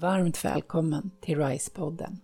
Varmt 0.00 0.44
välkommen 0.44 1.10
till 1.20 1.38
RISE-podden. 1.38 2.16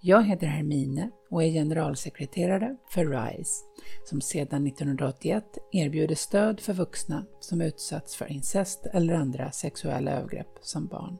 Jag 0.00 0.24
heter 0.24 0.46
Hermine 0.46 1.10
och 1.30 1.42
är 1.42 1.48
generalsekreterare 1.48 2.76
för 2.90 3.06
RISE 3.06 3.64
som 4.04 4.20
sedan 4.20 4.66
1981 4.66 5.44
erbjuder 5.72 6.14
stöd 6.14 6.60
för 6.60 6.72
vuxna 6.72 7.24
som 7.40 7.60
utsatts 7.60 8.16
för 8.16 8.32
incest 8.32 8.86
eller 8.86 9.14
andra 9.14 9.50
sexuella 9.50 10.10
övergrepp 10.10 10.58
som 10.60 10.86
barn. 10.86 11.16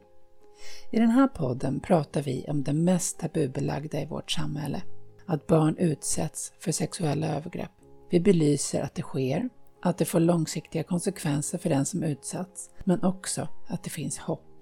I 0.93 0.99
den 0.99 1.11
här 1.11 1.29
podden 1.29 1.81
pratar 1.81 2.23
vi 2.23 2.45
om 2.49 2.63
det 2.63 2.73
mest 2.73 3.19
tabubelagda 3.19 4.01
i 4.01 4.07
vårt 4.07 4.31
samhälle, 4.31 4.83
att 5.27 5.47
barn 5.47 5.77
utsätts 5.79 6.53
för 6.59 6.73
sexuella 6.73 7.37
övergrepp. 7.37 7.73
Vi 8.11 8.21
belyser 8.21 8.83
att 8.83 8.95
det 8.95 9.03
sker, 9.03 9.49
att 9.83 9.99
det 9.99 10.05
får 10.05 10.21
långsiktiga 10.21 10.83
konsekvenser 10.83 11.59
för 11.59 11.69
den 11.69 11.87
som 11.87 12.03
utsatts, 12.03 12.71
men 12.85 13.05
också 13.05 13.49
att 13.69 13.83
det 13.83 13.91
finns 13.91 14.19
hopp. 14.19 14.54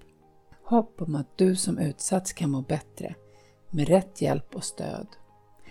Hopp 0.65 1.01
om 1.01 1.15
att 1.15 1.37
du 1.37 1.55
som 1.55 1.77
utsatts 1.77 2.33
kan 2.33 2.49
må 2.49 2.61
bättre 2.61 3.15
med 3.69 3.87
rätt 3.87 4.21
hjälp 4.21 4.55
och 4.55 4.63
stöd. 4.63 5.07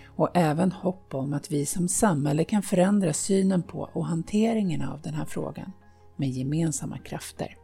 Och 0.05 0.29
även 0.33 0.71
hopp 0.71 1.13
om 1.13 1.33
att 1.33 1.51
vi 1.51 1.65
som 1.65 1.87
samhälle 1.87 2.43
kan 2.43 2.61
förändra 2.61 3.13
synen 3.13 3.63
på 3.63 3.89
och 3.93 4.05
hanteringen 4.05 4.81
av 4.81 5.01
den 5.01 5.13
här 5.13 5.25
frågan 5.25 5.71
med 6.15 6.29
gemensamma 6.29 6.97
krafter. 6.97 7.57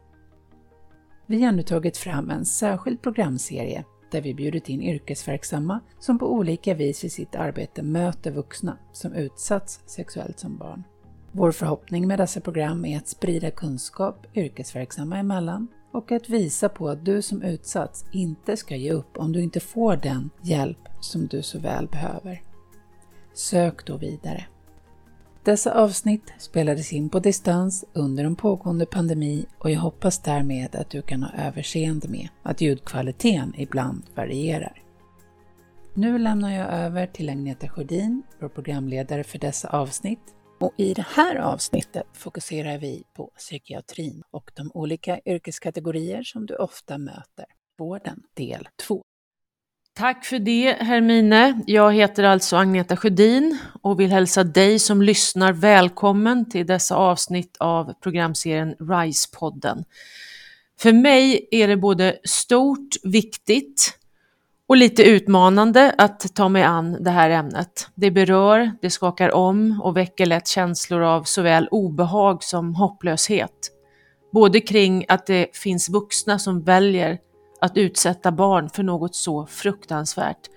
Vi 1.26 1.44
har 1.44 1.52
nu 1.52 1.62
tagit 1.62 1.96
fram 1.96 2.30
en 2.30 2.44
särskild 2.44 3.02
programserie 3.02 3.84
där 4.10 4.20
vi 4.20 4.34
bjudit 4.34 4.68
in 4.68 4.82
yrkesverksamma 4.82 5.80
som 5.98 6.18
på 6.18 6.32
olika 6.32 6.74
vis 6.74 7.04
i 7.04 7.10
sitt 7.10 7.34
arbete 7.34 7.82
möter 7.82 8.30
vuxna 8.30 8.78
som 8.92 9.12
utsatts 9.12 9.80
sexuellt 9.86 10.38
som 10.38 10.56
barn. 10.56 10.84
Vår 11.32 11.52
förhoppning 11.52 12.08
med 12.08 12.18
dessa 12.18 12.40
program 12.40 12.84
är 12.84 12.96
att 12.96 13.08
sprida 13.08 13.50
kunskap 13.50 14.26
yrkesverksamma 14.36 15.18
emellan 15.18 15.68
och 15.92 16.12
att 16.12 16.28
visa 16.28 16.68
på 16.68 16.88
att 16.88 17.04
du 17.04 17.22
som 17.22 17.42
utsatts 17.42 18.04
inte 18.12 18.56
ska 18.56 18.76
ge 18.76 18.92
upp 18.92 19.18
om 19.18 19.32
du 19.32 19.42
inte 19.42 19.60
får 19.60 19.96
den 19.96 20.30
hjälp 20.42 20.78
som 21.00 21.26
du 21.26 21.42
så 21.42 21.58
väl 21.58 21.86
behöver. 21.86 22.42
Sök 23.34 23.86
då 23.86 23.96
vidare. 23.96 24.46
Dessa 25.44 25.74
avsnitt 25.74 26.32
spelades 26.38 26.92
in 26.92 27.08
på 27.08 27.18
distans 27.18 27.84
under 27.92 28.24
en 28.24 28.36
pågående 28.36 28.86
pandemi 28.86 29.46
och 29.58 29.70
jag 29.70 29.80
hoppas 29.80 30.18
därmed 30.18 30.76
att 30.76 30.90
du 30.90 31.02
kan 31.02 31.22
ha 31.22 31.46
överseende 31.46 32.08
med 32.08 32.28
att 32.42 32.60
ljudkvaliteten 32.60 33.54
ibland 33.56 34.02
varierar. 34.14 34.82
Nu 35.94 36.18
lämnar 36.18 36.50
jag 36.50 36.72
över 36.72 37.06
till 37.06 37.28
Agneta 37.28 37.68
Sjödin, 37.68 38.22
vår 38.40 38.48
programledare 38.48 39.24
för 39.24 39.38
dessa 39.38 39.68
avsnitt, 39.68 40.34
och 40.60 40.74
I 40.76 40.94
det 40.94 41.06
här 41.08 41.36
avsnittet 41.36 42.06
fokuserar 42.12 42.78
vi 42.78 43.04
på 43.16 43.30
psykiatrin 43.36 44.22
och 44.30 44.50
de 44.54 44.70
olika 44.74 45.20
yrkeskategorier 45.26 46.22
som 46.22 46.46
du 46.46 46.56
ofta 46.56 46.98
möter. 46.98 47.44
Vården 47.78 48.22
del 48.36 48.68
2. 48.86 49.02
Tack 49.94 50.24
för 50.24 50.38
det 50.38 50.72
Hermine. 50.72 51.62
Jag 51.66 51.94
heter 51.94 52.22
alltså 52.22 52.56
Agneta 52.56 52.96
Sjödin 52.96 53.58
och 53.82 54.00
vill 54.00 54.10
hälsa 54.10 54.44
dig 54.44 54.78
som 54.78 55.02
lyssnar 55.02 55.52
välkommen 55.52 56.50
till 56.50 56.66
dessa 56.66 56.96
avsnitt 56.96 57.56
av 57.60 57.92
programserien 58.00 58.74
RISE-podden. 58.78 59.84
För 60.80 60.92
mig 60.92 61.48
är 61.50 61.68
det 61.68 61.76
både 61.76 62.18
stort, 62.24 62.88
viktigt 63.02 63.99
och 64.70 64.76
lite 64.76 65.02
utmanande 65.02 65.94
att 65.98 66.34
ta 66.34 66.48
mig 66.48 66.62
an 66.62 66.96
det 67.00 67.10
här 67.10 67.30
ämnet. 67.30 67.88
Det 67.94 68.10
berör, 68.10 68.72
det 68.82 68.90
skakar 68.90 69.34
om 69.34 69.80
och 69.84 69.96
väcker 69.96 70.26
lätt 70.26 70.48
känslor 70.48 71.02
av 71.02 71.22
såväl 71.22 71.68
obehag 71.70 72.42
som 72.42 72.74
hopplöshet. 72.74 73.70
Både 74.32 74.60
kring 74.60 75.04
att 75.08 75.26
det 75.26 75.56
finns 75.56 75.88
vuxna 75.88 76.38
som 76.38 76.62
väljer 76.62 77.18
att 77.60 77.76
utsätta 77.76 78.32
barn 78.32 78.70
för 78.70 78.82
något 78.82 79.14
så 79.14 79.46
fruktansvärt, 79.46 80.48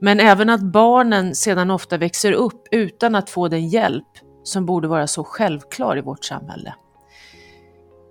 men 0.00 0.20
även 0.20 0.50
att 0.50 0.62
barnen 0.62 1.34
sedan 1.34 1.70
ofta 1.70 1.96
växer 1.96 2.32
upp 2.32 2.62
utan 2.70 3.14
att 3.14 3.30
få 3.30 3.48
den 3.48 3.68
hjälp 3.68 4.08
som 4.42 4.66
borde 4.66 4.88
vara 4.88 5.06
så 5.06 5.24
självklar 5.24 5.98
i 5.98 6.00
vårt 6.00 6.24
samhälle. 6.24 6.74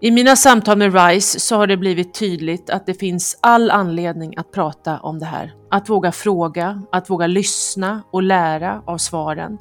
I 0.02 0.12
mina 0.12 0.36
samtal 0.36 0.78
med 0.78 0.94
RISE 0.94 1.40
så 1.40 1.56
har 1.56 1.68
det 1.68 1.78
blivit 1.78 2.14
tydligt 2.14 2.70
att 2.70 2.86
det 2.86 2.94
finns 2.94 3.40
all 3.42 3.72
anledning 3.72 4.38
att 4.38 4.52
prata 4.52 5.00
om 5.00 5.20
det 5.20 5.26
här. 5.26 5.54
Att 5.70 5.90
våga 5.90 6.12
fråga, 6.12 6.82
att 6.92 7.10
våga 7.10 7.28
lyssna 7.28 8.02
och 8.12 8.24
lära 8.24 8.82
av 8.86 8.98
svaren. 8.98 9.58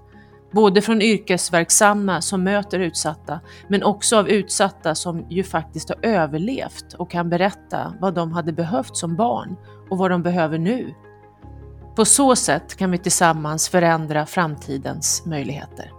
Både 0.53 0.82
från 0.82 1.03
yrkesverksamma 1.03 2.21
som 2.21 2.44
möter 2.44 2.78
utsatta, 2.78 3.41
men 3.69 3.82
också 3.82 4.16
av 4.16 4.28
utsatta 4.28 4.94
som 4.94 5.26
ju 5.31 5.44
faktiskt 5.44 5.88
har 5.88 5.99
överlevt 6.03 6.93
och 6.99 7.10
kan 7.10 7.31
berätta 7.31 7.94
vad 8.00 8.15
de 8.15 8.32
hade 8.32 8.53
behövt 8.53 8.97
som 8.97 9.16
barn 9.16 9.56
och 9.91 9.99
vad 9.99 10.10
de 10.10 10.22
behöver 10.22 10.59
nu. 10.59 10.94
På 11.97 12.05
så 12.05 12.37
sätt 12.37 12.76
kan 12.76 12.91
vi 12.91 12.99
tillsammans 12.99 13.69
förändra 13.69 14.26
framtidens 14.26 15.22
möjligheter. 15.26 15.97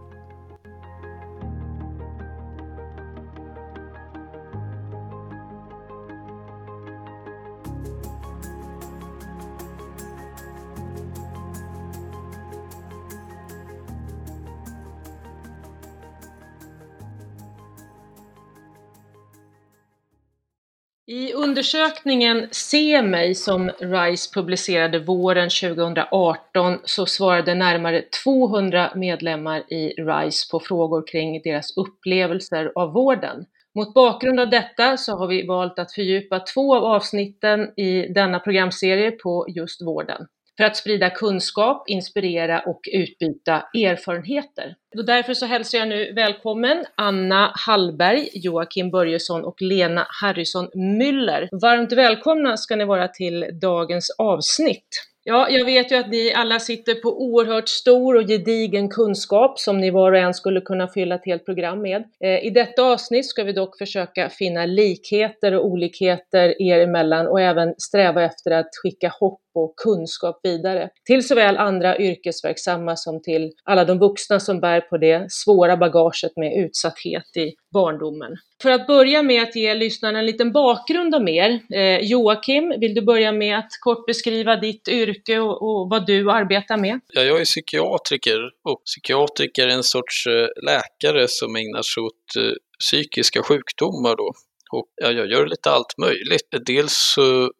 I 21.11 21.33
undersökningen 21.33 22.47
Se 22.51 23.01
mig 23.01 23.35
som 23.35 23.69
RISE 23.79 24.33
publicerade 24.33 24.99
våren 24.99 25.49
2018 25.49 26.79
så 26.83 27.05
svarade 27.05 27.55
närmare 27.55 28.03
200 28.23 28.91
medlemmar 28.95 29.73
i 29.73 29.87
RISE 29.87 30.51
på 30.51 30.59
frågor 30.59 31.07
kring 31.07 31.41
deras 31.41 31.77
upplevelser 31.77 32.71
av 32.75 32.93
vården. 32.93 33.45
Mot 33.75 33.93
bakgrund 33.93 34.39
av 34.39 34.49
detta 34.49 34.97
så 34.97 35.17
har 35.17 35.27
vi 35.27 35.47
valt 35.47 35.79
att 35.79 35.93
fördjupa 35.93 36.39
två 36.39 36.75
av 36.75 36.83
avsnitten 36.83 37.79
i 37.79 38.13
denna 38.13 38.39
programserie 38.39 39.11
på 39.11 39.45
just 39.49 39.81
vården 39.81 40.27
för 40.59 40.63
att 40.63 40.77
sprida 40.77 41.09
kunskap, 41.09 41.89
inspirera 41.89 42.59
och 42.59 42.79
utbyta 42.93 43.53
erfarenheter. 43.73 44.75
Och 44.97 45.05
därför 45.05 45.33
så 45.33 45.45
hälsar 45.45 45.77
jag 45.77 45.87
nu 45.87 46.13
välkommen 46.13 46.85
Anna 46.95 47.51
Hallberg, 47.55 48.29
Joakim 48.33 48.91
Börjesson 48.91 49.43
och 49.43 49.61
Lena 49.61 50.07
Harrison 50.21 50.69
Müller. 50.75 51.49
Varmt 51.61 51.91
välkomna 51.91 52.57
ska 52.57 52.75
ni 52.75 52.85
vara 52.85 53.07
till 53.07 53.45
dagens 53.61 54.15
avsnitt. 54.17 55.09
Ja, 55.23 55.49
jag 55.49 55.65
vet 55.65 55.91
ju 55.91 55.95
att 55.95 56.09
ni 56.09 56.33
alla 56.33 56.59
sitter 56.59 56.95
på 56.95 57.21
oerhört 57.23 57.69
stor 57.69 58.15
och 58.15 58.27
gedigen 58.27 58.89
kunskap 58.89 59.59
som 59.59 59.77
ni 59.77 59.91
var 59.91 60.11
och 60.11 60.17
en 60.17 60.33
skulle 60.33 60.61
kunna 60.61 60.87
fylla 60.87 61.15
ett 61.15 61.25
helt 61.25 61.45
program 61.45 61.81
med. 61.81 62.03
Eh, 62.23 62.45
I 62.45 62.49
detta 62.49 62.83
avsnitt 62.83 63.25
ska 63.25 63.43
vi 63.43 63.53
dock 63.53 63.77
försöka 63.77 64.29
finna 64.29 64.65
likheter 64.65 65.53
och 65.53 65.65
olikheter 65.65 66.61
er 66.61 66.79
emellan 66.79 67.27
och 67.27 67.41
även 67.41 67.73
sträva 67.77 68.23
efter 68.23 68.51
att 68.51 68.69
skicka 68.83 69.13
hopp 69.19 69.41
och 69.63 69.75
kunskap 69.75 70.39
vidare 70.43 70.89
till 71.05 71.27
såväl 71.27 71.57
andra 71.57 71.97
yrkesverksamma 71.99 72.95
som 72.95 73.21
till 73.21 73.51
alla 73.63 73.85
de 73.85 73.99
vuxna 73.99 74.39
som 74.39 74.59
bär 74.59 74.81
på 74.81 74.97
det 74.97 75.31
svåra 75.31 75.77
bagaget 75.77 76.31
med 76.35 76.65
utsatthet 76.65 77.37
i 77.37 77.53
barndomen. 77.73 78.31
För 78.61 78.71
att 78.71 78.87
börja 78.87 79.23
med 79.23 79.43
att 79.43 79.55
ge 79.55 79.73
lyssnarna 79.73 80.19
en 80.19 80.25
liten 80.25 80.51
bakgrund 80.51 81.15
om 81.15 81.27
er. 81.27 81.59
Eh, 81.73 81.99
Joakim, 81.99 82.73
vill 82.79 82.93
du 82.93 83.01
börja 83.01 83.31
med 83.31 83.57
att 83.57 83.69
kort 83.79 84.05
beskriva 84.05 84.55
ditt 84.55 84.87
yrke 84.87 85.39
och, 85.39 85.61
och, 85.61 85.89
vad 85.89 86.05
du 86.05 86.31
arbetar 86.31 86.77
med? 86.77 86.99
Ja, 87.13 87.21
jag 87.21 87.41
är 87.41 87.45
psykiatriker 87.45 88.39
och 88.63 88.83
psykiatriker 88.85 89.67
är 89.67 89.71
en 89.71 89.83
sorts 89.83 90.27
eh, 90.27 90.47
läkare 90.65 91.25
som 91.27 91.55
ägnar 91.55 91.81
sig 91.81 92.03
åt 92.03 92.35
eh, 92.37 92.53
psykiska 92.79 93.43
sjukdomar 93.43 94.15
då. 94.15 94.33
Och 94.71 94.85
ja, 94.95 95.11
jag 95.11 95.27
gör 95.31 95.45
lite 95.45 95.69
allt 95.69 95.93
möjligt. 95.97 96.49
Dels 96.65 97.15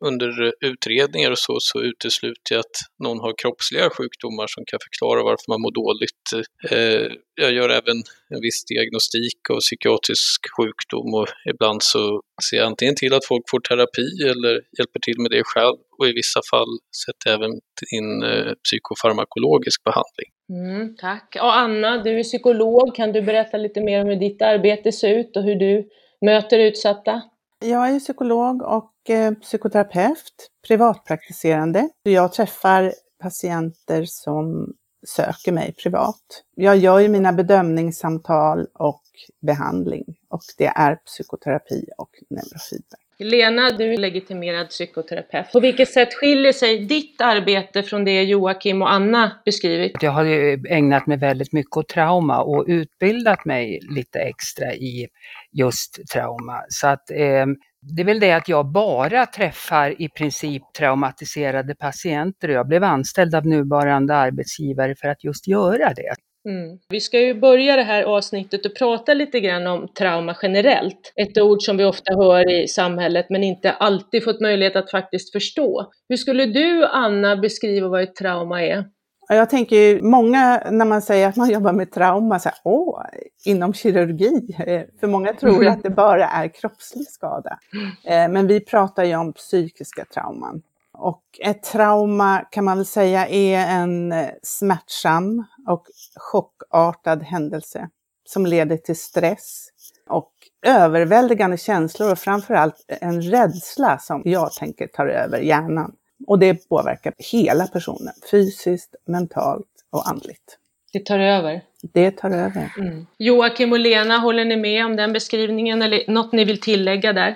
under 0.06 0.54
utredningar 0.66 1.32
och 1.32 1.40
så, 1.40 1.58
så 1.60 1.82
utesluter 1.82 2.50
jag 2.56 2.60
att 2.60 2.78
någon 3.04 3.20
har 3.20 3.34
kroppsliga 3.42 3.90
sjukdomar 3.90 4.48
som 4.48 4.64
kan 4.68 4.80
förklara 4.88 5.24
varför 5.24 5.48
man 5.52 5.62
mår 5.62 5.74
dåligt. 5.84 6.26
Eh, 6.72 7.08
jag 7.44 7.52
gör 7.58 7.70
även 7.70 7.98
en 8.34 8.42
viss 8.42 8.66
diagnostik 8.66 9.42
av 9.54 9.60
psykiatrisk 9.60 10.40
sjukdom 10.58 11.14
och 11.20 11.28
ibland 11.52 11.80
så 11.84 12.22
ser 12.50 12.58
jag 12.58 12.68
antingen 12.68 12.96
till 12.96 13.14
att 13.14 13.26
folk 13.26 13.46
får 13.52 13.60
terapi 13.60 14.08
eller 14.32 14.54
hjälper 14.78 15.00
till 15.00 15.20
med 15.24 15.32
det 15.32 15.44
själv 15.46 15.78
och 15.98 16.08
i 16.08 16.14
vissa 16.22 16.42
fall 16.52 16.72
sätter 17.04 17.26
jag 17.30 17.36
även 17.40 17.54
in 17.98 18.10
eh, 18.32 18.52
psykofarmakologisk 18.66 19.84
behandling. 19.84 20.30
Mm, 20.50 20.96
tack. 20.98 21.38
Och 21.42 21.58
Anna, 21.58 22.04
du 22.04 22.20
är 22.20 22.24
psykolog. 22.24 22.96
Kan 22.96 23.12
du 23.12 23.22
berätta 23.22 23.58
lite 23.58 23.82
mer 23.82 24.02
om 24.02 24.08
hur 24.08 24.16
ditt 24.16 24.42
arbete 24.42 24.92
ser 24.92 25.18
ut 25.20 25.38
och 25.38 25.44
hur 25.44 25.56
du 25.56 25.90
möter 26.22 26.60
utsatta? 26.60 27.22
Jag 27.66 27.90
är 27.90 28.00
psykolog 28.00 28.62
och 28.62 29.10
eh, 29.10 29.34
psykoterapeut, 29.34 30.50
privatpraktiserande. 30.68 31.90
Jag 32.04 32.34
träffar 32.34 32.94
patienter 33.22 34.06
som 34.06 34.74
söker 35.08 35.52
mig 35.52 35.74
privat. 35.74 36.44
Jag 36.56 36.78
gör 36.78 37.00
ju 37.00 37.08
mina 37.08 37.34
bedömningssamtal 37.34 38.68
och 38.74 39.02
behandling 39.42 40.06
och 40.30 40.42
det 40.58 40.66
är 40.66 40.96
psykoterapi 40.96 41.86
och 41.98 42.10
neurofeedback. 42.30 43.00
Lena, 43.22 43.70
du 43.70 43.94
är 43.94 43.98
legitimerad 43.98 44.70
psykoterapeut. 44.70 45.52
På 45.52 45.60
vilket 45.60 45.90
sätt 45.90 46.14
skiljer 46.14 46.54
sig 46.54 46.86
ditt 46.86 47.22
arbete 47.22 47.84
från 47.84 48.06
det 48.06 48.24
Joakim 48.24 48.82
och 48.82 48.92
Anna 48.92 49.32
beskrivit? 49.46 49.92
Jag 50.02 50.12
har 50.12 50.26
ägnat 50.72 51.08
mig 51.08 51.18
väldigt 51.18 51.54
mycket 51.54 51.78
åt 51.78 51.88
trauma 51.88 52.42
och 52.42 52.66
utbildat 52.68 53.46
mig 53.46 53.80
lite 53.96 54.20
extra 54.20 54.74
i 54.74 55.08
just 55.52 56.00
trauma. 56.14 56.64
Så 56.70 56.88
att 56.88 57.12
eh, 57.12 57.46
det 57.82 58.02
är 58.02 58.06
väl 58.06 58.20
det 58.20 58.32
att 58.32 58.50
jag 58.50 58.72
bara 58.72 59.26
träffar 59.26 60.02
i 60.02 60.10
princip 60.10 60.64
traumatiserade 60.78 61.76
patienter 61.76 62.50
och 62.50 62.56
jag 62.56 62.68
blev 62.68 62.84
anställd 62.84 63.36
av 63.36 63.46
nuvarande 63.46 64.16
arbetsgivare 64.16 64.96
för 64.96 65.08
att 65.08 65.24
just 65.24 65.48
göra 65.48 65.94
det. 65.94 66.14
Mm. 66.50 66.78
Vi 66.90 67.00
ska 67.00 67.20
ju 67.20 67.34
börja 67.34 67.76
det 67.76 67.84
här 67.84 68.04
avsnittet 68.04 68.66
och 68.66 68.76
prata 68.76 69.14
lite 69.14 69.40
grann 69.40 69.68
om 69.68 69.88
trauma 69.88 70.36
generellt. 70.42 71.14
Ett 71.16 71.38
ord 71.38 71.62
som 71.62 71.78
vi 71.78 71.84
ofta 71.84 72.14
hör 72.14 72.52
i 72.52 72.68
samhället 72.68 73.26
men 73.30 73.44
inte 73.44 73.72
alltid 73.72 74.24
fått 74.24 74.42
möjlighet 74.42 74.76
att 74.76 74.92
faktiskt 74.92 75.32
förstå. 75.32 75.92
Hur 76.10 76.18
skulle 76.18 76.46
du, 76.46 76.86
Anna, 76.86 77.36
beskriva 77.36 77.88
vad 77.88 78.04
ett 78.04 78.16
trauma 78.16 78.64
är? 78.64 78.86
Jag 79.32 79.50
tänker 79.50 79.76
ju, 79.76 80.02
många 80.02 80.64
när 80.72 80.86
man 80.86 81.02
säger 81.02 81.30
att 81.30 81.36
man 81.36 81.50
jobbar 81.50 81.74
med 81.74 81.92
trauma, 81.92 82.40
så 82.40 82.50
här, 82.50 82.58
åh, 82.64 83.02
inom 83.46 83.74
kirurgi. 83.74 84.56
Eh, 84.60 84.82
för 85.00 85.08
många 85.08 85.34
tror 85.34 85.62
mm. 85.62 85.74
att 85.74 85.84
det 85.84 85.90
bara 85.90 86.28
är 86.28 86.48
kroppslig 86.48 87.08
skada. 87.08 87.60
Eh, 88.04 88.30
men 88.30 88.48
vi 88.48 88.60
pratar 88.60 89.04
ju 89.04 89.16
om 89.16 89.34
psykiska 89.34 90.06
trauman. 90.14 90.62
Och 90.94 91.24
ett 91.44 91.64
trauma 91.64 92.40
kan 92.52 92.66
man 92.66 92.78
väl 92.78 92.86
säga 92.86 93.28
är 93.28 93.58
en 93.58 94.12
eh, 94.12 94.28
smärtsam 94.44 95.46
och 95.68 95.86
chockartad 96.16 97.24
händelse 97.24 97.90
som 98.26 98.46
leder 98.46 98.78
till 98.78 99.00
stress 99.00 99.68
och 100.10 100.32
överväldigande 100.66 101.58
känslor 101.58 102.12
och 102.12 102.20
framförallt 102.20 102.86
en 102.88 103.22
rädsla 103.22 103.98
som 103.98 104.22
jag 104.26 104.52
tänker 104.52 104.88
tar 104.88 105.08
över 105.08 105.40
hjärnan. 105.40 105.92
Och 106.28 106.40
det 106.40 106.70
påverkar 106.70 107.14
hela 107.18 107.68
personen, 107.68 108.14
fysiskt, 108.32 108.96
mentalt 109.08 109.68
och 109.90 110.10
andligt. 110.10 110.58
Det 110.94 111.06
tar 111.06 111.20
över? 111.20 111.62
Det 111.82 112.12
tar 112.12 112.32
över. 112.32 112.74
Mm. 112.78 113.06
Joakim 113.18 113.72
och 113.72 113.80
Lena, 113.80 114.18
håller 114.18 114.46
ni 114.46 114.56
med 114.56 114.86
om 114.86 114.96
den 114.96 115.14
beskrivningen 115.14 115.82
eller 115.82 116.12
något 116.12 116.32
ni 116.32 116.46
vill 116.46 116.62
tillägga 116.62 117.14
där? 117.14 117.36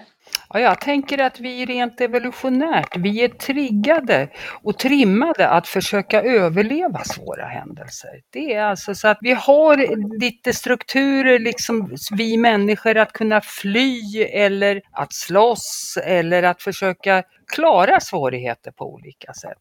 Ja, 0.54 0.60
jag 0.60 0.82
tänker 0.82 1.18
att 1.18 1.40
vi 1.40 1.66
rent 1.66 2.02
evolutionärt, 2.02 2.98
vi 2.98 3.24
är 3.24 3.28
triggade 3.28 4.30
och 4.64 4.78
trimmade 4.78 5.50
att 5.50 5.68
försöka 5.68 6.22
överleva 6.22 7.04
svåra 7.04 7.46
händelser. 7.46 8.22
Det 8.30 8.54
är 8.54 8.64
alltså 8.64 8.96
så 8.96 9.08
att 9.08 9.18
vi 9.22 9.32
har 9.32 9.78
lite 10.20 10.54
strukturer, 10.54 11.40
liksom 11.40 11.96
vi 12.12 12.38
människor, 12.38 12.98
att 12.98 13.14
kunna 13.14 13.42
fly 13.42 14.24
eller 14.24 14.82
att 14.92 15.14
slåss 15.14 15.98
eller 16.06 16.44
att 16.44 16.62
försöka 16.62 17.24
klara 17.54 18.00
svårigheter 18.00 18.72
på 18.72 18.94
olika 18.94 19.34
sätt. 19.34 19.58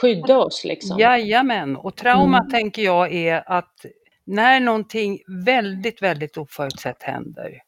Skydda 0.00 0.38
oss 0.38 0.64
liksom? 0.64 0.98
Jajamän, 0.98 1.76
och 1.76 1.96
trauma 1.96 2.38
mm. 2.38 2.50
tänker 2.50 2.82
jag 2.82 3.12
är 3.14 3.42
att 3.46 3.86
när 4.26 4.60
någonting 4.60 5.18
väldigt, 5.44 6.02
väldigt 6.02 6.36
oförutsett 6.36 7.02
händer, 7.02 7.60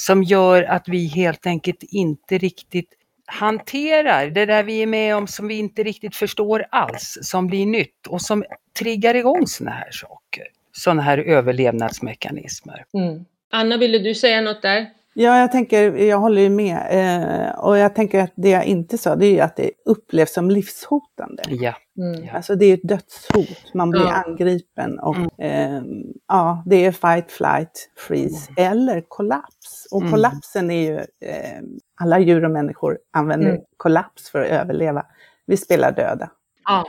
som 0.00 0.22
gör 0.22 0.62
att 0.62 0.88
vi 0.88 1.06
helt 1.06 1.46
enkelt 1.46 1.82
inte 1.82 2.38
riktigt 2.38 2.92
hanterar 3.26 4.30
det 4.30 4.46
där 4.46 4.62
vi 4.62 4.82
är 4.82 4.86
med 4.86 5.16
om 5.16 5.26
som 5.26 5.48
vi 5.48 5.54
inte 5.54 5.82
riktigt 5.82 6.16
förstår 6.16 6.66
alls, 6.70 7.18
som 7.22 7.46
blir 7.46 7.66
nytt 7.66 8.06
och 8.08 8.22
som 8.22 8.44
triggar 8.78 9.14
igång 9.14 9.46
sådana 9.46 9.76
här 9.76 9.90
saker, 9.90 10.44
sådana 10.72 11.02
här 11.02 11.18
överlevnadsmekanismer. 11.18 12.84
Mm. 12.94 13.24
Anna, 13.50 13.76
ville 13.76 13.98
du 13.98 14.14
säga 14.14 14.40
något 14.40 14.62
där? 14.62 14.86
Ja, 15.18 15.38
jag 15.40 15.52
tänker, 15.52 15.96
jag 15.96 16.18
håller 16.18 16.42
ju 16.42 16.50
med. 16.50 16.86
Eh, 16.90 17.58
och 17.58 17.78
jag 17.78 17.94
tänker 17.94 18.20
att 18.20 18.32
det 18.34 18.50
jag 18.50 18.64
inte 18.64 18.98
sa, 18.98 19.16
det 19.16 19.26
är 19.26 19.32
ju 19.32 19.40
att 19.40 19.56
det 19.56 19.70
upplevs 19.84 20.32
som 20.32 20.50
livshotande. 20.50 21.42
Ja. 21.46 21.74
Mm. 21.98 22.28
Alltså 22.34 22.54
det 22.54 22.66
är 22.66 22.74
ett 22.74 22.88
dödshot, 22.88 23.74
man 23.74 23.90
blir 23.90 24.02
ja. 24.02 24.22
angripen 24.26 24.98
och 24.98 25.16
mm. 25.16 25.28
eh, 25.38 25.82
ja, 26.28 26.62
det 26.66 26.84
är 26.84 26.92
fight, 26.92 27.32
flight, 27.32 27.90
freeze 27.96 28.50
mm. 28.56 28.72
eller 28.72 29.04
kollaps. 29.08 29.88
Och 29.90 30.00
mm. 30.00 30.12
kollapsen 30.12 30.70
är 30.70 30.90
ju, 30.90 30.96
eh, 30.98 31.62
alla 32.00 32.18
djur 32.18 32.44
och 32.44 32.50
människor 32.50 32.98
använder 33.12 33.50
mm. 33.50 33.62
kollaps 33.76 34.30
för 34.30 34.40
att 34.40 34.50
överleva. 34.50 35.06
Vi 35.46 35.56
spelar 35.56 35.92
döda. 35.92 36.30
Ja, 36.64 36.84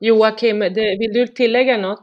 Joakim, 0.00 0.58
det, 0.58 0.98
vill 0.98 1.12
du 1.12 1.26
tillägga 1.26 1.76
något? 1.76 2.02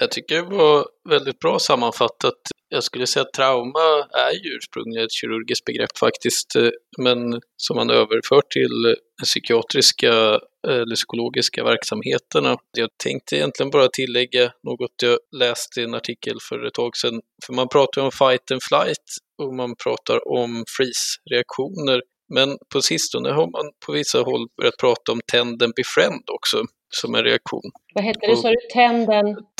Jag 0.00 0.10
tycker 0.10 0.34
det 0.34 0.56
var 0.56 0.86
väldigt 1.08 1.38
bra 1.38 1.58
sammanfattat 1.58 2.38
jag 2.72 2.84
skulle 2.84 3.06
säga 3.06 3.22
att 3.22 3.32
trauma 3.32 4.08
är 4.12 4.44
ju 4.44 4.56
ursprungligen 4.56 5.04
ett 5.04 5.12
kirurgiskt 5.12 5.64
begrepp 5.64 5.98
faktiskt, 5.98 6.56
eh, 6.56 6.70
men 6.98 7.40
som 7.56 7.76
man 7.76 7.90
överför 7.90 8.42
till 8.50 8.96
psykiatriska 9.24 10.12
eh, 10.68 10.80
eller 10.82 10.94
psykologiska 10.94 11.64
verksamheterna. 11.64 12.56
Jag 12.78 12.88
tänkte 13.04 13.36
egentligen 13.36 13.70
bara 13.70 13.88
tillägga 13.88 14.52
något 14.62 15.02
jag 15.02 15.18
läste 15.36 15.80
i 15.80 15.84
en 15.84 15.94
artikel 15.94 16.36
för 16.48 16.66
ett 16.66 16.74
tag 16.74 16.96
sedan. 16.96 17.20
För 17.46 17.52
man 17.52 17.68
pratar 17.68 18.02
om 18.02 18.10
fight 18.12 18.50
and 18.50 18.62
flight 18.62 19.06
och 19.42 19.54
man 19.54 19.74
pratar 19.84 20.28
om 20.28 20.64
freeze-reaktioner. 20.76 22.02
Men 22.34 22.58
på 22.72 22.82
sistone 22.82 23.28
har 23.32 23.50
man 23.50 23.70
på 23.86 23.92
vissa 23.92 24.18
håll 24.20 24.46
börjat 24.56 24.76
prata 24.80 25.12
om 25.12 25.20
tend 25.32 25.62
and 25.62 25.72
befriend 25.76 26.22
också 26.32 26.64
som 26.96 27.14
en 27.14 27.24
reaktion. 27.24 27.70
Vad 27.94 28.04
heter 28.04 28.28
det, 28.28 28.36
sa 28.36 28.48
du? 28.48 28.56
Tend 28.72 29.08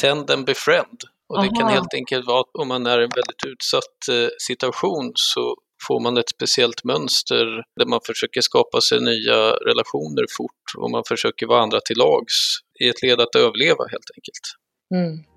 Tend 0.01 0.31
and 0.31 0.47
befriend. 0.47 1.01
Och 1.29 1.43
det 1.43 1.49
kan 1.59 1.69
helt 1.69 1.95
enkelt 1.95 2.27
vara 2.27 2.41
att 2.41 2.51
om 2.59 2.69
man 2.69 2.87
är 2.87 3.01
i 3.01 3.05
en 3.05 3.11
väldigt 3.17 3.45
utsatt 3.47 4.09
eh, 4.11 4.29
situation 4.39 5.13
så 5.15 5.57
får 5.89 6.01
man 6.01 6.17
ett 6.17 6.29
speciellt 6.29 6.85
mönster 6.85 7.45
där 7.77 7.87
man 7.87 8.01
försöker 8.07 8.41
skapa 8.41 8.81
sig 8.81 9.01
nya 9.01 9.53
relationer 9.53 10.25
fort 10.37 10.67
och 10.79 10.91
man 10.91 11.03
försöker 11.09 11.47
vara 11.47 11.63
andra 11.63 11.81
till 11.81 11.97
lags 11.97 12.37
i 12.81 12.89
ett 12.89 13.03
led 13.03 13.21
att 13.21 13.37
överleva 13.37 13.85
helt 13.95 14.11
enkelt. 14.17 14.47
Mm. 14.95 15.32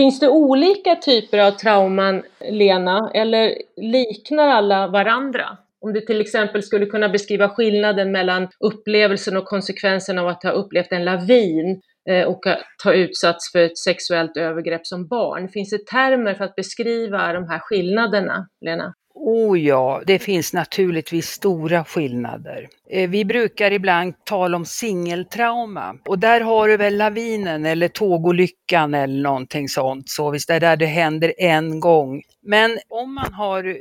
Finns 0.00 0.20
det 0.20 0.28
olika 0.28 0.96
typer 0.96 1.38
av 1.38 1.50
trauman, 1.50 2.22
Lena, 2.50 3.10
eller 3.14 3.54
liknar 3.76 4.48
alla 4.48 4.86
varandra? 4.86 5.58
Om 5.80 5.92
du 5.92 6.00
till 6.00 6.20
exempel 6.20 6.62
skulle 6.62 6.86
kunna 6.86 7.08
beskriva 7.08 7.48
skillnaden 7.48 8.12
mellan 8.12 8.48
upplevelsen 8.60 9.36
och 9.36 9.44
konsekvensen 9.44 10.18
av 10.18 10.28
att 10.28 10.42
ha 10.42 10.50
upplevt 10.50 10.92
en 10.92 11.04
lavin 11.04 11.80
eh, 12.10 12.26
och 12.26 12.46
att 12.46 12.84
ha 12.84 12.92
utsatts 12.92 13.52
för 13.52 13.58
ett 13.58 13.78
sexuellt 13.78 14.36
övergrepp 14.36 14.86
som 14.86 15.06
barn. 15.06 15.48
Finns 15.48 15.70
det 15.70 15.86
termer 15.86 16.34
för 16.34 16.44
att 16.44 16.56
beskriva 16.56 17.32
de 17.32 17.48
här 17.48 17.58
skillnaderna, 17.58 18.48
Lena? 18.64 18.94
Oh 19.22 19.60
ja, 19.60 20.02
det 20.06 20.18
finns 20.18 20.52
naturligtvis 20.52 21.26
stora 21.26 21.84
skillnader. 21.84 22.68
Eh, 22.90 23.10
vi 23.10 23.24
brukar 23.24 23.70
ibland 23.70 24.24
tala 24.24 24.56
om 24.56 24.64
singeltrauma 24.64 25.96
och 26.08 26.18
där 26.18 26.40
har 26.40 26.68
du 26.68 26.76
väl 26.76 26.96
lavinen 26.96 27.66
eller 27.66 27.88
tågolyckan 27.88 28.94
eller 28.94 29.22
någonting 29.22 29.68
sånt, 29.68 30.08
så 30.08 30.30
visst 30.30 30.50
är 30.50 30.60
det 30.60 30.66
där 30.66 30.76
det 30.76 30.86
händer 30.86 31.34
en 31.38 31.80
gång. 31.80 32.22
Men 32.42 32.78
om 32.88 33.14
man 33.14 33.32
har 33.34 33.76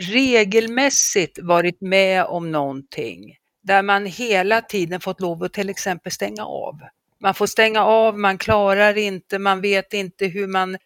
regelmässigt 0.00 1.38
varit 1.42 1.80
med 1.80 2.24
om 2.24 2.52
någonting 2.52 3.36
där 3.62 3.82
man 3.82 4.06
hela 4.06 4.60
tiden 4.60 5.00
fått 5.00 5.20
lov 5.20 5.42
att 5.44 5.52
till 5.52 5.70
exempel 5.70 6.12
stänga 6.12 6.44
av. 6.44 6.80
Man 7.20 7.34
får 7.34 7.46
stänga 7.46 7.84
av, 7.84 8.18
man 8.18 8.38
klarar 8.38 8.98
inte, 8.98 9.38
man 9.38 9.60
vet 9.60 9.94
inte 9.94 10.26
hur 10.26 10.46
man 10.46 10.76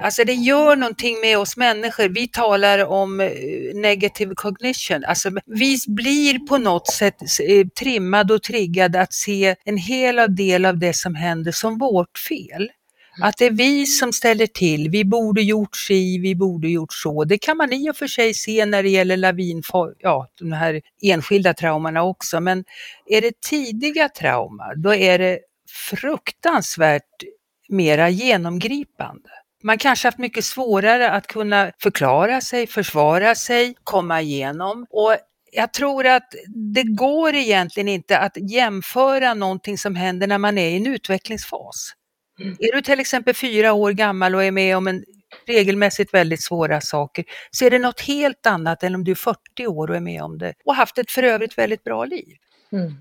Alltså 0.00 0.24
det 0.24 0.34
gör 0.34 0.76
någonting 0.76 1.20
med 1.20 1.38
oss 1.38 1.56
människor. 1.56 2.08
Vi 2.08 2.28
talar 2.28 2.84
om 2.84 3.20
eh, 3.20 3.30
negative 3.74 4.34
cognition. 4.34 5.04
Alltså 5.04 5.30
vi 5.46 5.76
blir 5.86 6.38
på 6.38 6.58
något 6.58 6.86
sätt 6.86 7.14
eh, 7.48 7.66
trimmade 7.66 8.34
och 8.34 8.42
triggade 8.42 9.00
att 9.00 9.12
se 9.12 9.56
en 9.64 9.76
hel 9.76 10.36
del 10.36 10.64
av 10.64 10.78
det 10.78 10.96
som 10.96 11.14
händer 11.14 11.52
som 11.52 11.78
vårt 11.78 12.18
fel. 12.18 12.70
Att 13.20 13.36
det 13.36 13.46
är 13.46 13.50
vi 13.50 13.86
som 13.86 14.12
ställer 14.12 14.46
till, 14.46 14.90
vi 14.90 15.04
borde 15.04 15.42
gjort 15.42 15.76
si, 15.76 16.18
vi 16.18 16.34
borde 16.34 16.68
gjort 16.68 16.92
så. 16.92 17.24
Det 17.24 17.38
kan 17.38 17.56
man 17.56 17.72
i 17.72 17.90
och 17.90 17.96
för 17.96 18.06
sig 18.06 18.34
se 18.34 18.66
när 18.66 18.82
det 18.82 18.88
gäller 18.88 19.16
lavin, 19.16 19.62
ja, 19.98 20.28
de 20.38 20.52
här 20.52 20.80
enskilda 21.02 21.54
traumorna 21.54 22.02
också. 22.02 22.40
Men 22.40 22.64
är 23.06 23.20
det 23.20 23.40
tidiga 23.40 24.08
trauma, 24.08 24.74
då 24.74 24.94
är 24.94 25.18
det 25.18 25.38
fruktansvärt 25.90 27.02
mera 27.68 28.08
genomgripande. 28.08 29.30
Man 29.62 29.78
kanske 29.78 30.08
haft 30.08 30.18
mycket 30.18 30.44
svårare 30.44 31.10
att 31.10 31.26
kunna 31.26 31.72
förklara 31.78 32.40
sig, 32.40 32.66
försvara 32.66 33.34
sig, 33.34 33.74
komma 33.84 34.20
igenom. 34.20 34.86
Och 34.90 35.16
jag 35.52 35.72
tror 35.72 36.06
att 36.06 36.34
det 36.74 36.82
går 36.82 37.34
egentligen 37.34 37.88
inte 37.88 38.18
att 38.18 38.36
jämföra 38.50 39.34
någonting 39.34 39.78
som 39.78 39.96
händer 39.96 40.26
när 40.26 40.38
man 40.38 40.58
är 40.58 40.68
i 40.68 40.76
en 40.76 40.86
utvecklingsfas. 40.86 41.92
Mm. 42.40 42.56
Är 42.58 42.72
du 42.72 42.82
till 42.82 43.00
exempel 43.00 43.34
fyra 43.34 43.72
år 43.72 43.92
gammal 43.92 44.34
och 44.34 44.44
är 44.44 44.50
med 44.50 44.76
om 44.76 44.86
en 44.86 45.04
regelmässigt 45.46 46.14
väldigt 46.14 46.42
svåra 46.42 46.80
saker, 46.80 47.24
så 47.50 47.64
är 47.64 47.70
det 47.70 47.78
något 47.78 48.00
helt 48.00 48.46
annat 48.46 48.82
än 48.82 48.94
om 48.94 49.04
du 49.04 49.10
är 49.10 49.14
40 49.14 49.66
år 49.66 49.90
och 49.90 49.96
är 49.96 50.00
med 50.00 50.22
om 50.22 50.38
det 50.38 50.54
och 50.64 50.74
haft 50.74 50.98
ett 50.98 51.10
för 51.10 51.22
övrigt 51.22 51.58
väldigt 51.58 51.84
bra 51.84 52.04
liv. 52.04 52.36
Mm. 52.72 52.94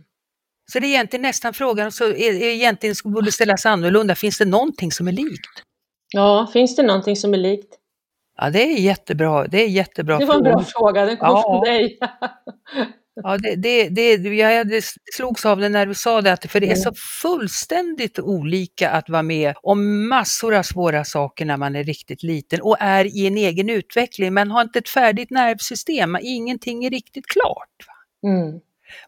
Så 0.72 0.80
det 0.80 0.88
är 0.88 0.90
egentligen 0.90 1.22
nästan 1.22 1.54
frågan, 1.54 1.92
så 1.92 2.04
är, 2.04 2.34
är 2.34 2.50
egentligen 2.50 2.96
borde 3.04 3.32
ställas 3.32 3.66
annorlunda, 3.66 4.16
finns 4.16 4.38
det 4.38 4.46
någonting 4.46 4.92
som 4.92 5.08
är 5.08 5.12
likt? 5.12 5.64
Ja, 6.14 6.50
finns 6.54 6.76
det 6.76 6.84
någonting 6.84 7.16
som 7.16 7.34
är 7.34 7.38
likt? 7.38 7.74
Ja, 8.38 8.50
det 8.50 8.62
är 8.64 8.78
jättebra. 8.80 9.48
Det 9.48 9.62
är 9.64 9.68
jättebra 9.68 10.18
Det 10.18 10.26
var 10.26 10.36
en 10.36 10.44
bra 10.44 10.64
fråga, 10.64 11.06
den 11.06 11.18
kom 11.18 11.28
Ja. 11.30 11.42
från 11.42 11.64
dig. 11.74 12.00
Ja, 13.24 13.38
det, 13.38 13.56
det, 13.56 13.90
det, 13.90 14.14
jag 14.36 14.68
det 14.68 14.84
slogs 15.14 15.46
av 15.46 15.60
det 15.60 15.70
när 15.70 15.86
du 15.86 15.94
sa 15.94 16.22
det, 16.22 16.34
att 16.34 16.46
för 16.52 16.60
det 16.60 16.66
är 16.66 16.72
Mm. 16.72 16.82
så 16.82 16.92
fullständigt 17.22 18.20
olika 18.20 18.90
att 18.90 19.10
vara 19.10 19.24
med 19.24 19.54
om 19.64 20.08
massor 20.08 20.54
av 20.56 20.64
svåra 20.64 21.04
saker 21.04 21.46
när 21.46 21.58
man 21.58 21.76
är 21.76 21.84
riktigt 21.84 22.24
liten 22.24 22.62
och 22.62 22.78
är 22.80 23.06
i 23.06 23.28
en 23.28 23.38
egen 23.38 23.70
utveckling, 23.70 24.34
men 24.34 24.52
har 24.52 24.62
inte 24.62 24.80
ett 24.80 24.90
färdigt 24.90 25.30
nervsystem, 25.30 26.18
ingenting 26.22 26.86
är 26.86 26.90
riktigt 26.90 27.26
klart. 27.28 27.78
Mm. 28.28 28.60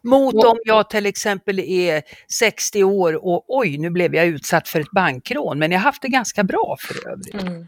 Mot 0.02 0.34
om 0.44 0.58
jag 0.64 0.90
till 0.90 1.06
exempel 1.06 1.58
är 1.58 2.02
60 2.38 2.84
år 2.84 3.24
och 3.24 3.44
oj, 3.48 3.78
nu 3.78 3.90
blev 3.90 4.14
jag 4.14 4.26
utsatt 4.26 4.68
för 4.68 4.80
ett 4.80 4.90
bankrån, 4.90 5.58
men 5.58 5.72
jag 5.72 5.78
har 5.78 5.84
haft 5.84 6.02
det 6.02 6.08
ganska 6.08 6.44
bra 6.44 6.76
för 6.80 7.08
övrigt. 7.10 7.42
Mm. 7.42 7.66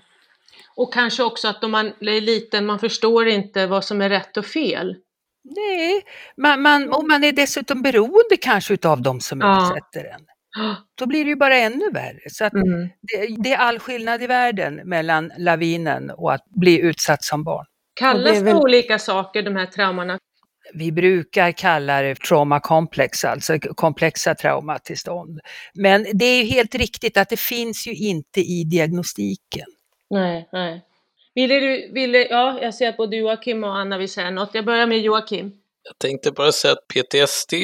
Och 0.76 0.92
kanske 0.94 1.22
också 1.22 1.48
att 1.48 1.64
om 1.64 1.70
man 1.70 1.86
är 2.00 2.20
liten, 2.20 2.66
man 2.66 2.78
förstår 2.78 3.28
inte 3.28 3.66
vad 3.66 3.84
som 3.84 4.00
är 4.00 4.08
rätt 4.08 4.36
och 4.36 4.46
fel. 4.46 4.96
Nej, 5.44 6.02
man, 6.36 6.62
man, 6.62 6.88
och 6.92 7.04
man 7.08 7.24
är 7.24 7.32
dessutom 7.32 7.82
beroende 7.82 8.36
kanske 8.40 8.74
utav 8.74 9.02
de 9.02 9.20
som 9.20 9.40
Ja. 9.40 9.62
utsätter 9.62 10.04
en. 10.14 10.20
Då 10.98 11.06
blir 11.06 11.24
det 11.24 11.30
ju 11.30 11.36
bara 11.36 11.56
ännu 11.56 11.90
värre. 11.90 12.18
Så 12.30 12.44
att 12.44 12.52
Mm. 12.52 12.88
det, 13.02 13.42
det 13.42 13.52
är 13.52 13.56
all 13.58 13.78
skillnad 13.78 14.22
i 14.22 14.26
världen 14.26 14.74
mellan 14.84 15.32
lavinen 15.38 16.10
och 16.10 16.32
att 16.34 16.44
bli 16.60 16.80
utsatt 16.80 17.24
som 17.24 17.44
barn. 17.44 17.64
Kallas 17.94 18.38
det 18.38 18.44
väl- 18.44 18.56
olika 18.56 18.98
saker, 18.98 19.42
de 19.42 19.56
här 19.56 19.66
traumorna? 19.66 20.18
Vi 20.74 20.92
brukar 20.92 21.52
kalla 21.52 22.02
det 22.02 22.14
trauma 22.14 22.60
complex, 22.60 23.24
alltså 23.24 23.58
komplexa 23.58 24.34
traumatillstånd. 24.34 25.40
Men 25.74 26.06
det 26.12 26.24
är 26.24 26.42
ju 26.42 26.48
helt 26.48 26.74
riktigt 26.74 27.16
att 27.16 27.28
det 27.28 27.40
finns 27.40 27.86
ju 27.86 27.94
inte 27.94 28.40
i 28.40 28.64
diagnostiken. 28.64 29.66
Nej, 30.10 30.48
nej. 30.52 30.82
Ville 31.34 31.60
du, 31.60 31.92
ville, 31.92 32.18
ja, 32.18 32.58
jag 32.62 32.74
ser 32.74 32.88
att 32.88 32.96
både 32.96 33.16
Joakim 33.16 33.64
och 33.64 33.76
Anna 33.76 33.98
vill 33.98 34.08
säga 34.08 34.30
något. 34.30 34.50
Jag 34.54 34.64
börjar 34.64 34.86
med 34.86 35.00
Joakim. 35.00 35.52
Jag 35.84 35.98
tänkte 35.98 36.32
bara 36.32 36.52
säga 36.52 36.72
att 36.72 36.88
PTSD 36.88 37.54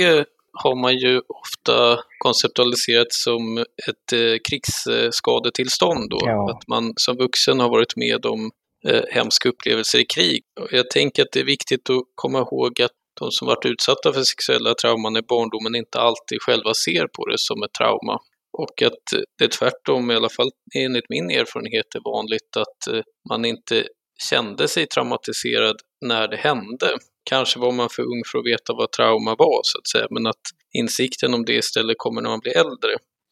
har 0.52 0.74
man 0.74 0.96
ju 0.96 1.18
ofta 1.18 2.00
konceptualiserat 2.18 3.12
som 3.12 3.58
ett 3.58 4.12
eh, 4.12 4.38
krigsskadetillstånd 4.48 6.10
då. 6.10 6.18
Ja. 6.20 6.50
Att 6.50 6.68
man 6.68 6.92
som 6.96 7.16
vuxen 7.16 7.60
har 7.60 7.68
varit 7.68 7.96
med 7.96 8.26
om 8.26 8.50
eh, 8.88 9.02
hemska 9.10 9.48
upplevelser 9.48 9.98
i 9.98 10.04
krig. 10.04 10.42
Jag 10.70 10.90
tänker 10.90 11.22
att 11.22 11.32
det 11.32 11.40
är 11.40 11.44
viktigt 11.44 11.90
att 11.90 12.02
komma 12.14 12.38
ihåg 12.38 12.82
att 12.82 12.97
de 13.18 13.30
som 13.30 13.46
varit 13.46 13.66
utsatta 13.66 14.12
för 14.12 14.22
sexuella 14.22 14.74
trauman 14.74 15.16
i 15.16 15.22
barndomen 15.22 15.74
inte 15.74 15.98
alltid 15.98 16.42
själva 16.42 16.74
ser 16.74 17.06
på 17.06 17.26
det 17.26 17.38
som 17.38 17.62
ett 17.62 17.72
trauma. 17.78 18.18
Och 18.52 18.82
att 18.82 19.04
det 19.38 19.44
är 19.44 19.48
tvärtom, 19.48 20.10
i 20.10 20.14
alla 20.14 20.28
fall 20.28 20.50
enligt 20.78 21.08
min 21.08 21.30
erfarenhet, 21.30 21.94
är 21.94 22.12
vanligt 22.12 22.56
att 22.56 22.94
eh, 22.94 23.02
man 23.30 23.44
inte 23.44 23.84
kände 24.30 24.68
sig 24.68 24.86
traumatiserad 24.86 25.76
när 26.00 26.28
det 26.28 26.36
hände. 26.36 26.88
Kanske 27.30 27.58
var 27.58 27.72
man 27.72 27.88
för 27.90 28.02
ung 28.02 28.22
för 28.32 28.38
att 28.38 28.46
veta 28.46 28.72
vad 28.74 28.92
trauma 28.92 29.34
var, 29.38 29.60
så 29.62 29.78
att 29.78 29.88
säga, 29.88 30.06
men 30.10 30.26
att 30.26 30.44
insikten 30.72 31.34
om 31.34 31.44
det 31.44 31.52
istället 31.52 31.98
kommer 31.98 32.22
när 32.22 32.30
man 32.30 32.40
blir 32.40 32.56
äldre. 32.56 32.90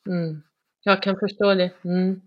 Mm. 0.09 0.43
Jag 0.83 1.03
kan 1.03 1.17
förstå 1.19 1.55
det. 1.55 1.71
Mm. 1.85 2.21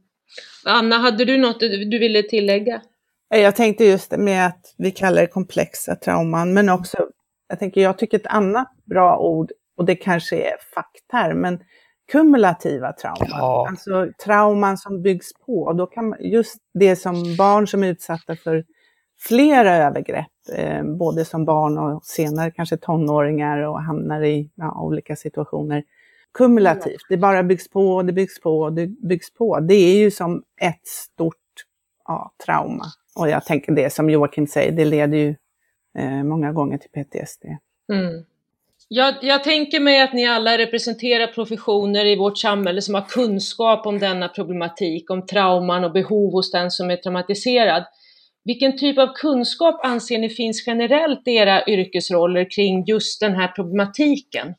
Anna, 0.65 0.97
hade 0.97 1.25
du 1.25 1.37
något 1.37 1.59
du 1.59 1.85
du 1.85 1.99
ville 1.99 2.23
tillägga? 2.23 2.81
Jag 3.29 3.55
tänkte 3.55 3.85
just 3.85 4.11
med 4.11 4.47
att 4.47 4.75
vi 4.77 4.91
kallar 4.91 5.21
det 5.21 5.27
komplexa 5.27 5.95
trauman, 5.95 6.53
men 6.53 6.69
också, 6.69 6.97
jag 7.49 7.59
tänker, 7.59 7.81
jag 7.81 7.97
tycker 7.97 8.19
ett 8.19 8.27
annat 8.27 8.71
bra 8.85 9.17
ord, 9.17 9.51
och 9.77 9.85
det 9.85 9.95
kanske 9.95 10.35
är 10.35 10.55
fackterm, 10.75 11.41
men 11.41 11.59
kumulativa 12.11 12.93
trauman. 12.93 13.27
Ja. 13.29 13.67
Alltså 13.69 14.07
trauman 14.25 14.77
som 14.77 15.01
byggs 15.01 15.33
på. 15.45 15.61
Och 15.61 15.75
då 15.75 15.85
kan 15.85 16.09
man, 16.09 16.17
just 16.21 16.57
det 16.73 16.95
som 16.95 17.35
barn 17.37 17.67
som 17.67 17.83
är 17.83 17.87
utsatta 17.87 18.35
för 18.35 18.65
flera 19.19 19.75
övergrepp, 19.75 20.25
eh, 20.55 20.83
både 20.83 21.25
som 21.25 21.45
barn 21.45 21.77
och 21.77 22.05
senare 22.05 22.51
kanske 22.51 22.77
tonåringar 22.77 23.57
och 23.57 23.81
hamnar 23.81 24.23
i 24.23 24.51
ja, 24.55 24.81
olika 24.81 25.15
situationer. 25.15 25.83
Kumulativt, 26.33 27.01
det 27.09 27.17
bara 27.17 27.43
byggs 27.43 27.69
på 27.69 27.95
och 27.95 28.05
det 28.05 28.13
byggs 28.13 28.41
på 28.41 28.59
och 28.59 28.73
det 28.73 28.87
byggs 28.87 29.33
på. 29.33 29.59
Det 29.59 29.73
är 29.73 29.97
ju 29.97 30.11
som 30.11 30.43
ett 30.61 30.87
stort 30.87 31.35
ja, 32.07 32.31
trauma. 32.45 32.85
Och 33.15 33.29
jag 33.29 33.45
tänker 33.45 33.71
det 33.71 33.93
som 33.93 34.09
Joakim 34.09 34.47
säger, 34.47 34.71
det 34.71 34.85
leder 34.85 35.17
ju 35.17 35.35
många 36.23 36.51
gånger 36.51 36.77
till 36.77 36.89
PTSD. 36.89 37.45
Mm. 37.93 38.25
Jag, 38.87 39.15
jag 39.21 39.43
tänker 39.43 39.79
mig 39.79 40.01
att 40.01 40.13
ni 40.13 40.27
alla 40.27 40.57
representerar 40.57 41.27
professioner 41.27 42.05
i 42.05 42.15
vårt 42.15 42.37
samhälle 42.37 42.81
som 42.81 42.95
har 42.95 43.01
kunskap 43.01 43.85
om 43.85 43.99
denna 43.99 44.27
problematik, 44.27 45.09
om 45.09 45.25
trauman 45.25 45.83
och 45.83 45.91
behov 45.91 46.31
hos 46.31 46.51
den 46.51 46.71
som 46.71 46.91
är 46.91 46.97
traumatiserad. 46.97 47.85
Vilken 48.43 48.77
typ 48.77 48.97
av 48.97 49.13
kunskap 49.15 49.85
anser 49.85 50.19
ni 50.19 50.29
finns 50.29 50.67
generellt 50.67 51.27
i 51.27 51.31
era 51.31 51.67
yrkesroller 51.67 52.51
kring 52.51 52.83
just 52.85 53.19
den 53.19 53.35
här 53.35 53.47
problematiken? 53.47 54.55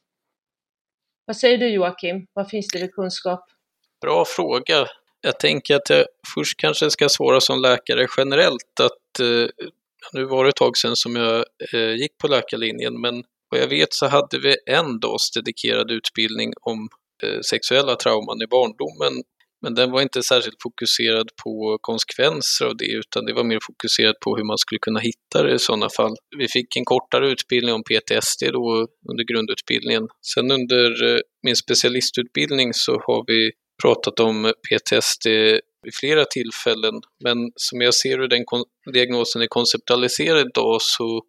Vad 1.25 1.37
säger 1.37 1.59
du 1.59 1.69
Joakim? 1.69 2.27
Vad 2.33 2.51
finns 2.51 2.69
det 2.69 2.79
för 2.79 2.87
kunskap? 2.87 3.45
Bra 4.01 4.25
fråga. 4.25 4.87
Jag 5.21 5.39
tänker 5.39 5.77
att 5.77 5.91
jag 5.91 6.05
först 6.35 6.61
kanske 6.61 6.91
ska 6.91 7.09
svara 7.09 7.41
som 7.41 7.61
läkare 7.61 8.07
generellt 8.17 8.81
att 8.81 9.21
eh, 9.21 9.67
nu 10.13 10.25
var 10.25 10.45
det 10.45 10.49
ett 10.49 10.57
tag 10.57 10.77
sedan 10.77 10.97
som 10.97 11.17
jag 11.17 11.45
eh, 11.75 11.95
gick 11.95 12.19
på 12.19 12.29
läkarlinjen, 12.29 13.01
men 13.01 13.23
vad 13.51 13.61
jag 13.61 13.69
vet 13.69 13.93
så 13.93 14.07
hade 14.07 14.39
vi 14.39 14.57
en 14.67 15.01
dags 15.01 15.31
dedikerad 15.31 15.91
utbildning 15.91 16.53
om 16.61 16.89
eh, 17.23 17.41
sexuella 17.51 17.97
trauman 17.97 18.43
i 18.43 18.47
barndomen. 18.47 19.23
Men 19.63 19.75
den 19.75 19.91
var 19.91 20.03
inte 20.03 20.23
särskilt 20.23 20.63
fokuserad 20.63 21.29
på 21.45 21.79
konsekvenser 21.81 22.67
av 22.67 22.77
det, 22.77 22.93
utan 22.93 23.25
det 23.25 23.33
var 23.33 23.45
mer 23.45 23.59
fokuserat 23.67 24.21
på 24.21 24.37
hur 24.37 24.45
man 24.45 24.59
skulle 24.59 24.79
kunna 24.79 25.01
hitta 25.01 25.43
det 25.43 25.55
i 25.55 25.59
sådana 25.59 25.89
fall. 25.97 26.15
Vi 26.39 26.49
fick 26.49 26.77
en 26.77 26.85
kortare 26.85 27.31
utbildning 27.31 27.75
om 27.75 27.83
PTSD 27.83 28.43
då 28.53 28.87
under 29.11 29.25
grundutbildningen. 29.33 30.09
Sen 30.35 30.51
under 30.51 31.15
eh, 31.15 31.21
min 31.43 31.57
specialistutbildning 31.57 32.75
så 32.75 32.93
har 32.93 33.25
vi 33.27 33.51
pratat 33.83 34.21
om 34.21 34.53
PTSD 34.69 35.27
vid 35.83 35.95
flera 35.95 36.25
tillfällen, 36.25 36.95
men 37.25 37.37
som 37.57 37.81
jag 37.81 37.95
ser 37.95 38.19
hur 38.19 38.29
den 38.29 38.45
diagnosen 38.93 39.43
är 39.43 39.47
konceptualiserad 39.47 40.47
idag 40.47 40.77
så 40.81 41.23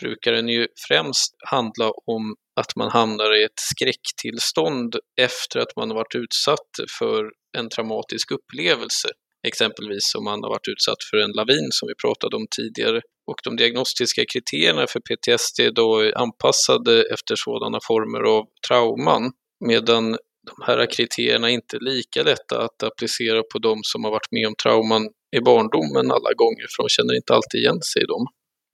brukar 0.00 0.32
den 0.32 0.48
ju 0.48 0.66
främst 0.88 1.34
handla 1.38 1.90
om 1.90 2.36
att 2.60 2.76
man 2.76 2.90
hamnar 2.90 3.40
i 3.40 3.44
ett 3.44 3.60
skräcktillstånd 3.60 4.96
efter 5.20 5.60
att 5.60 5.76
man 5.76 5.90
har 5.90 5.96
varit 5.96 6.14
utsatt 6.14 6.70
för 6.98 7.30
en 7.58 7.68
traumatisk 7.68 8.30
upplevelse. 8.30 9.08
Exempelvis 9.46 10.14
om 10.14 10.24
man 10.24 10.42
har 10.42 10.50
varit 10.50 10.68
utsatt 10.68 11.02
för 11.10 11.16
en 11.16 11.32
lavin 11.32 11.68
som 11.70 11.88
vi 11.88 11.94
pratade 11.94 12.36
om 12.36 12.46
tidigare. 12.56 13.00
Och 13.26 13.36
de 13.44 13.56
diagnostiska 13.56 14.24
kriterierna 14.32 14.86
för 14.86 15.00
PTSD 15.00 15.60
då 15.74 15.98
är 15.98 16.18
anpassade 16.18 17.04
efter 17.12 17.34
sådana 17.36 17.78
former 17.86 18.20
av 18.36 18.44
trauman. 18.68 19.32
Medan 19.66 20.16
de 20.46 20.64
här 20.66 20.86
kriterierna 20.86 21.50
inte 21.50 21.76
är 21.76 21.80
lika 21.80 22.22
lätta 22.22 22.62
att 22.62 22.82
applicera 22.82 23.42
på 23.52 23.58
de 23.58 23.80
som 23.82 24.04
har 24.04 24.10
varit 24.10 24.32
med 24.32 24.46
om 24.46 24.54
trauman 24.62 25.08
i 25.36 25.40
barndomen 25.40 26.10
alla 26.10 26.32
gånger, 26.34 26.66
för 26.76 26.82
de 26.82 26.88
känner 26.88 27.14
inte 27.14 27.34
alltid 27.34 27.60
igen 27.60 27.82
sig 27.92 28.02
i 28.02 28.06
dem. 28.06 28.26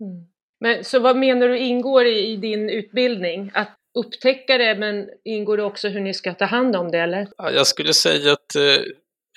Mm. 0.04 0.26
Men, 0.60 0.84
så 0.84 0.98
vad 1.00 1.16
menar 1.16 1.48
du 1.48 1.58
ingår 1.58 2.06
i, 2.06 2.32
i 2.32 2.36
din 2.36 2.70
utbildning? 2.70 3.50
Att 3.54 3.76
upptäcka 3.98 4.58
det, 4.58 4.74
men 4.74 5.08
ingår 5.24 5.56
det 5.56 5.62
också 5.62 5.88
hur 5.88 6.00
ni 6.00 6.14
ska 6.14 6.34
ta 6.34 6.44
hand 6.44 6.76
om 6.76 6.90
det 6.90 6.98
eller? 6.98 7.28
Ja, 7.36 7.50
jag 7.50 7.66
skulle 7.66 7.94
säga 7.94 8.32
att, 8.32 8.54
eh, 8.56 8.82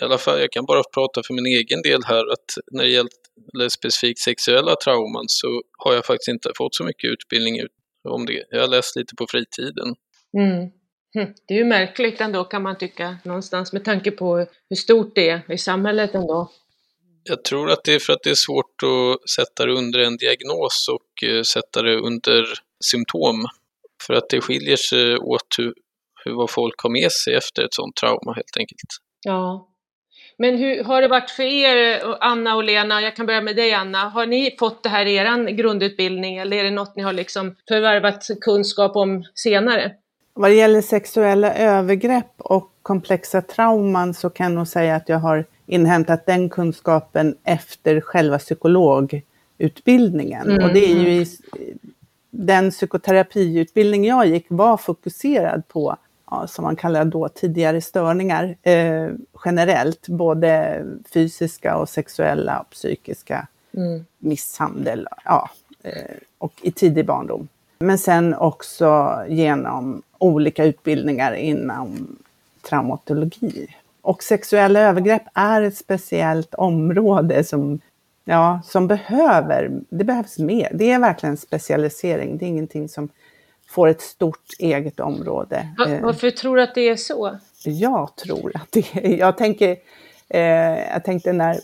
i 0.02 0.04
alla 0.04 0.18
fall, 0.18 0.40
jag 0.40 0.52
kan 0.52 0.66
bara 0.66 0.84
prata 0.94 1.22
för 1.28 1.34
min 1.34 1.46
egen 1.46 1.82
del 1.82 2.02
här, 2.06 2.32
att 2.32 2.46
när 2.72 2.84
det 2.84 2.90
gäller 2.90 3.70
specifikt 3.70 4.20
sexuella 4.20 4.76
trauman 4.76 5.26
så 5.28 5.62
har 5.78 5.94
jag 5.94 6.06
faktiskt 6.06 6.28
inte 6.28 6.52
fått 6.58 6.76
så 6.76 6.84
mycket 6.84 7.12
utbildning 7.12 7.60
ut- 7.60 7.72
om 8.10 8.26
det. 8.26 8.44
Jag 8.50 8.62
har 8.62 8.68
läst 8.68 8.96
lite 8.96 9.16
på 9.16 9.26
fritiden. 9.30 9.96
Mm. 10.38 10.70
Hm, 11.14 11.34
Det 11.48 11.54
är 11.54 11.58
ju 11.58 11.66
märkligt 11.66 12.22
ändå 12.22 12.44
kan 12.44 12.62
man 12.62 12.78
tycka 12.78 13.18
någonstans 13.24 13.74
med 13.74 13.86
tanke 13.86 14.12
på 14.12 14.48
hur 14.70 14.76
stort 14.76 15.16
det 15.16 15.30
är 15.30 15.52
i 15.54 15.58
samhället 15.58 16.16
ändå. 16.16 16.52
Jag 17.24 17.44
tror 17.44 17.72
att 17.72 17.84
det 17.84 17.94
är 17.94 18.00
för 18.00 18.14
att 18.14 18.24
det 18.24 18.30
är 18.30 18.36
svårt 18.36 18.84
att 18.84 19.30
sätta 19.30 19.66
det 19.66 19.72
under 19.72 20.00
en 20.00 20.18
diagnos 20.18 20.90
och 20.90 21.30
eh, 21.30 21.42
sätta 21.42 21.82
det 21.82 21.96
under 21.96 22.46
symptom. 22.86 23.46
För 24.08 24.14
att 24.14 24.30
det 24.30 24.42
skiljer 24.42 24.76
sig 24.76 25.18
åt 25.18 25.56
hur, 25.58 25.74
hur 26.26 26.34
vad 26.34 26.50
folk 26.50 26.76
har 26.78 26.90
med 26.90 27.12
sig 27.12 27.36
efter 27.36 27.64
ett 27.64 27.74
sådant 27.74 27.96
trauma 27.96 28.34
helt 28.34 28.58
enkelt. 28.58 28.90
Ja. 29.26 29.70
Men 30.38 30.58
hur 30.58 30.84
har 30.84 31.02
det 31.02 31.08
varit 31.08 31.30
för 31.32 31.44
er, 31.44 32.02
Anna 32.20 32.56
och 32.56 32.64
Lena? 32.64 33.02
Jag 33.02 33.16
kan 33.16 33.26
börja 33.26 33.42
med 33.42 33.56
dig 33.56 33.74
Anna. 33.74 34.10
Har 34.10 34.26
ni 34.26 34.56
fått 34.60 34.84
det 34.84 34.90
här 34.90 35.06
i 35.06 35.16
er 35.16 35.50
grundutbildning 35.50 36.38
eller 36.38 36.58
är 36.58 36.64
det 36.64 36.72
något 36.72 36.96
ni 36.96 37.04
har 37.04 37.14
liksom 37.14 37.56
förvärvat 37.68 38.28
kunskap 38.42 38.96
om 38.96 39.24
senare? 39.36 39.92
Vad 40.34 40.52
det 40.52 40.56
gäller 40.56 40.82
sexuella 40.82 41.54
övergrepp 41.54 42.32
och 42.38 42.72
komplexa 42.82 43.42
trauman 43.42 44.14
så 44.14 44.30
kan 44.30 44.46
jag 44.46 44.54
nog 44.56 44.68
säga 44.68 44.96
att 44.96 45.10
jag 45.10 45.20
har 45.20 45.46
inhämtat 45.66 46.26
den 46.26 46.50
kunskapen 46.50 47.36
efter 47.44 48.02
själva 48.02 48.40
psykologutbildningen. 48.40 50.50
Mm. 50.50 50.64
Och 50.64 50.74
det 50.74 50.92
är 50.92 50.96
ju 50.96 51.10
i, 51.10 51.28
den 52.32 52.72
psykoterapiutbildning 52.72 54.06
jag 54.06 54.28
gick 54.28 54.46
var 54.50 54.78
fokuserad 54.78 55.68
på, 55.68 55.98
ja, 56.32 56.48
som 56.48 56.64
man 56.64 56.76
kallar 56.76 57.06
då 57.06 57.30
tidigare 57.30 57.82
störningar, 57.82 58.56
eh, 58.62 59.10
generellt, 59.46 60.08
både 60.08 60.84
fysiska 61.14 61.78
och 61.78 61.90
sexuella 61.90 62.60
och 62.60 62.70
psykiska, 62.70 63.48
Mm. 63.78 64.06
misshandel, 64.20 65.08
ja, 65.26 65.50
eh, 65.84 66.16
och 66.38 66.54
i 66.62 66.72
tidig 66.72 67.06
barndom. 67.06 67.48
Men 67.84 67.98
sen 67.98 68.34
också 68.34 69.20
genom 69.28 70.02
olika 70.18 70.66
utbildningar 70.66 71.34
inom 71.34 72.18
traumatologi. 72.62 73.68
Och 74.02 74.24
sexuella 74.24 74.80
övergrepp 74.80 75.24
är 75.34 75.62
ett 75.62 75.78
speciellt 75.78 76.54
område 76.54 77.44
som, 77.44 77.80
ja, 78.26 78.62
som 78.66 78.88
behöver, 78.88 79.82
det 79.90 80.04
behövs 80.04 80.38
mer. 80.40 80.72
Det 80.74 80.92
är 80.92 81.00
verkligen 81.00 81.38
specialisering, 81.38 82.38
det 82.38 82.46
är 82.46 82.48
ingenting 82.48 82.90
som 82.90 83.10
får 83.70 83.88
ett 83.88 84.02
stort 84.02 84.54
eget 84.60 85.00
område. 85.00 85.68
Eh, 85.88 86.02
Varför 86.02 86.30
tror 86.30 86.56
du 86.56 86.64
att 86.64 86.76
det 86.76 86.90
är 86.90 86.96
så? 86.96 87.38
jag 87.66 88.16
tror 88.16 88.52
att 88.56 88.72
det 88.72 88.96
är, 88.96 89.18
jag 89.18 89.38
tänker, 89.38 89.78
eh, 90.30 90.42
jag 90.94 91.04
tänkte 91.04 91.34
när 91.34 91.60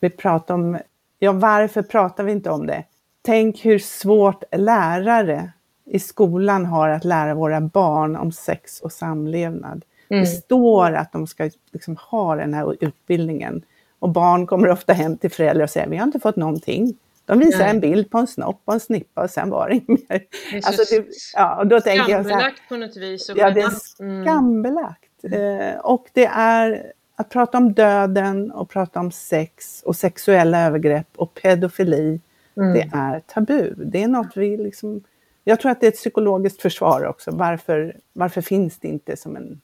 vi 0.00 0.10
pratar 0.10 0.54
om, 0.54 0.78
ja 1.18 1.32
varför 1.32 1.82
pratar 1.82 2.24
vi 2.24 2.32
inte 2.32 2.50
om 2.50 2.66
det? 2.66 2.84
Tänk 3.22 3.64
hur 3.64 3.78
svårt 3.78 4.44
lärare 4.52 5.52
i 5.90 5.98
skolan 5.98 6.66
har 6.66 6.88
att 6.88 7.04
lära 7.04 7.34
våra 7.34 7.60
barn 7.60 8.16
om 8.16 8.32
sex 8.32 8.80
och 8.80 8.92
samlevnad. 8.92 9.84
Mm. 10.10 10.24
Det 10.24 10.26
står 10.26 10.92
att 10.92 11.12
de 11.12 11.26
ska 11.26 11.50
liksom 11.72 11.96
ha 11.96 12.36
den 12.36 12.54
här 12.54 12.76
utbildningen. 12.80 13.62
Och 13.98 14.08
barn 14.08 14.46
kommer 14.46 14.68
ofta 14.68 14.92
hem 14.92 15.16
till 15.16 15.30
föräldrar 15.30 15.64
och 15.64 15.70
säger, 15.70 15.88
vi 15.88 15.96
har 15.96 16.04
inte 16.04 16.20
fått 16.20 16.36
någonting. 16.36 16.98
De 17.24 17.38
visar 17.38 17.58
Nej. 17.58 17.70
en 17.70 17.80
bild 17.80 18.10
på 18.10 18.18
en 18.18 18.26
snopp 18.26 18.62
och 18.64 18.74
en 18.74 18.80
snippa 18.80 19.22
och 19.22 19.30
sen 19.30 19.50
var 19.50 19.68
det 19.68 19.74
inget 19.74 19.88
mer. 19.88 20.22
Det 20.52 20.66
Alltså 20.66 20.94
det, 20.94 21.06
ja, 21.34 21.56
och 21.56 21.66
då 21.66 21.80
tänker 21.80 22.12
jag 22.12 22.26
så 22.26 22.34
här, 22.34 22.54
på 22.68 22.76
något 22.76 22.96
vis. 22.96 23.30
Ja, 23.36 23.50
det 23.50 23.60
är. 23.60 24.00
Mm. 24.00 24.24
skambelagt. 24.24 25.24
Eh, 25.24 25.80
och 25.80 26.06
det 26.12 26.26
är 26.26 26.92
att 27.16 27.28
prata 27.28 27.58
om 27.58 27.72
döden 27.72 28.50
och 28.50 28.68
prata 28.68 29.00
om 29.00 29.10
sex 29.10 29.82
och 29.82 29.96
sexuella 29.96 30.66
övergrepp 30.66 31.08
och 31.16 31.34
pedofili. 31.34 32.20
Mm. 32.56 32.72
Det 32.72 32.90
är 32.92 33.20
tabu. 33.20 33.74
Det 33.76 34.02
är 34.02 34.08
något 34.08 34.36
vi 34.36 34.56
liksom... 34.56 35.02
Jag 35.48 35.60
tror 35.60 35.70
att 35.72 35.80
det 35.80 35.86
är 35.86 35.88
ett 35.88 35.96
psykologiskt 35.96 36.62
försvar 36.62 37.04
också. 37.06 37.30
Varför, 37.30 37.96
varför 38.12 38.40
finns 38.40 38.78
det 38.78 38.88
inte 38.88 39.16
som 39.16 39.36
en... 39.36 39.60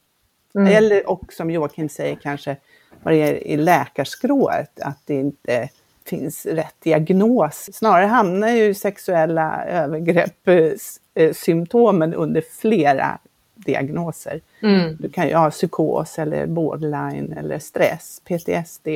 Mm. 0.54 0.72
Eller 0.76 1.10
och 1.10 1.32
som 1.32 1.50
Joakim 1.50 1.88
säger 1.88 2.16
kanske 2.16 2.56
vad 3.02 3.14
det 3.14 3.18
är 3.18 3.46
i 3.46 3.56
läkarskrået, 3.56 4.80
att 4.80 4.98
det 5.06 5.14
inte 5.14 5.68
finns 6.04 6.46
rätt 6.46 6.74
diagnos. 6.82 7.70
Snarare 7.72 8.06
hamnar 8.06 8.48
ju 8.48 8.74
sexuella 8.74 9.64
övergrepp, 9.64 10.48
eh, 10.48 11.24
eh, 11.24 12.20
under 12.20 12.40
flera 12.60 13.18
diagnoser. 13.54 14.40
Mm. 14.62 14.96
Du 15.00 15.08
kan 15.08 15.28
ju 15.28 15.34
ha 15.34 15.50
psykos 15.50 16.18
eller 16.18 16.46
borderline 16.46 17.32
eller 17.32 17.58
stress, 17.58 18.22
PTSD. 18.24 18.88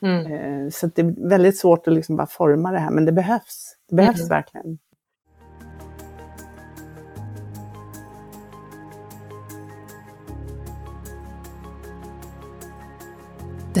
Mm. 0.00 0.32
Eh, 0.32 0.70
Så 0.70 0.86
det 0.86 1.02
är 1.02 1.28
väldigt 1.28 1.58
svårt 1.58 1.88
att 1.88 1.94
liksom 1.94 2.16
bara 2.16 2.26
forma 2.26 2.72
det 2.72 2.78
här, 2.78 2.90
men 2.90 3.04
det 3.04 3.12
behövs. 3.12 3.76
Det 3.88 3.94
behövs 3.96 4.20
Mm. 4.20 4.28
verkligen. 4.28 4.78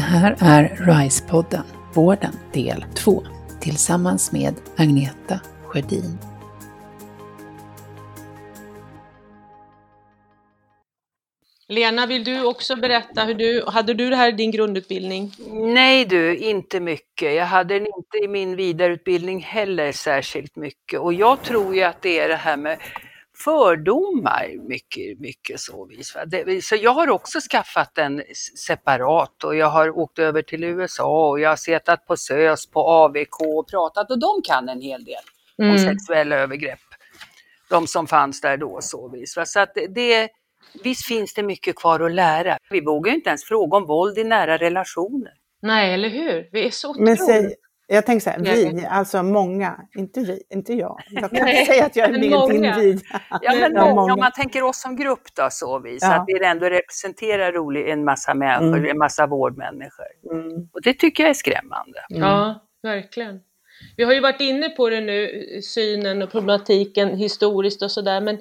Här 0.06 0.36
är 0.40 0.76
RISE-podden, 0.76 1.62
Vården 1.94 2.32
del 2.52 2.84
2, 2.94 3.22
tillsammans 3.60 4.32
med 4.32 4.54
Agneta 4.76 5.40
Sjödin. 5.64 6.18
Lena, 11.68 12.06
vill 12.06 12.24
du 12.24 12.44
också 12.44 12.76
berätta 12.76 13.24
hur 13.24 13.34
du, 13.34 13.64
hade 13.66 13.94
du 13.94 14.10
det 14.10 14.16
här 14.16 14.28
i 14.28 14.32
din 14.32 14.50
grundutbildning? 14.50 15.32
Nej 15.52 16.04
du, 16.04 16.36
inte 16.36 16.80
mycket. 16.80 17.34
Jag 17.34 17.46
hade 17.46 17.74
den 17.74 17.86
inte 17.86 18.18
i 18.24 18.28
min 18.28 18.56
vidareutbildning 18.56 19.42
heller 19.42 19.92
särskilt 19.92 20.56
mycket. 20.56 21.00
Och 21.00 21.12
jag 21.14 21.42
tror 21.42 21.74
ju 21.74 21.82
att 21.82 22.02
det 22.02 22.18
är 22.18 22.28
det 22.28 22.36
här 22.36 22.56
med 22.56 22.78
fördomar 23.44 24.68
mycket, 24.68 25.20
mycket 25.20 25.60
så 25.60 25.84
vis. 25.86 26.16
Det, 26.26 26.64
så 26.64 26.76
jag 26.76 26.90
har 26.90 27.08
också 27.10 27.38
skaffat 27.50 27.94
den 27.94 28.20
s- 28.20 28.58
separat 28.66 29.44
och 29.44 29.56
jag 29.56 29.66
har 29.66 29.98
åkt 29.98 30.18
över 30.18 30.42
till 30.42 30.64
USA 30.64 31.28
och 31.30 31.40
jag 31.40 31.48
har 31.48 31.56
suttit 31.56 32.06
på 32.06 32.16
SÖS 32.16 32.66
på 32.66 32.80
AVK 32.80 33.40
och 33.40 33.68
pratat 33.70 34.10
och 34.10 34.18
de 34.20 34.42
kan 34.44 34.68
en 34.68 34.80
hel 34.80 35.04
del 35.04 35.14
om 35.58 35.64
Mm. 35.64 35.78
sexuella 35.78 36.36
övergrepp. 36.36 36.78
De 37.70 37.86
som 37.86 38.06
fanns 38.06 38.40
där 38.40 38.56
då 38.56 38.78
så 38.82 39.08
vis. 39.08 39.36
Så 39.46 39.60
att 39.60 39.74
det- 39.90 40.28
visst 40.84 41.06
finns 41.06 41.34
det 41.34 41.42
mycket 41.42 41.76
kvar 41.76 42.00
att 42.00 42.12
lära. 42.12 42.58
Vi 42.70 42.80
vågar 42.80 43.10
ju 43.10 43.16
inte 43.16 43.28
ens 43.28 43.44
fråga 43.44 43.76
om 43.76 43.86
våld 43.86 44.18
i 44.18 44.24
nära 44.24 44.56
relationer. 44.56 45.32
Nej, 45.62 45.94
eller 45.94 46.08
hur? 46.08 46.48
Vi 46.52 46.66
är 46.66 46.70
så 46.70 46.90
otroligt... 46.90 47.58
jag 47.86 48.06
tänker 48.06 48.20
så 48.24 48.30
här, 48.30 48.38
vi, 48.40 48.86
alltså 48.90 49.22
många, 49.22 49.80
inte 49.96 50.20
vi, 50.20 50.42
inte 50.50 50.72
jag. 50.72 51.00
Jag 51.10 51.30
kan 51.30 51.48
inte 51.48 51.64
säga 51.64 51.86
att 51.86 51.96
jag 51.96 52.08
är 52.08 52.12
med 52.18 52.30
många. 52.30 52.54
individ. 52.54 53.00
Ja, 53.42 53.52
men 53.54 53.72
Ja, 53.74 53.80
många, 53.80 53.94
många. 53.94 54.12
om 54.14 54.20
man 54.20 54.32
tänker 54.32 54.62
oss 54.62 54.80
som 54.80 54.96
grupp 54.96 55.34
då 55.36 55.48
så 55.50 55.78
vis, 55.78 55.98
Ja. 56.02 56.14
att 56.14 56.24
vi 56.26 56.44
ändå 56.44 56.66
representerar 56.66 57.52
rolig, 57.52 57.88
en 57.88 58.04
massa 58.04 58.34
människor, 58.34 58.78
Mm. 58.78 58.90
en 58.90 58.98
massa 58.98 59.26
vårdmänniskor. 59.26 60.06
Mm. 60.30 60.68
Och 60.72 60.82
det 60.82 60.94
tycker 60.94 61.22
jag 61.22 61.30
är 61.30 61.34
skrämmande. 61.34 61.98
Ja, 62.08 62.54
verkligen. 62.82 63.40
Vi 63.96 64.04
har 64.04 64.12
ju 64.12 64.20
varit 64.20 64.40
inne 64.40 64.68
på 64.68 64.88
det 64.90 65.00
nu, 65.00 65.28
synen 65.62 66.22
och 66.22 66.30
problematiken 66.30 67.08
historiskt 67.16 67.82
och 67.82 67.90
sådär, 67.90 68.20
men 68.20 68.38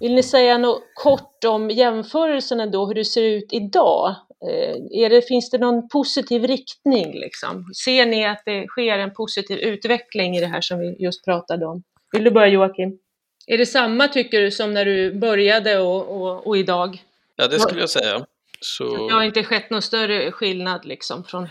vill 0.00 0.14
ni 0.14 0.22
säga 0.22 0.58
något 0.58 0.82
kort 0.94 1.44
om 1.46 1.70
jämförelsen 1.70 2.60
ändå, 2.60 2.86
hur 2.86 2.94
det 2.94 3.04
ser 3.04 3.22
ut 3.22 3.48
idag? 3.52 4.14
Eh, 4.44 5.02
Är 5.04 5.10
det, 5.10 5.22
finns 5.22 5.50
det 5.50 5.58
någon 5.58 5.88
positiv 5.88 6.44
riktning 6.44 7.12
liksom? 7.12 7.74
Ser 7.84 8.06
ni 8.06 8.26
att 8.26 8.42
det 8.44 8.66
sker 8.66 8.98
en 8.98 9.14
positiv 9.14 9.58
utveckling 9.58 10.36
i 10.36 10.40
det 10.40 10.46
här 10.46 10.60
som 10.60 10.78
vi 10.78 10.96
just 10.98 11.24
pratade 11.24 11.66
om? 11.66 11.82
Vill 12.12 12.24
du 12.24 12.30
börja 12.30 12.48
Joakim? 12.48 12.98
Är 13.46 13.58
det 13.58 13.66
samma 13.66 14.08
tycker 14.08 14.40
du 14.40 14.50
som 14.50 14.74
när 14.74 14.84
du 14.84 15.14
började 15.14 15.78
och, 15.78 16.22
och, 16.22 16.46
och 16.46 16.56
idag? 16.56 17.02
Ja, 17.36 17.48
det 17.48 17.60
skulle 17.60 17.80
jag 17.80 17.90
säga. 17.90 18.26
Så 18.60 19.08
Det 19.08 19.14
har 19.14 19.22
inte 19.22 19.44
skett 19.44 19.70
någon 19.70 19.82
större 19.82 20.32
skillnad 20.32 20.84
liksom 20.84 21.24
från... 21.24 21.48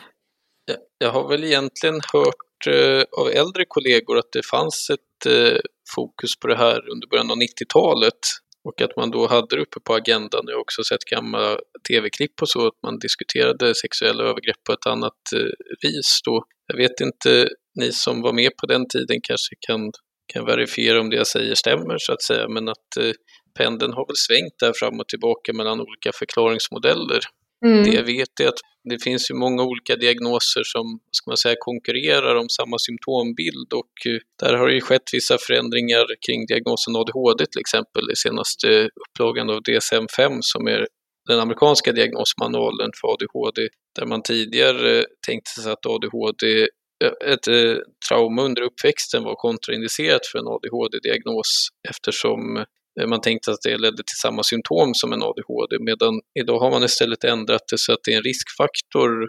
jag, 0.66 0.78
jag 0.98 1.12
har 1.12 1.28
väl 1.28 1.44
egentligen 1.44 2.02
hört 2.14 2.68
eh, 2.68 3.04
av 3.22 3.30
äldre 3.30 3.66
kollegor 3.68 4.18
att 4.18 4.32
det 4.32 4.46
fanns 4.46 4.90
ett 4.90 5.26
eh, 5.26 5.60
fokus 5.96 6.40
på 6.40 6.48
det 6.48 6.58
här 6.58 6.90
under 6.90 7.08
början 7.08 7.32
av 7.32 7.38
90-talet 7.38 8.20
och 8.66 8.82
att 8.82 8.96
man 8.96 9.12
då 9.12 9.28
hade 9.28 9.56
det 9.56 9.62
uppe 9.62 9.80
på 9.80 9.94
agendan. 9.94 10.44
Jag 10.48 10.56
har 10.56 10.62
också 10.62 10.84
sett 10.84 11.06
gamla 11.06 11.58
tv-klipp 11.88 12.42
och 12.42 12.50
så, 12.50 12.68
att 12.68 12.84
man 12.84 13.00
diskuterade 13.00 13.76
sexuella 13.76 14.24
övergrepp 14.24 14.64
på 14.64 14.74
ett 14.74 14.86
annat 14.86 15.20
eh, 15.36 15.52
vis 15.82 16.20
då. 16.26 16.44
Jag 16.68 16.78
vet 16.78 17.02
inte, 17.02 17.50
ni 17.80 17.92
som 17.92 18.22
var 18.22 18.34
med 18.34 18.52
på 18.58 18.66
den 18.66 18.88
tiden 18.88 19.20
kanske 19.24 19.56
kan, 19.68 19.92
kan 20.34 20.46
verifiera 20.46 21.02
om 21.02 21.10
det 21.10 21.16
jag 21.16 21.28
säger 21.28 21.56
stämmer 21.56 21.98
så 22.00 22.14
att 22.14 22.24
säga, 22.24 22.48
men 22.50 22.70
att 22.70 22.98
eh, 23.00 23.12
pendeln 23.58 23.94
har 23.94 24.08
väl 24.08 24.16
svängt 24.16 24.60
där 24.60 24.74
fram 24.76 25.00
och 25.00 25.08
tillbaka 25.08 25.54
mellan 25.54 25.82
olika 25.82 26.12
förklaringsmodeller. 26.20 27.20
Mm. 27.66 27.84
Det 27.84 27.90
jag 27.90 28.04
vet 28.04 28.40
är 28.40 28.48
att 28.48 28.60
det 28.90 29.04
finns 29.04 29.32
ju 29.32 29.36
många 29.36 29.64
olika 29.64 29.96
diagnoser 29.96 30.64
som 30.64 31.00
ska 31.12 31.32
man 31.32 31.38
säga, 31.38 31.56
konkurrerar 31.60 32.36
om 32.36 32.50
samma 32.50 32.78
symptombild 32.80 33.74
och 33.74 33.94
eh, 34.06 34.20
där 34.40 34.54
har 34.58 34.68
det 34.68 34.74
ju 34.74 34.82
skett 34.82 35.10
vissa 35.14 35.38
förändringar 35.38 36.06
kring 36.26 36.46
diagnosen 36.46 36.96
ADHD 36.96 37.46
till 37.46 37.60
exempel 37.60 38.12
i 38.12 38.16
senaste 38.16 38.90
upplagan 39.04 39.50
av 39.50 39.60
DSM-5 39.62 40.38
som 40.42 40.68
är 40.68 40.88
den 41.30 41.40
amerikanska 41.40 41.92
diagnosmanualen 41.92 42.92
för 43.02 43.08
ADHD 43.14 43.68
där 43.96 44.06
man 44.06 44.22
tidigare 44.22 45.06
tänkte 45.28 45.62
sig 45.62 45.72
att 45.72 45.86
ADHD 45.86 46.62
eh, 47.04 47.34
ett 47.34 47.48
eh, 47.48 47.78
trauma 48.10 48.42
under 48.42 48.62
uppväxten 48.62 49.24
var 49.24 49.36
kontraindicerat 49.36 50.26
för 50.32 50.40
en 50.40 50.48
ADHD-diagnos 50.48 51.50
eftersom 51.90 52.66
Eh, 53.00 53.08
man 53.08 53.22
tänkte 53.22 53.52
att 53.52 53.62
det 53.64 53.78
ledde 53.78 53.98
till 53.98 54.22
samma 54.22 54.44
symptom 54.44 54.94
som 54.94 55.14
en 55.14 55.24
ADHD, 55.24 55.78
medan 55.80 56.14
idag 56.40 56.60
har 56.60 56.72
man 56.72 56.84
istället 56.84 57.24
ändrat 57.24 57.62
det 57.72 57.78
så 57.78 57.94
att 57.94 58.00
det 58.04 58.14
är 58.14 58.18
en 58.18 58.24
riskfaktor 58.24 59.28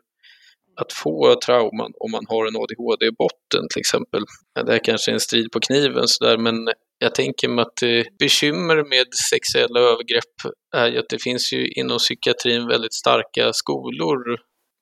att 0.80 0.92
få 0.92 1.34
trauman 1.46 1.92
om 2.00 2.10
man 2.10 2.24
har 2.28 2.46
en 2.46 2.56
ADHD 2.56 3.06
i 3.06 3.10
botten 3.10 3.68
till 3.70 3.80
exempel. 3.80 4.22
Det 4.64 4.72
här 4.72 4.84
kanske 4.84 5.10
är 5.10 5.14
en 5.14 5.20
strid 5.20 5.50
på 5.52 5.60
kniven 5.60 6.08
sådär, 6.08 6.38
men 6.38 6.68
jag 6.98 7.14
tänker 7.14 7.48
mig 7.48 7.62
att 7.62 7.82
eh, 7.82 8.02
bekymmer 8.18 8.76
med 8.88 9.06
sexuella 9.30 9.80
övergrepp 9.80 10.36
är 10.76 10.88
ju 10.88 10.98
att 10.98 11.08
det 11.08 11.22
finns 11.22 11.52
ju 11.52 11.68
inom 11.68 11.98
psykiatrin 11.98 12.68
väldigt 12.68 12.94
starka 12.94 13.52
skolor 13.52 14.38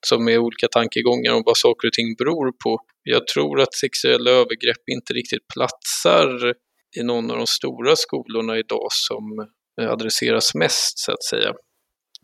som 0.06 0.28
är 0.28 0.38
olika 0.38 0.68
tankegångar 0.68 1.32
om 1.32 1.42
vad 1.46 1.56
saker 1.56 1.88
och 1.88 1.92
ting 1.92 2.14
beror 2.18 2.52
på. 2.64 2.78
Jag 3.02 3.26
tror 3.26 3.60
att 3.60 3.74
sexuella 3.74 4.30
övergrepp 4.30 4.88
inte 4.92 5.12
riktigt 5.12 5.48
platsar 5.54 6.54
i 6.96 7.02
någon 7.02 7.30
av 7.30 7.36
de 7.36 7.46
stora 7.46 7.96
skolorna 7.96 8.58
idag 8.58 8.86
som 8.90 9.48
eh, 9.80 9.90
adresseras 9.90 10.54
mest 10.54 10.98
så 10.98 11.12
att 11.12 11.24
säga. 11.24 11.54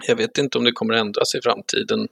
Jag 0.06 0.16
vet 0.16 0.38
inte 0.38 0.58
om 0.58 0.64
det 0.64 0.72
kommer 0.72 0.94
att 0.94 1.00
ändras 1.00 1.34
i 1.34 1.40
framtiden. 1.42 2.08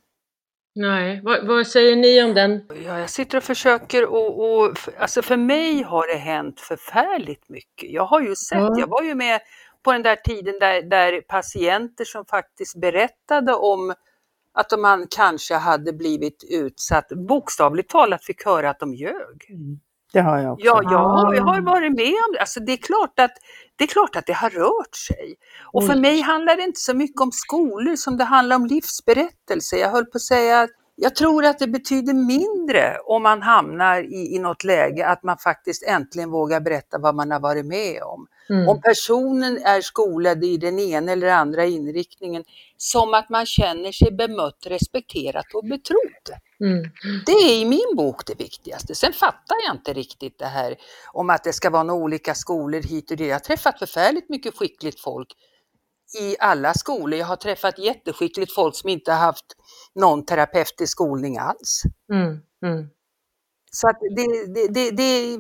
Nej, 0.75 1.21
vad, 1.25 1.47
vad 1.47 1.67
säger 1.67 1.97
ni 1.97 2.23
om 2.23 2.35
den? 2.35 2.61
Ja, 2.85 2.99
jag 2.99 3.11
sitter 3.11 3.39
och 3.39 3.45
försöker 3.45 4.05
och, 4.07 4.61
och 4.61 4.79
alltså 4.99 5.23
för 5.23 5.37
mig 5.37 5.83
har 5.83 6.07
det 6.07 6.19
hänt 6.19 6.61
förfärligt 6.61 7.49
mycket. 7.49 7.91
Jag 7.91 8.05
har 8.05 8.21
ju 8.21 8.37
sett, 8.37 8.59
Ja. 8.59 8.77
jag 8.79 8.87
var 8.87 9.03
ju 9.03 9.15
med 9.15 9.41
på 9.85 9.93
den 9.93 10.03
där 10.03 10.17
tiden 10.17 10.59
där, 10.59 10.83
där 10.83 11.21
patienter 11.21 12.05
som 12.05 12.25
faktiskt 12.25 12.81
berättade 12.81 13.55
om 13.55 13.95
att 14.55 14.71
de 14.71 14.83
man 14.83 15.07
kanske 15.11 15.55
hade 15.55 15.93
blivit 15.93 16.45
utsatt, 16.51 17.09
bokstavligt 17.29 17.91
talat 17.91 18.25
fick 18.25 18.45
höra 18.45 18.71
att 18.71 18.81
de 18.81 18.95
ljög. 18.95 19.47
Det 20.13 20.21
har 20.21 20.39
jag 20.39 20.53
också. 20.53 20.67
Ja, 20.67 20.81
jag, 20.83 20.99
har- 20.99 21.35
jag 21.35 21.43
har 21.43 21.61
varit 21.61 21.93
med 21.93 22.07
om 22.27 22.33
det. 22.33 22.41
Alltså 22.41 22.61
det, 22.61 22.73
är 22.73 22.77
klart 22.77 23.19
att, 23.21 23.33
det 23.77 23.85
är 23.85 23.89
klart 23.89 24.17
att 24.17 24.27
det 24.27 24.33
har 24.33 24.51
rört 24.51 24.95
sig. 25.09 25.35
Och 25.73 25.87
för 25.87 25.95
Oj. 25.95 26.01
mig 26.01 26.21
handlar 26.21 26.57
det 26.57 26.63
inte 26.63 26.81
så 26.81 26.95
mycket 26.95 27.21
om 27.21 27.33
skolor 27.33 27.97
som 27.97 28.17
det 28.17 28.25
handlar 28.25 28.57
om 28.57 28.67
livsberättelse. 28.67 29.77
Jag 29.77 29.91
höll 29.91 30.05
på 30.05 30.17
att 30.17 30.23
säga 30.23 30.61
att 30.61 30.71
jag 31.01 31.15
tror 31.15 31.45
att 31.45 31.59
det 31.59 31.67
betyder 31.69 32.15
mindre 32.15 32.97
om 33.05 33.23
man 33.23 33.43
hamnar 33.43 34.01
i, 34.03 34.35
i 34.37 34.39
något 34.39 34.65
läge 34.65 35.07
att 35.07 35.23
man 35.23 35.39
faktiskt 35.39 35.83
äntligen 35.87 36.31
vågar 36.31 36.61
berätta 36.61 36.99
vad 36.99 37.15
man 37.15 37.31
har 37.31 37.41
varit 37.41 37.67
med 37.67 38.03
om. 38.03 38.27
Mm. 38.51 38.69
Om 38.69 38.81
personen 38.81 39.59
är 39.65 39.81
skolad 39.81 40.45
i 40.45 40.57
den 40.57 40.79
ena 40.79 41.13
eller 41.13 41.29
andra 41.29 41.65
inriktningen, 41.65 42.45
som 42.77 43.15
att 43.15 43.29
man 43.29 43.47
känner 43.47 43.93
sig 43.93 44.13
bemött, 44.13 44.67
respekterat 44.67 45.47
och 45.55 45.65
betrodd. 45.65 46.39
Mm. 46.61 46.91
Det 47.27 47.33
är 47.33 47.61
i 47.61 47.65
min 47.65 47.97
bok 47.97 48.27
det 48.27 48.35
viktigaste. 48.35 48.95
Sen 48.95 49.13
fattar 49.13 49.57
jag 49.67 49.75
inte 49.77 49.93
riktigt 49.93 50.39
det 50.39 50.47
här 50.47 50.77
om 51.13 51.31
att 51.31 51.45
det 51.45 51.53
ska 51.53 51.71
vara 51.71 51.83
några 51.83 52.03
olika 52.03 52.35
skolor 52.35 52.83
hit 52.83 53.11
och 53.11 53.17
dit. 53.17 53.29
Jag 53.29 53.35
har 53.35 53.41
träffat 53.41 53.79
förfärligt 53.79 54.29
mycket 54.29 54.59
skickligt 54.59 55.01
folk 55.01 55.29
i 56.21 56.37
alla 56.41 56.75
skolor. 56.75 57.19
Jag 57.19 57.27
har 57.27 57.37
träffat 57.37 57.79
jätteskickligt 57.79 58.55
folk 58.55 58.77
som 58.77 58.91
inte 58.91 59.13
har 59.13 59.19
haft 59.19 59.47
någon 59.95 60.25
terapeutisk 60.25 60.93
skolning 60.93 61.39
alls. 61.39 61.83
Mm. 62.13 62.41
Mm. 62.65 62.89
Så 63.71 63.89
att 63.89 63.97
det, 64.17 64.55
det, 64.55 64.69
det, 64.69 64.91
det, 64.91 65.39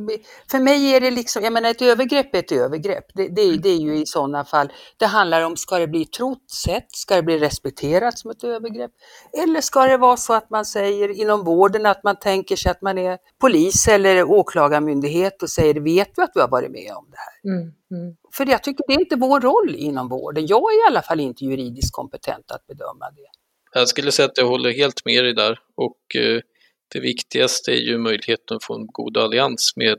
för 0.50 0.58
mig 0.58 0.94
är 0.94 1.00
det 1.00 1.10
liksom, 1.10 1.44
jag 1.44 1.52
menar 1.52 1.70
ett 1.70 1.82
övergrepp 1.82 2.34
är 2.34 2.38
ett 2.38 2.52
övergrepp. 2.52 3.04
Det, 3.14 3.28
det, 3.28 3.56
det 3.56 3.68
är 3.68 3.78
ju 3.78 3.96
i 3.96 4.06
sådana 4.06 4.44
fall, 4.44 4.72
det 4.96 5.06
handlar 5.06 5.42
om, 5.42 5.56
ska 5.56 5.78
det 5.78 5.86
bli 5.86 6.04
trott 6.04 6.50
sett? 6.64 6.92
Ska 6.92 7.16
det 7.16 7.22
bli 7.22 7.38
respekterat 7.38 8.18
som 8.18 8.30
ett 8.30 8.44
övergrepp? 8.44 8.90
Eller 9.42 9.60
ska 9.60 9.84
det 9.84 9.96
vara 9.96 10.16
så 10.16 10.34
att 10.34 10.50
man 10.50 10.64
säger 10.64 11.20
inom 11.20 11.44
vården 11.44 11.86
att 11.86 12.04
man 12.04 12.18
tänker 12.18 12.56
sig 12.56 12.70
att 12.70 12.82
man 12.82 12.98
är 12.98 13.18
polis 13.40 13.88
eller 13.88 14.24
åklagarmyndighet 14.24 15.42
och 15.42 15.50
säger, 15.50 15.74
vet 15.74 16.14
du 16.16 16.22
att 16.22 16.34
du 16.34 16.40
har 16.40 16.48
varit 16.48 16.70
med 16.70 16.92
om 16.96 17.06
det 17.10 17.16
här? 17.16 17.52
Mm. 17.52 17.72
Mm. 17.90 18.16
För 18.32 18.46
jag 18.46 18.62
tycker 18.62 18.84
det 18.88 18.94
är 18.94 19.00
inte 19.00 19.16
vår 19.16 19.40
roll 19.40 19.74
inom 19.74 20.08
vården. 20.08 20.46
Jag 20.46 20.72
är 20.72 20.84
i 20.84 20.86
alla 20.88 21.02
fall 21.02 21.20
inte 21.20 21.44
juridiskt 21.44 21.92
kompetent 21.92 22.50
att 22.50 22.66
bedöma 22.66 23.10
det. 23.10 23.30
Jag 23.74 23.88
skulle 23.88 24.12
säga 24.12 24.26
att 24.26 24.38
jag 24.38 24.46
håller 24.46 24.72
helt 24.72 25.04
med 25.04 25.24
dig 25.24 25.34
där 25.34 25.58
och 25.74 26.16
eh, 26.16 26.40
det 26.92 27.00
viktigaste 27.00 27.70
är 27.70 27.80
ju 27.80 27.98
möjligheten 27.98 28.56
att 28.56 28.64
få 28.64 28.74
en 28.74 28.86
god 28.86 29.16
allians 29.16 29.72
med 29.76 29.98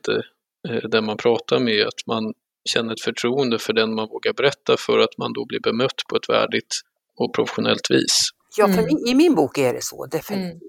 eh, 0.69 0.89
den 0.89 1.05
man 1.05 1.17
pratar 1.17 1.59
med, 1.59 1.87
att 1.87 2.07
man 2.07 2.33
känner 2.69 2.93
ett 2.93 3.01
förtroende 3.01 3.59
för 3.59 3.73
den 3.73 3.95
man 3.95 4.07
vågar 4.09 4.33
berätta 4.33 4.75
för 4.79 4.99
att 4.99 5.17
man 5.17 5.33
då 5.33 5.45
blir 5.45 5.59
bemött 5.59 6.01
på 6.09 6.15
ett 6.15 6.29
värdigt 6.29 6.81
och 7.17 7.33
professionellt 7.33 7.91
vis. 7.91 8.19
Ja, 8.57 8.67
för 8.67 8.73
Mm. 8.83 8.97
i 9.07 9.15
min 9.15 9.35
bok 9.35 9.57
är 9.57 9.73
det 9.73 9.83
så, 9.83 10.05
definitivt. 10.05 10.61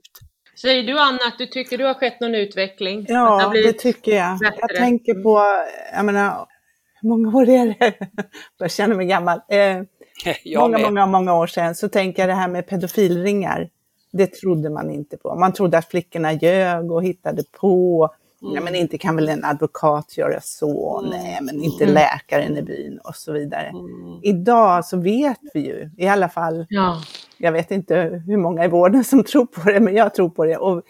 Säger 0.61 0.83
du 0.83 0.99
Anna 1.01 1.19
att 1.27 1.39
du 1.39 1.47
tycker 1.47 1.79
du 1.79 1.85
har 1.85 1.95
skett 1.95 2.21
någon 2.21 2.35
utveckling? 2.35 3.05
Det 3.05 3.13
Ja, 3.13 3.49
blivit- 3.51 3.73
det 3.77 3.79
tycker 3.93 4.13
jag. 4.17 4.39
bättre. 4.39 4.57
Jag 4.61 4.77
tänker 4.77 5.15
på, 5.15 5.39
jag 5.95 6.05
menar, 6.05 6.47
hur 7.01 7.09
många 7.09 7.39
år 7.39 7.49
är 7.49 7.67
det? 7.79 7.95
Jag 8.59 8.71
känner 8.73 8.95
mig 8.97 9.07
gammal. 9.07 9.41
Eh, 9.49 9.77
många, 10.57 10.79
med. 10.79 10.81
många, 10.87 11.07
många 11.07 11.35
år 11.35 11.47
sedan 11.47 11.75
så 11.75 11.89
tänker 11.89 12.23
jag 12.23 12.29
det 12.29 12.35
här 12.35 12.49
med 12.49 12.67
pedofilringar. 12.69 13.69
Det 14.13 14.27
trodde 14.27 14.71
man 14.71 14.91
inte 14.91 15.17
på. 15.17 15.35
Man 15.35 15.53
trodde 15.53 15.79
att 15.79 15.85
flickorna 15.89 16.33
ljög 16.33 16.93
och 16.93 17.05
hittade 17.05 17.43
på. 17.61 18.09
Nej, 18.43 18.63
men 18.63 18.75
inte 18.75 18.99
kan 18.99 19.17
väl 19.17 19.29
en 19.29 19.45
advokat 19.45 20.17
göra 20.19 20.39
så? 20.43 20.99
Mm. 20.99 21.11
Nej, 21.11 21.39
men 21.43 21.63
inte 21.63 21.85
Mm. 21.85 21.95
läkaren 21.95 22.57
i 22.57 22.63
byn 22.63 22.99
och 23.05 23.17
så 23.17 23.33
vidare. 23.33 23.67
Mm. 23.69 24.21
Idag 24.23 24.85
så 24.85 24.97
vet 24.97 25.39
vi 25.55 25.61
ju, 25.61 25.91
i 25.99 26.09
alla 26.09 26.29
fall, 26.29 26.67
Ja. 26.69 26.97
jag 27.39 27.53
vet 27.53 27.71
inte 27.71 28.23
hur 28.27 28.37
många 28.37 28.65
i 28.65 28.69
vården 28.69 29.05
som 29.05 29.25
tror 29.25 29.47
på 29.47 29.71
det, 29.71 29.81
men 29.81 29.95
jag 29.95 30.15
tror 30.15 30.29
på 30.31 30.45
det. 30.45 30.57
Och 30.57 30.83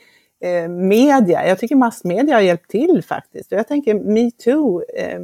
eh, 0.44 0.68
media, 0.68 1.46
jag 1.48 1.59
tycker 1.59 1.76
massmedia 1.76 2.35
har 2.35 2.40
hjälpt 2.42 2.70
till 2.70 3.02
faktiskt. 3.09 3.52
Och 3.52 3.59
jag 3.59 3.68
tänker 3.68 3.94
metoo, 3.94 4.83
eh, 4.96 5.20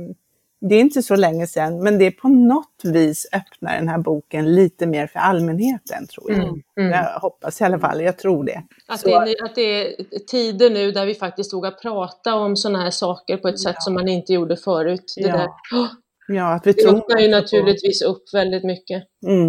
det 0.61 0.75
är 0.75 0.81
inte 0.81 1.03
så 1.03 1.17
länge 1.17 1.47
sedan, 1.47 1.83
men 1.83 1.99
det 1.99 2.05
är 2.07 2.11
på 2.11 2.29
något 2.29 2.81
vis 2.85 3.27
öppnar 3.33 3.77
den 3.77 3.89
här 3.89 3.99
boken 3.99 4.55
lite 4.55 4.87
mer 4.87 5.07
för 5.07 5.19
allmänheten, 5.19 6.07
tror 6.07 6.31
jag. 6.33 6.43
Mm. 6.43 6.61
Mm. 6.81 6.91
Jag 6.93 7.21
hoppas 7.21 7.61
i 7.61 7.65
alla 7.65 7.79
fall, 7.79 8.01
jag 8.03 8.19
tror 8.19 8.45
det. 8.45 8.63
Att, 8.89 9.01
Så- 9.01 9.09
det 9.09 9.15
är, 9.15 9.45
att 9.45 9.55
det 9.55 9.87
är 9.89 10.19
tider 10.19 10.71
nu 10.71 10.93
där 10.93 11.07
vi 11.07 11.15
faktiskt 11.15 11.53
vågar 11.55 11.71
prata 11.71 12.35
om 12.35 12.57
sådana 12.57 12.83
här 12.83 12.91
saker 12.91 13.37
på 13.37 13.49
ett 13.49 13.61
sätt 13.61 13.77
som 13.83 13.95
man 13.95 14.09
inte 14.09 14.33
gjorde 14.33 14.57
förut. 14.57 15.15
Det, 15.17 15.23
Ja. 15.29 15.37
där, 15.37 15.49
Åh, 15.75 15.87
Ja, 16.29 16.55
att 16.55 16.67
vi 16.67 16.73
det 16.73 16.83
tror 16.83 16.97
öppnar 16.99 17.19
ju 17.21 17.27
på- 17.31 17.37
naturligtvis 17.37 18.03
upp 18.03 18.23
väldigt 18.33 18.65
mycket. 18.65 19.03
Mm. 19.27 19.49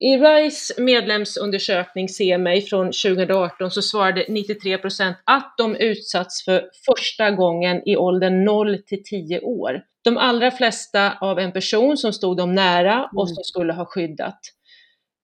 Mm. 0.00 0.12
I 0.12 0.18
RISE 0.18 0.74
medlemsundersökning 0.78 2.08
Se 2.08 2.38
mig 2.38 2.62
från 2.62 2.86
2018 2.86 3.70
så 3.70 3.82
svarade 3.82 4.24
93 4.28 4.78
procent 4.78 5.16
att 5.24 5.54
de 5.58 5.76
utsatts 5.76 6.44
för 6.44 6.70
första 6.86 7.30
gången 7.30 7.88
i 7.88 7.96
åldern 7.96 8.44
0 8.44 8.78
till 8.86 9.02
10 9.04 9.40
år. 9.40 9.82
De 10.04 10.16
allra 10.16 10.50
flesta 10.50 11.18
av 11.20 11.38
en 11.38 11.52
person 11.52 11.96
som 11.96 12.12
stod 12.12 12.36
dem 12.36 12.54
nära 12.54 13.10
och 13.16 13.28
som 13.28 13.44
skulle 13.44 13.72
ha 13.72 13.84
skyddat. 13.84 14.38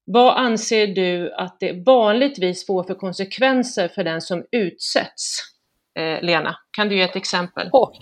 Vad 0.05 0.37
anser 0.37 0.87
du 0.87 1.33
att 1.35 1.61
det 1.61 1.85
vanligtvis 1.87 2.67
får 2.67 2.85
för 2.85 2.95
konsekvenser 2.95 3.89
för 3.89 4.05
den 4.05 4.21
som 4.21 4.45
utsätts? 4.53 5.52
Eh, 5.94 6.22
Lena, 6.22 6.57
kan 6.70 6.88
du 6.88 6.96
ge 6.96 7.02
ett 7.02 7.16
exempel? 7.16 7.70
Oj. 7.72 7.98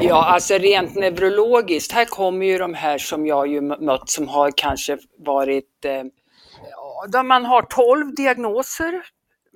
Ja, 0.00 0.24
alltså 0.24 0.54
rent 0.54 0.94
neurologiskt, 0.94 1.92
här 1.92 2.04
kommer 2.04 2.46
ju 2.46 2.58
de 2.58 2.74
här 2.74 2.98
som 2.98 3.26
jag 3.26 3.46
ju 3.48 3.60
mött 3.60 4.10
som 4.10 4.28
har 4.28 4.52
kanske 4.56 4.98
varit, 5.18 5.84
eh, 5.84 7.22
man 7.22 7.44
har 7.44 7.62
12 7.62 8.14
diagnoser. 8.14 9.02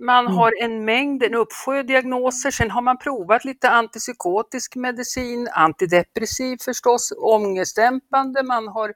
Man 0.00 0.26
har 0.26 0.52
en 0.62 0.84
mängd, 0.84 1.22
en 1.22 1.34
uppsjö 1.34 1.82
diagnoser. 1.82 2.50
Sen 2.50 2.70
har 2.70 2.82
man 2.82 2.98
provat 2.98 3.44
lite 3.44 3.70
antipsykotisk 3.70 4.76
medicin, 4.76 5.48
antidepressiv 5.52 6.56
förstås, 6.64 7.12
ångestdämpande. 7.18 8.42
Man 8.42 8.68
har 8.68 8.92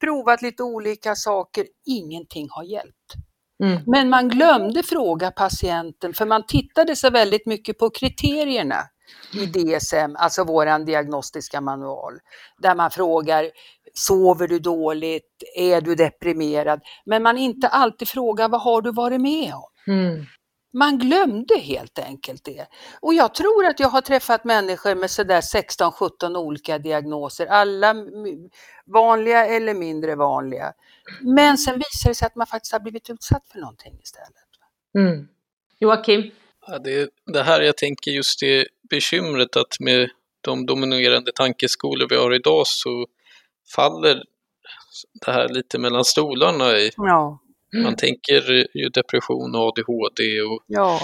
provat 0.00 0.42
lite 0.42 0.62
olika 0.62 1.14
saker. 1.14 1.66
Ingenting 1.86 2.46
har 2.50 2.64
hjälpt. 2.64 3.03
Mm. 3.62 3.82
Men 3.86 4.10
man 4.10 4.28
glömde 4.28 4.82
fråga 4.82 5.30
patienten, 5.30 6.14
för 6.14 6.26
man 6.26 6.46
tittade 6.46 6.96
så 6.96 7.10
väldigt 7.10 7.46
mycket 7.46 7.78
på 7.78 7.90
kriterierna 7.90 8.76
i 9.32 9.46
DSM, 9.46 10.16
alltså 10.16 10.44
våran 10.44 10.84
diagnostiska 10.84 11.60
manual, 11.60 12.12
där 12.58 12.74
man 12.74 12.90
frågar 12.90 13.50
sover 13.94 14.48
du 14.48 14.58
dåligt, 14.58 15.42
är 15.56 15.80
du 15.80 15.94
deprimerad? 15.94 16.80
Men 17.06 17.22
man 17.22 17.38
inte 17.38 17.68
alltid 17.68 18.08
frågar 18.08 18.48
vad 18.48 18.60
har 18.60 18.82
du 18.82 18.92
varit 18.92 19.20
med 19.20 19.52
om? 19.54 19.94
Mm. 19.94 20.26
Man 20.74 20.98
glömde 20.98 21.58
helt 21.58 21.98
enkelt 21.98 22.44
det. 22.44 22.66
Och 23.00 23.14
jag 23.14 23.34
tror 23.34 23.66
att 23.66 23.80
jag 23.80 23.88
har 23.88 24.00
träffat 24.00 24.44
människor 24.44 24.94
med 24.94 25.10
sådär 25.10 25.40
16-17 25.40 26.36
olika 26.36 26.78
diagnoser, 26.78 27.46
alla 27.46 27.94
vanliga 28.86 29.46
eller 29.46 29.74
mindre 29.74 30.14
vanliga. 30.14 30.72
Men 31.20 31.58
sen 31.58 31.74
visar 31.74 32.08
det 32.08 32.14
sig 32.14 32.26
att 32.26 32.36
man 32.36 32.46
faktiskt 32.46 32.72
har 32.72 32.80
blivit 32.80 33.10
utsatt 33.10 33.46
för 33.52 33.58
någonting 33.58 33.98
istället. 34.02 34.30
Mm. 34.98 35.28
Joakim? 35.78 36.30
Ja, 36.66 36.78
det 36.78 37.10
det 37.26 37.42
här 37.42 37.60
jag 37.60 37.76
tänker 37.76 38.10
just 38.10 38.40
det 38.40 38.66
bekymret 38.90 39.56
att 39.56 39.80
med 39.80 40.10
de 40.40 40.66
dominerande 40.66 41.32
tankeskolor 41.32 42.06
vi 42.10 42.16
har 42.16 42.34
idag 42.34 42.66
så 42.66 43.06
faller 43.74 44.24
det 45.26 45.32
här 45.32 45.48
lite 45.48 45.78
mellan 45.78 46.04
stolarna. 46.04 46.78
I, 46.78 46.90
Ja, 46.96 47.38
man 47.82 47.96
tänker 47.96 48.52
ju 48.74 48.88
depression 48.88 49.54
och 49.54 49.60
ADHD 49.60 50.40
och 50.40 50.62
ja. 50.66 51.00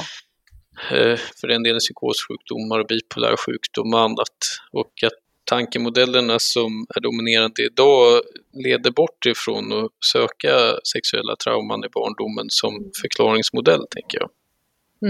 eh, 0.93 1.17
för 1.41 1.49
den 1.49 1.63
delen 1.63 1.79
psykossjukdomar 1.79 2.79
och 2.79 2.87
bipolär 2.87 3.37
sjukdom 3.37 3.95
och 3.95 4.01
annat. 4.01 4.37
Och 4.73 4.93
att 5.07 5.13
tankemodellerna 5.45 6.39
som 6.39 6.87
är 6.97 7.01
dominerande 7.01 7.63
idag 7.63 8.23
leder 8.53 8.91
bort 8.91 9.27
ifrån 9.27 9.73
att 9.73 9.91
söka 10.13 10.79
sexuella 10.93 11.37
trauman 11.37 11.85
i 11.85 11.89
barndomen 11.89 12.47
som 12.49 12.91
förklaringsmodell, 13.03 13.87
tänker 13.91 14.19
jag. 14.21 14.31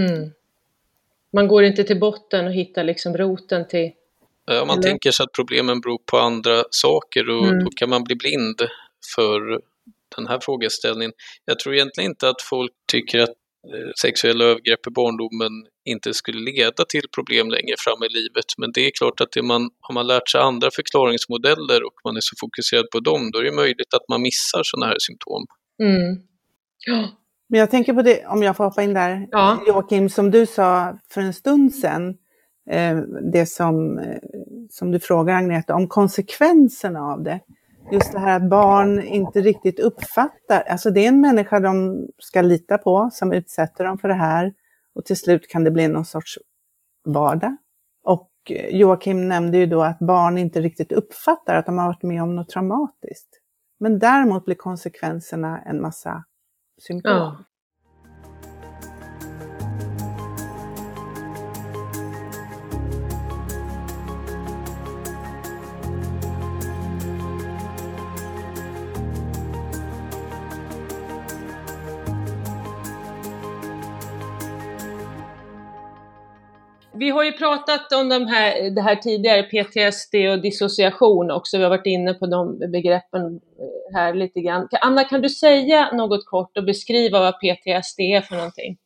Mm. 0.01 0.31
Man 1.33 1.47
går 1.47 1.63
inte 1.63 1.83
till 1.83 1.99
botten 1.99 2.47
och 2.47 2.53
hittar 2.53 2.83
liksom 2.83 3.17
roten 3.17 3.67
till... 3.67 3.91
Ja, 4.45 4.65
man 4.65 4.69
Eller? 4.69 4.89
tänker 4.89 5.11
sig 5.11 5.23
att 5.23 5.31
problemen 5.31 5.81
beror 5.81 5.99
på 6.05 6.17
andra 6.17 6.63
saker 6.69 7.29
och 7.29 7.47
Mm. 7.47 7.63
då 7.63 7.69
kan 7.75 7.89
man 7.89 8.03
bli 8.03 8.15
blind 8.15 8.61
för 9.15 9.61
den 10.17 10.27
här 10.27 10.39
frågeställningen. 10.41 11.11
Jag 11.45 11.59
tror 11.59 11.75
egentligen 11.75 12.11
inte 12.11 12.29
att 12.29 12.41
folk 12.41 12.71
tycker 12.91 13.19
att 13.19 13.29
eh, 13.73 13.91
sexuella 14.01 14.43
övergrepp 14.45 14.87
i 14.87 14.91
barndomen 14.91 15.51
inte 15.85 16.13
skulle 16.13 16.51
leda 16.51 16.85
till 16.89 17.05
problem 17.15 17.49
längre 17.49 17.75
fram 17.77 18.03
i 18.03 18.09
livet. 18.09 18.45
Men 18.57 18.71
det 18.71 18.81
är 18.87 18.91
klart 18.91 19.21
att 19.21 19.31
det 19.31 19.41
man, 19.41 19.69
har 19.81 19.93
man 19.93 20.07
lärt 20.07 20.29
sig 20.29 20.41
andra 20.41 20.69
förklaringsmodeller 20.71 21.83
och 21.83 21.93
man 22.05 22.15
är 22.15 22.21
så 22.21 22.35
fokuserad 22.39 22.89
på 22.93 22.99
dem, 22.99 23.31
då 23.31 23.39
är 23.39 23.43
det 23.43 23.51
möjligt 23.51 23.93
att 23.93 24.09
man 24.09 24.21
missar 24.21 24.61
sådana 24.63 24.85
här 24.85 24.97
symptom. 24.99 25.45
Mm. 25.83 26.21
Ja, 26.87 27.09
Men 27.49 27.59
jag 27.59 27.71
tänker 27.71 27.93
på 27.93 28.01
det, 28.01 28.25
om 28.25 28.43
jag 28.43 28.57
får 28.57 28.63
hoppa 28.63 28.83
in 28.83 28.93
där, 28.93 29.27
Ja. 29.31 29.63
Joakim, 29.67 30.09
som 30.09 30.31
du 30.31 30.45
sa 30.45 30.97
för 31.13 31.21
en 31.21 31.33
stund 31.33 31.75
sedan, 31.75 32.09
eh, 32.71 32.97
det 33.33 33.45
som, 33.45 33.97
eh, 33.99 34.17
som 34.69 34.91
du 34.91 34.99
frågar 34.99 35.35
Agneta, 35.35 35.75
om 35.75 35.87
konsekvenserna 35.87 36.99
av 36.99 37.23
det. 37.23 37.39
Just 37.91 38.11
det 38.11 38.19
här 38.19 38.35
att 38.35 38.49
barn 38.49 39.01
inte 39.01 39.41
riktigt 39.41 39.79
uppfattar, 39.79 40.61
alltså 40.61 40.91
det 40.91 41.05
är 41.05 41.07
en 41.07 41.21
människa 41.21 41.59
de 41.59 42.07
ska 42.17 42.41
lita 42.41 42.77
på 42.77 43.09
som 43.13 43.33
utsätter 43.33 43.83
dem 43.85 43.97
för 43.97 44.07
det 44.07 44.13
här 44.13 44.53
och 44.95 45.05
till 45.05 45.17
slut 45.17 45.47
kan 45.47 45.63
det 45.63 45.71
bli 45.71 45.87
någon 45.87 46.05
sorts 46.05 46.39
vardag. 47.05 47.57
Och 48.03 48.31
eh, 48.49 48.75
Joakim 48.75 49.27
nämnde 49.27 49.57
ju 49.57 49.65
då 49.65 49.83
att 49.83 49.99
barn 49.99 50.37
inte 50.37 50.61
riktigt 50.61 50.91
uppfattar 50.91 51.55
att 51.55 51.65
de 51.65 51.77
har 51.77 51.87
varit 51.87 52.03
med 52.03 52.23
om 52.23 52.35
något 52.35 52.49
traumatiskt. 52.49 53.29
Men 53.79 53.99
däremot 53.99 54.45
blir 54.45 54.55
konsekvenserna 54.55 55.61
en 55.61 55.81
massa 55.81 56.23
symptom. 56.81 57.11
Ja. 57.11 57.43
Vi 77.01 77.09
har 77.09 77.23
ju 77.23 77.31
pratat 77.31 77.91
om 77.91 78.09
de 78.09 78.25
här, 78.27 78.69
det 78.69 78.81
här 78.81 78.95
tidigare, 78.95 79.43
PTSD 79.43 80.15
och 80.15 80.41
dissociation 80.41 81.31
också. 81.31 81.57
Vi 81.57 81.63
har 81.63 81.69
varit 81.69 81.85
inne 81.85 82.13
på 82.13 82.25
de 82.25 82.59
begreppen 82.59 83.21
eh, 83.23 83.95
här 83.95 84.13
lite 84.13 84.41
grann. 84.41 84.67
Anna, 84.81 85.03
kan 85.03 85.21
du 85.21 85.29
säga 85.29 85.91
något 85.91 86.25
kort 86.25 86.57
och 86.57 86.65
beskriva 86.65 87.19
vad 87.19 87.33
PTSD 87.33 87.99
är 87.99 88.21
för 88.21 88.35
någonting? 88.35 88.77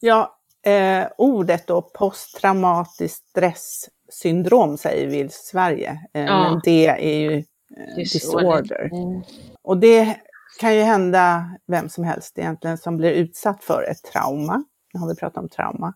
Ja, 0.00 0.38
eh, 0.66 1.06
ordet 1.18 1.66
då, 1.66 1.82
posttraumatiskt 1.82 3.28
stresssyndrom 3.28 4.76
säger 4.78 5.08
vi 5.08 5.20
i 5.20 5.28
Sverige, 5.28 5.98
eh, 6.14 6.24
Ja. 6.24 6.50
men 6.50 6.60
det 6.64 6.86
är 6.86 7.20
ju 7.20 7.36
eh, 7.36 7.96
disorder. 7.96 8.90
Mm. 8.92 9.22
Och 9.62 9.78
det 9.78 10.16
kan 10.60 10.74
ju 10.74 10.82
hända 10.82 11.44
vem 11.66 11.88
som 11.88 12.04
helst 12.04 12.38
egentligen 12.38 12.78
som 12.78 12.96
blir 12.96 13.10
utsatt 13.10 13.64
för 13.64 13.90
ett 13.90 14.02
trauma. 14.12 14.64
Nu 14.94 15.00
har 15.00 15.08
vi 15.08 15.16
pratat 15.16 15.42
om 15.42 15.48
trauma. 15.48 15.94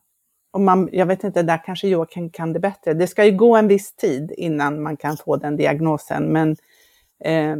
Och 0.51 0.61
man, 0.61 0.89
jag 0.93 1.07
vet 1.07 1.25
inte, 1.25 1.43
där 1.43 1.63
kanske 1.65 1.89
Joakim 1.89 2.31
kan 2.31 2.53
det 2.53 2.61
bättre. 2.61 2.95
Det 2.95 3.07
ska 3.07 3.25
ju 3.25 3.37
gå 3.37 3.57
en 3.57 3.69
viss 3.69 3.93
tid 3.93 4.33
innan 4.37 4.83
man 4.83 4.97
kan 4.97 5.17
få 5.17 5.37
den 5.37 5.57
diagnosen, 5.57 6.33
men 6.33 6.51
eh, 7.25 7.57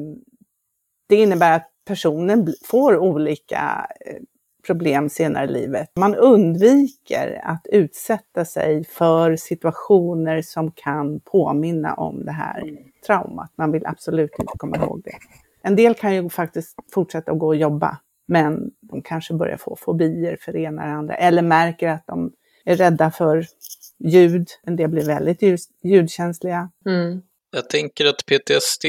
det 1.09 1.17
innebär 1.17 1.57
att 1.57 1.71
personen 1.87 2.55
får 2.65 2.97
olika 2.97 3.87
eh, 4.07 4.23
problem 4.67 5.09
senare 5.09 5.45
i 5.45 5.53
livet. 5.53 5.89
Man 5.97 6.15
undviker 6.15 7.41
att 7.45 7.67
utsätta 7.73 8.45
sig 8.45 8.85
för 8.85 9.37
situationer 9.37 10.43
som 10.43 10.71
kan 10.71 11.21
påminna 11.21 11.95
om 11.95 12.25
det 12.25 12.33
här 12.33 12.63
traumat. 13.07 13.53
Man 13.57 13.73
vill 13.73 13.87
absolut 13.87 14.31
inte 14.39 14.53
komma 14.59 14.77
ihåg 14.77 15.03
det. 15.05 15.19
En 15.63 15.77
del 15.77 15.95
kan 15.95 16.15
ju 16.15 16.29
faktiskt 16.29 16.75
fortsätta 16.95 17.33
att 17.33 17.39
gå 17.39 17.47
och 17.47 17.57
jobba, 17.57 17.99
men 18.29 18.71
de 18.81 19.03
kanske 19.03 19.35
börjar 19.35 19.57
få 19.57 19.77
fobier 19.77 20.37
för 20.41 20.53
det 20.53 20.61
ena 20.61 20.83
eller 20.83 20.95
andra, 20.95 21.15
eller 21.15 21.43
märker 21.43 21.89
att 21.89 22.07
de 22.07 22.33
är 22.69 22.77
rädda 22.77 23.11
för 23.11 23.47
ljud. 24.13 24.49
En 24.63 24.77
del 24.77 24.89
blir 24.89 25.07
väldigt 25.07 25.43
ljud, 25.43 25.59
ljudkänsliga. 25.85 26.71
Mm. 26.87 27.23
Jag 27.51 27.71
tänker 27.71 28.07
att 28.07 28.27
PTSD, 28.27 28.85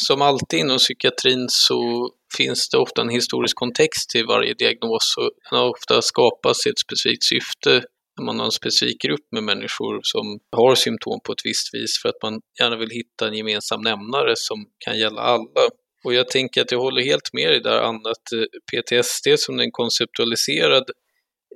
som 0.00 0.22
alltid 0.22 0.60
inom 0.60 0.78
psykiatrin 0.78 1.46
så 1.48 2.10
finns 2.36 2.68
det 2.68 2.78
ofta 2.78 3.02
en 3.02 3.08
historisk 3.08 3.56
kontext 3.56 4.10
till 4.10 4.26
varje 4.26 4.54
diagnos 4.54 5.14
och 5.18 5.30
den 5.50 5.58
har 5.58 5.68
ofta 5.70 6.02
skapats 6.02 6.66
i 6.66 6.70
ett 6.70 6.78
specifikt 6.78 7.24
syfte 7.24 7.82
när 8.18 8.24
man 8.24 8.38
har 8.38 8.46
en 8.46 8.52
specifik 8.52 9.02
grupp 9.02 9.26
med 9.32 9.42
människor 9.42 10.00
som 10.02 10.38
har 10.56 10.74
symptom 10.74 11.20
på 11.24 11.32
ett 11.32 11.44
visst 11.44 11.74
vis 11.74 12.02
för 12.02 12.08
att 12.08 12.22
man 12.22 12.40
gärna 12.60 12.76
vill 12.76 12.90
hitta 12.90 13.28
en 13.28 13.34
gemensam 13.34 13.80
nämnare 13.80 14.32
som 14.36 14.66
kan 14.78 14.98
gälla 14.98 15.20
alla. 15.20 15.62
Och 16.04 16.14
jag 16.14 16.28
tänker 16.28 16.60
att 16.60 16.72
jag 16.72 16.78
håller 16.78 17.02
helt 17.02 17.32
med 17.32 17.50
dig 17.50 17.60
där 17.60 17.78
Anna, 17.78 18.10
att 18.10 18.28
PTSD 18.72 19.26
som 19.36 19.56
den 19.56 19.66
är 19.66 19.70
konceptualiserad 19.70 20.84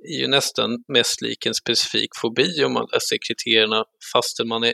är 0.05 0.19
ju 0.19 0.27
nästan 0.27 0.69
mest 0.87 1.21
lik 1.21 1.45
en 1.45 1.53
specifik 1.53 2.09
fobi 2.21 2.63
om 2.63 2.73
man 2.73 2.87
läser 2.93 3.17
kriterierna 3.27 3.85
fastän 4.13 4.47
man 4.47 4.63
är, 4.63 4.73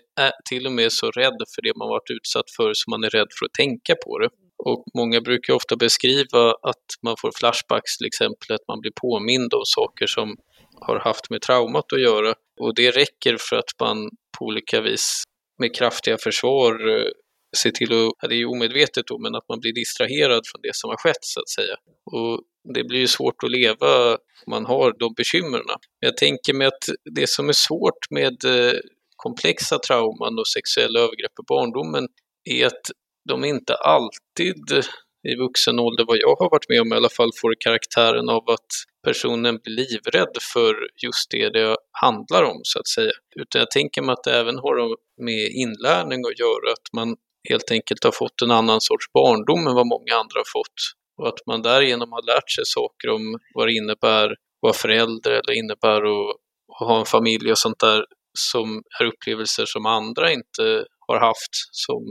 till 0.50 0.66
och 0.66 0.72
med 0.72 0.92
så 0.92 1.12
rädd 1.12 1.40
för 1.56 1.62
det 1.62 1.76
man 1.76 1.90
varit 1.90 2.10
utsatt 2.10 2.50
för 2.58 2.72
så 2.74 2.92
man 2.92 3.04
är 3.04 3.10
rädd 3.10 3.28
för 3.40 3.46
att 3.46 3.54
tänka 3.54 3.96
på 4.06 4.20
det. 4.20 4.30
Och 4.64 4.84
många 4.98 5.22
brukar 5.22 5.54
ofta 5.54 5.76
beskriva 5.76 6.52
att 6.72 6.88
man 7.04 7.16
får 7.22 7.32
flashbacks 7.40 7.98
till 7.98 8.08
exempel, 8.08 8.56
att 8.56 8.68
man 8.68 8.80
blir 8.80 8.92
påmind 9.02 9.54
om 9.54 9.66
saker 9.66 10.08
som 10.08 10.36
har 10.82 11.00
haft 11.00 11.30
med 11.30 11.42
traumat 11.42 11.94
att 11.94 12.02
göra. 12.02 12.34
Och 12.60 12.76
det 12.76 12.92
räcker 12.92 13.38
för 13.40 13.56
att 13.56 13.72
man 13.80 14.10
på 14.38 14.46
olika 14.46 14.82
vis 14.82 15.24
med 15.60 15.76
kraftiga 15.76 16.18
försvar 16.18 16.72
eh, 16.90 17.12
se 17.58 17.62
ser 17.62 17.72
till 17.72 17.92
att, 17.94 18.14
ja, 18.22 18.28
det 18.28 18.36
är 18.36 18.38
ju 18.38 18.46
omedvetet 18.46 19.08
då, 19.08 19.20
men 19.20 19.36
att 19.36 19.50
man 19.50 19.60
blir 19.60 19.74
distraherad 19.74 20.42
från 20.48 20.62
det 20.62 20.76
som 20.76 20.90
har 20.90 20.98
skett 20.98 21.22
så 21.22 21.40
att 21.40 21.50
säga. 21.50 21.76
Och 22.12 22.42
det 22.74 22.84
blir 22.84 23.00
ju 23.00 23.08
svårt 23.08 23.44
att 23.44 23.52
leva 23.52 24.12
om 24.46 24.52
man 24.52 24.66
har 24.66 24.96
de 25.00 25.14
bekymren. 25.14 25.66
Jag 26.00 26.18
tänker 26.18 26.54
mig 26.54 26.68
att 26.68 26.84
det 27.16 27.30
som 27.30 27.50
är 27.50 27.54
svårt 27.54 28.10
med 28.10 28.46
eh, 28.46 28.80
komplexa 29.16 29.80
trauman 29.80 30.40
och 30.40 30.48
sexuella 30.48 31.00
övergrepp 31.00 31.40
i 31.42 31.44
barndomen 31.48 32.08
är 32.50 32.66
att 32.66 32.86
de 33.30 33.46
inte 33.46 33.74
alltid 33.76 34.72
eh, 34.72 34.86
i 35.32 35.36
vuxen 35.36 35.80
ålder, 35.80 36.06
vad 36.08 36.18
jag 36.18 36.36
har 36.36 36.50
varit 36.50 36.70
med 36.70 36.82
om 36.82 36.94
i 36.94 36.96
alla 36.96 37.10
fall, 37.10 37.30
får 37.42 37.56
karaktären 37.60 38.30
av 38.30 38.50
att 38.50 38.72
personen 39.04 39.60
blir 39.64 39.76
livrädd 39.76 40.38
för 40.54 40.76
just 41.06 41.32
det 41.32 41.50
det 41.50 41.78
handlar 41.92 42.44
om 42.44 42.60
så 42.64 42.80
att 42.80 42.88
säga. 42.88 43.12
Utan 43.36 43.60
jag 43.60 43.72
tänker 43.72 44.02
mig 44.02 44.14
att 44.14 44.24
det 44.24 44.40
även 44.40 44.58
har 44.58 44.96
med 45.22 45.50
inlärning 45.64 46.20
att 46.26 46.40
göra, 46.40 46.72
att 46.72 46.94
man 46.94 47.16
helt 47.50 47.72
enkelt 47.72 48.04
har 48.04 48.12
fått 48.12 48.42
en 48.42 48.52
annan 48.52 48.82
sorts 48.82 49.06
barndom 49.14 49.68
än 49.68 49.76
vad 49.76 49.88
många 49.88 50.14
andra 50.14 50.40
har 50.40 50.52
fått. 50.60 50.80
Och 51.18 51.28
att 51.28 51.40
man 51.48 51.62
därigenom 51.62 52.12
har 52.12 52.22
lärt 52.22 52.50
sig 52.56 52.64
saker 52.66 53.10
om 53.10 53.40
vad 53.54 53.68
det 53.68 53.74
innebär 53.74 54.26
att 54.32 54.38
vara 54.60 54.74
förälder 54.74 55.32
eller 55.32 55.54
innebär 55.54 56.02
att, 56.02 56.36
ha 56.80 57.00
en 57.00 57.06
familj 57.06 57.52
och 57.52 57.58
sånt 57.58 57.80
där 57.80 58.06
som 58.40 58.84
är 59.00 59.06
upplevelser 59.06 59.66
som 59.66 59.86
andra 59.86 60.32
inte 60.32 60.86
har 61.08 61.20
haft, 61.20 61.54
som 61.72 62.04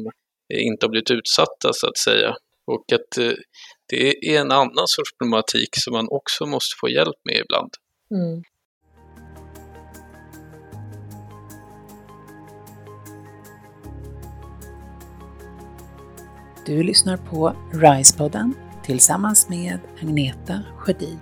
inte 0.54 0.86
har 0.86 0.90
blivit 0.90 1.10
utsatta 1.10 1.72
så 1.72 1.86
att 1.88 1.98
säga. 1.98 2.34
Och 2.66 2.84
att 2.92 3.18
eh, 3.18 3.32
det 3.88 4.10
är 4.10 4.40
en 4.40 4.52
annan 4.52 4.86
sorts 4.86 5.10
problematik 5.18 5.68
som 5.72 5.92
man 5.92 6.06
också 6.10 6.46
måste 6.46 6.74
få 6.80 6.88
hjälp 6.88 7.16
med 7.24 7.36
ibland. 7.36 7.70
Mm. 8.10 8.42
Du 16.68 16.82
lyssnar 16.82 17.16
på 17.16 17.56
RISE-podden 17.72 18.54
tillsammans 18.84 19.48
med 19.48 19.78
Agneta 20.02 20.62
Sjödin. 20.78 21.18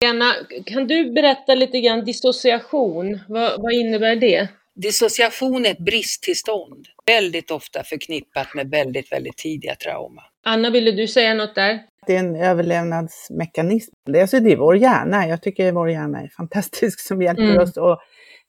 Lena, 0.00 0.34
kan 0.66 0.86
du 0.86 1.12
berätta 1.12 1.54
lite 1.54 1.80
grann 1.80 2.04
dissociation? 2.04 3.20
Vad, 3.28 3.62
vad 3.62 3.72
innebär 3.72 4.16
det? 4.16 4.48
Dissociation 4.74 5.66
är 5.66 5.70
ett 5.70 5.78
bristtillstånd, 5.78 6.86
väldigt 7.06 7.50
ofta 7.50 7.82
förknippat 7.84 8.54
med 8.54 8.70
väldigt, 8.70 9.12
väldigt 9.12 9.36
tidiga 9.36 9.74
trauma. 9.74 10.22
Anna, 10.44 10.70
ville 10.70 10.90
du 10.90 11.06
säga 11.06 11.34
något 11.34 11.54
där? 11.54 11.80
Det 12.06 12.16
är 12.16 12.18
en 12.18 12.36
överlevnadsmekanism. 12.36 13.92
Det 14.06 14.18
är, 14.18 14.22
alltså, 14.22 14.40
det 14.40 14.52
är 14.52 14.56
vår 14.56 14.76
hjärna. 14.76 15.26
Jag 15.28 15.42
tycker 15.42 15.72
vår 15.72 15.90
hjärna 15.90 16.20
är 16.20 16.28
fantastisk 16.28 17.00
som 17.00 17.22
hjälper 17.22 17.42
Mm. 17.42 17.62
oss 17.62 17.78
att 17.78 17.98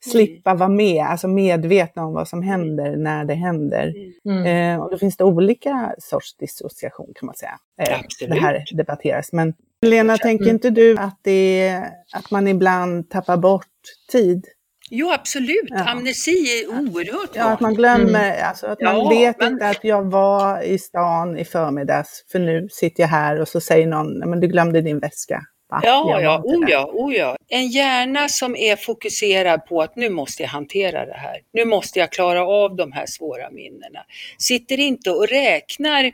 slippa 0.09 0.53
vara 0.53 0.69
med, 0.69 1.05
alltså 1.05 1.27
medvetna 1.27 2.05
om 2.05 2.13
vad 2.13 2.27
som 2.27 2.41
händer 2.41 2.95
när 2.97 3.25
det 3.25 3.33
händer. 3.33 3.93
Mm. 4.29 4.45
Eh, 4.75 4.83
och 4.83 4.91
då 4.91 4.97
finns 4.97 5.17
det 5.17 5.23
olika 5.23 5.95
sorts 5.97 6.37
dissociation 6.37 7.11
kan 7.15 7.25
man 7.25 7.35
säga. 7.35 7.57
Eh, 7.81 7.99
det 8.29 8.39
här 8.39 8.63
debatteras. 8.77 9.33
Men 9.33 9.53
Lena, 9.81 10.17
tänker 10.17 10.49
inte 10.49 10.69
du 10.69 10.97
att, 10.97 11.19
det 11.21 11.81
att 12.13 12.31
man 12.31 12.47
ibland 12.47 13.09
tappar 13.09 13.37
bort 13.37 13.65
tid? 14.11 14.45
Jo, 14.89 15.11
absolut. 15.11 15.67
Ja. 15.69 15.89
Amnesi 15.91 16.31
är 16.31 16.67
oerhört 16.69 17.29
Ja, 17.33 17.45
att 17.53 17.59
man 17.59 17.73
glömmer, 17.73 18.41
alltså 18.41 18.67
att 18.67 18.81
man 18.81 18.95
Ja, 18.97 19.09
vet 19.09 19.39
men- 19.39 19.53
inte 19.53 19.67
att 19.69 19.83
jag 19.83 20.11
var 20.11 20.61
i 20.61 20.77
stan 20.77 21.37
i 21.37 21.45
förmiddags, 21.45 22.25
för 22.31 22.39
nu 22.39 22.67
sitter 22.71 23.03
jag 23.03 23.07
här 23.07 23.41
och 23.41 23.47
så 23.47 23.59
säger 23.61 23.87
någon, 23.87 24.19
"Nej, 24.19 24.27
men 24.29 24.39
du 24.39 24.47
glömde 24.47 24.81
din 24.81 24.99
väska. 24.99 25.41
Va? 25.75 25.81
Ja, 25.83 26.03
var 26.03 26.21
ja, 26.21 26.41
oh 26.43 26.59
där." 26.65 26.71
ja, 26.71 26.89
oh 26.93 27.15
ja. 27.15 27.37
En 27.47 27.67
hjärna 27.67 28.29
som 28.29 28.55
är 28.55 28.75
fokuserad 28.75 29.65
på 29.65 29.81
att 29.81 29.95
nu 29.95 30.09
måste 30.09 30.43
jag 30.43 30.49
hantera 30.49 31.05
det 31.05 31.17
här. 31.17 31.37
Nu 31.53 31.65
måste 31.65 31.99
jag 31.99 32.11
klara 32.11 32.47
av 32.47 32.75
de 32.75 32.91
här 32.91 33.05
svåra 33.05 33.51
minnena. 33.51 33.99
Sitter 34.37 34.79
inte 34.79 35.11
och 35.11 35.27
räknar 35.27 36.11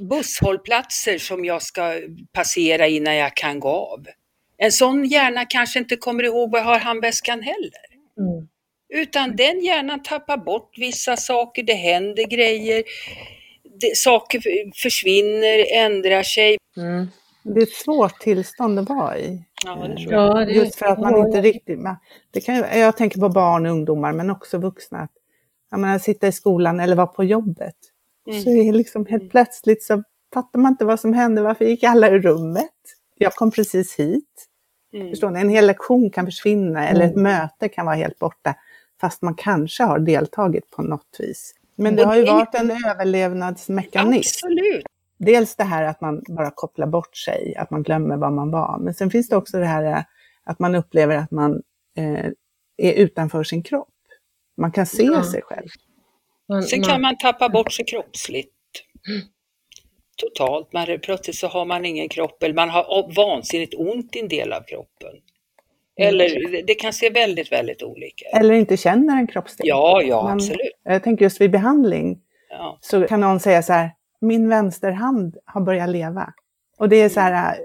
busshållplatser 0.00 1.18
som 1.18 1.44
jag 1.44 1.62
ska 1.62 2.00
passera 2.32 2.86
innan 2.86 3.16
jag 3.16 3.36
kan 3.36 3.60
gå 3.60 3.68
av. 3.68 4.06
En 4.58 4.72
sån 4.72 5.04
hjärna 5.04 5.44
kanske 5.44 5.78
inte 5.78 5.96
kommer 5.96 6.24
ihåg 6.24 6.50
vad 6.50 6.60
jag 6.60 6.64
har 6.64 6.78
handväskan 6.78 7.42
heller. 7.42 7.86
Mm. 8.18 8.48
Utan 8.94 9.36
den 9.36 9.64
hjärnan 9.64 10.02
tappar 10.02 10.36
bort 10.36 10.78
vissa 10.78 11.16
saker, 11.16 11.62
det 11.62 11.74
händer 11.74 12.24
grejer, 12.24 12.82
det, 13.80 13.96
saker 13.96 14.40
försvinner, 14.82 15.66
ändrar 15.72 16.22
sig. 16.22 16.56
Mm. 16.76 17.06
Det 17.42 17.58
är 17.60 17.62
ett 17.62 17.72
svårt 17.72 18.18
tillstånd 18.20 18.78
att 18.78 18.88
vara 18.88 19.18
i. 19.18 19.44
Ja, 19.64 19.74
det 19.74 19.96
tror 19.96 20.12
jag. 20.12 20.40
Ja, 20.40 20.44
det, 20.44 20.52
Just 20.52 20.74
för 20.74 20.86
att 20.86 20.98
man 21.00 21.16
inte 21.26 21.40
riktigt... 21.40 21.80
man- 21.80 21.96
Det 22.30 22.40
kan, 22.40 22.54
ju- 22.56 22.64
jag 22.78 22.96
tänker 22.96 23.20
på 23.20 23.28
barn 23.28 23.66
och 23.66 23.72
ungdomar, 23.72 24.12
men 24.12 24.30
också 24.30 24.58
vuxna. 24.58 24.98
Att, 24.98 25.10
jag 25.70 25.80
menar, 25.80 25.98
sitta 25.98 26.26
i 26.28 26.32
skolan 26.32 26.80
eller 26.80 26.96
vara 26.96 27.06
på 27.06 27.24
jobbet. 27.24 27.74
Mm. 28.30 28.42
Så 28.42 28.50
är 28.50 28.64
det 28.64 28.72
liksom 28.78 29.06
helt 29.06 29.30
plötsligt 29.30 29.82
så 29.84 30.02
fattar 30.34 30.58
man 30.58 30.72
inte 30.72 30.84
vad 30.84 31.00
som 31.00 31.12
hände. 31.12 31.42
Varför 31.42 31.64
gick 31.64 31.84
alla 31.84 32.08
i 32.10 32.18
rummet? 32.18 32.70
Jag 33.18 33.34
kom 33.34 33.50
precis 33.50 33.94
hit. 33.98 34.46
Mm. 34.92 35.10
Förstår 35.10 35.30
ni? 35.30 35.40
En 35.40 35.48
hel 35.48 35.66
lektion 35.66 36.10
kan 36.10 36.24
försvinna 36.26 36.88
eller 36.88 37.04
ett 37.04 37.16
möte 37.16 37.68
kan 37.68 37.86
vara 37.86 37.96
helt 37.96 38.18
borta. 38.18 38.54
Fast 39.00 39.22
man 39.22 39.34
kanske 39.34 39.82
har 39.82 39.98
deltagit 39.98 40.70
på 40.70 40.82
något 40.82 41.16
vis. 41.18 41.54
Men 41.74 41.96
det 41.96 42.04
har 42.04 42.16
ju 42.16 42.24
varit 42.24 42.54
en 42.54 42.70
överlevnadsmekanism. 42.70 44.46
Absolut. 44.46 44.84
Dels 45.24 45.56
det 45.56 45.64
här 45.64 45.84
att 45.84 46.00
man 46.00 46.22
bara 46.28 46.50
kopplar 46.50 46.86
bort 46.86 47.16
sig, 47.16 47.54
att 47.56 47.70
man 47.70 47.82
glömmer 47.82 48.16
vad 48.16 48.32
man 48.32 48.50
var. 48.50 48.78
Men 48.78 48.94
sen 48.94 49.10
finns 49.10 49.28
det 49.28 49.36
också 49.36 49.58
det 49.58 49.66
här 49.66 49.84
eh, 49.84 50.02
att 50.44 50.58
man 50.58 50.74
upplever 50.74 51.16
att 51.16 51.30
man 51.30 51.62
eh, 51.96 52.26
är 52.76 52.92
utanför 52.92 53.44
sin 53.44 53.62
kropp. 53.62 53.88
Man 54.56 54.72
kan 54.72 54.86
se 54.86 55.02
Ja. 55.02 55.22
sig 55.24 55.42
själv. 55.42 55.68
man, 56.48 56.62
Sen 56.62 56.82
kan 56.82 57.00
man 57.02 57.16
tappa 57.18 57.48
bort 57.48 57.72
sig 57.72 57.84
kroppsligt. 57.84 58.54
Totalt. 60.16 60.72
Man, 60.72 60.86
plötsligt 61.02 61.36
så 61.36 61.46
har 61.46 61.64
man 61.64 61.84
ingen 61.84 62.08
kropp 62.08 62.42
eller 62.42 62.54
man 62.54 62.70
har 62.70 63.14
vansinnigt 63.16 63.74
ont 63.74 64.16
i 64.16 64.20
en 64.20 64.28
del 64.28 64.52
av 64.52 64.60
kroppen. 64.62 65.12
Eller 66.00 66.50
det- 66.52 66.62
det 66.62 66.74
kan 66.74 66.92
se 66.92 67.10
väldigt, 67.10 67.52
väldigt 67.52 67.82
olika 67.82 68.24
ut. 68.24 68.34
Eller 68.34 68.54
inte 68.54 68.76
känner 68.76 69.16
en 69.16 69.26
kroppsdel. 69.26 69.68
Ja, 69.68 70.02
ja, 70.02 70.22
Man- 70.22 70.32
absolut. 70.32 70.72
Jag 70.84 71.02
tänker 71.02 71.24
just 71.24 71.40
vid 71.40 71.50
behandling 71.50 72.20
Ja. 72.50 72.78
så 72.80 73.06
kan 73.06 73.20
någon 73.20 73.40
säga 73.40 73.62
så 73.62 73.72
här, 73.72 73.90
min 74.20 74.48
vänsterhand 74.48 75.36
har 75.44 75.60
börjat 75.60 75.88
leva. 75.88 76.32
Och 76.78 76.88
det 76.88 76.96
är 76.96 77.08
så 77.08 77.20
här 77.20 77.52
eh, 77.52 77.58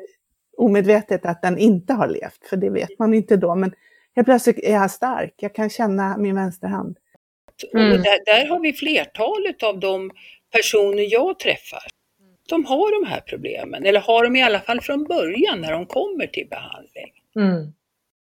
omedvetet 0.58 1.26
att 1.26 1.42
den 1.42 1.58
inte 1.58 1.94
har 1.94 2.08
levt, 2.08 2.48
för 2.50 2.58
det 2.58 2.70
vet 2.70 3.00
man 3.00 3.14
inte 3.14 3.38
då. 3.38 3.56
Men 3.56 3.74
helt 4.16 4.26
plötsligt 4.26 4.60
är 4.60 4.74
jag 4.74 4.92
stark, 4.92 5.34
jag 5.38 5.56
kan 5.56 5.70
känna 5.70 6.18
min 6.18 6.36
vänsterhand. 6.36 6.98
Mm. 7.74 7.92
Och 7.92 7.98
där, 7.98 8.26
där 8.26 8.50
har 8.50 8.60
vi 8.60 8.74
flertalet 8.74 9.64
av 9.64 9.80
de 9.80 10.12
personer 10.52 11.14
jag 11.14 11.40
träffar. 11.40 11.84
De 12.50 12.66
har 12.66 13.02
de 13.02 13.10
här 13.10 13.22
problemen, 13.22 13.86
eller 13.86 14.00
har 14.00 14.24
de 14.24 14.36
i 14.36 14.44
alla 14.44 14.60
fall 14.60 14.82
från 14.82 15.04
början 15.04 15.62
när 15.62 15.72
de 15.72 15.86
kommer 15.86 16.28
till 16.28 16.48
behandling. 16.50 17.14
Mm. 17.36 17.74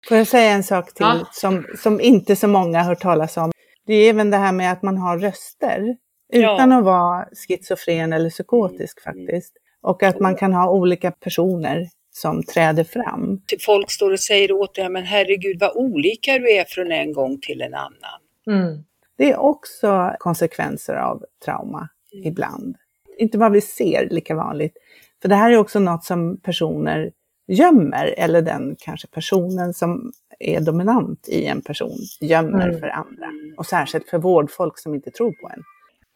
Får 0.08 0.18
jag 0.18 0.28
säga 0.28 0.52
en 0.52 0.64
sak 0.64 0.94
till 0.94 1.06
Ja. 1.06 1.28
som, 1.32 1.66
som 1.78 2.02
inte 2.02 2.36
så 2.36 2.48
många 2.48 2.80
har 2.80 2.86
hört 2.86 3.02
talas 3.02 3.38
om? 3.38 3.52
Det 3.86 3.94
är 3.94 4.10
även 4.10 4.32
det 4.32 4.38
här 4.38 4.52
med 4.52 4.72
att 4.72 4.82
man 4.84 4.98
har 4.98 5.20
röster 5.20 5.98
utan 6.34 6.72
att 6.72 6.84
vara 6.84 7.26
schizofren 7.48 8.14
eller 8.14 8.30
psykotisk 8.30 9.04
faktiskt. 9.04 9.54
Och 9.82 10.04
att 10.04 10.20
man 10.20 10.36
kan 10.36 10.54
ha 10.54 10.70
olika 10.70 11.12
personer 11.12 11.88
som 12.12 12.44
träder 12.44 12.84
fram. 12.84 13.42
Folk 13.66 13.92
står 13.92 14.12
och 14.12 14.20
säger 14.20 14.52
åt 14.52 14.76
dig, 14.76 14.90
men 14.90 15.04
herregud 15.04 15.60
vad 15.60 15.72
olika 15.76 16.40
du 16.40 16.52
är 16.52 16.66
från 16.68 16.92
en 16.92 17.14
gång 17.14 17.40
till 17.42 17.62
en 17.62 17.74
annan. 17.74 18.20
Mm. 18.48 18.84
Det 19.18 19.32
är 19.32 19.38
också 19.38 20.14
konsekvenser 20.20 20.96
av 20.96 21.24
trauma 21.46 21.90
ibland. 22.24 22.76
Inte 23.18 23.38
vad 23.38 23.52
vi 23.52 23.62
ser 23.62 24.08
lika 24.10 24.36
vanligt. 24.36 24.74
För 25.22 25.30
det 25.30 25.36
här 25.36 25.52
är 25.52 25.58
också 25.58 25.80
något 25.80 26.04
som 26.04 26.38
personer 26.38 27.12
gömmer, 27.48 28.14
eller 28.18 28.42
den 28.42 28.76
kanske 28.80 29.08
personen 29.08 29.74
som 29.74 30.12
är 30.40 30.60
dominant 30.62 31.28
i 31.28 31.46
en 31.46 31.62
person 31.62 31.98
gömmer 32.22 32.68
Mm. 32.68 32.80
för 32.80 32.88
andra. 32.88 33.28
Och 33.58 33.66
särskilt 33.66 34.10
för 34.10 34.18
vårdfolk 34.18 34.80
som 34.80 34.96
inte 34.96 35.12
tror 35.12 35.32
på 35.32 35.50
en. 35.50 35.64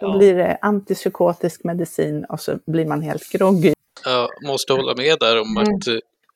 Då 0.03 0.09
Ja. 0.09 0.17
blir 0.17 0.35
det 0.35 0.57
antipsykotisk 0.61 1.63
medicin 1.63 2.25
och 2.29 2.39
så 2.39 2.59
blir 2.65 2.85
man 2.85 3.01
helt 3.01 3.29
groggy. 3.31 3.73
Jag 4.05 4.29
måste 4.47 4.73
hålla 4.73 4.95
med 4.95 5.17
där 5.19 5.41
om 5.41 5.57
Mm. 5.57 5.63
att 5.75 5.87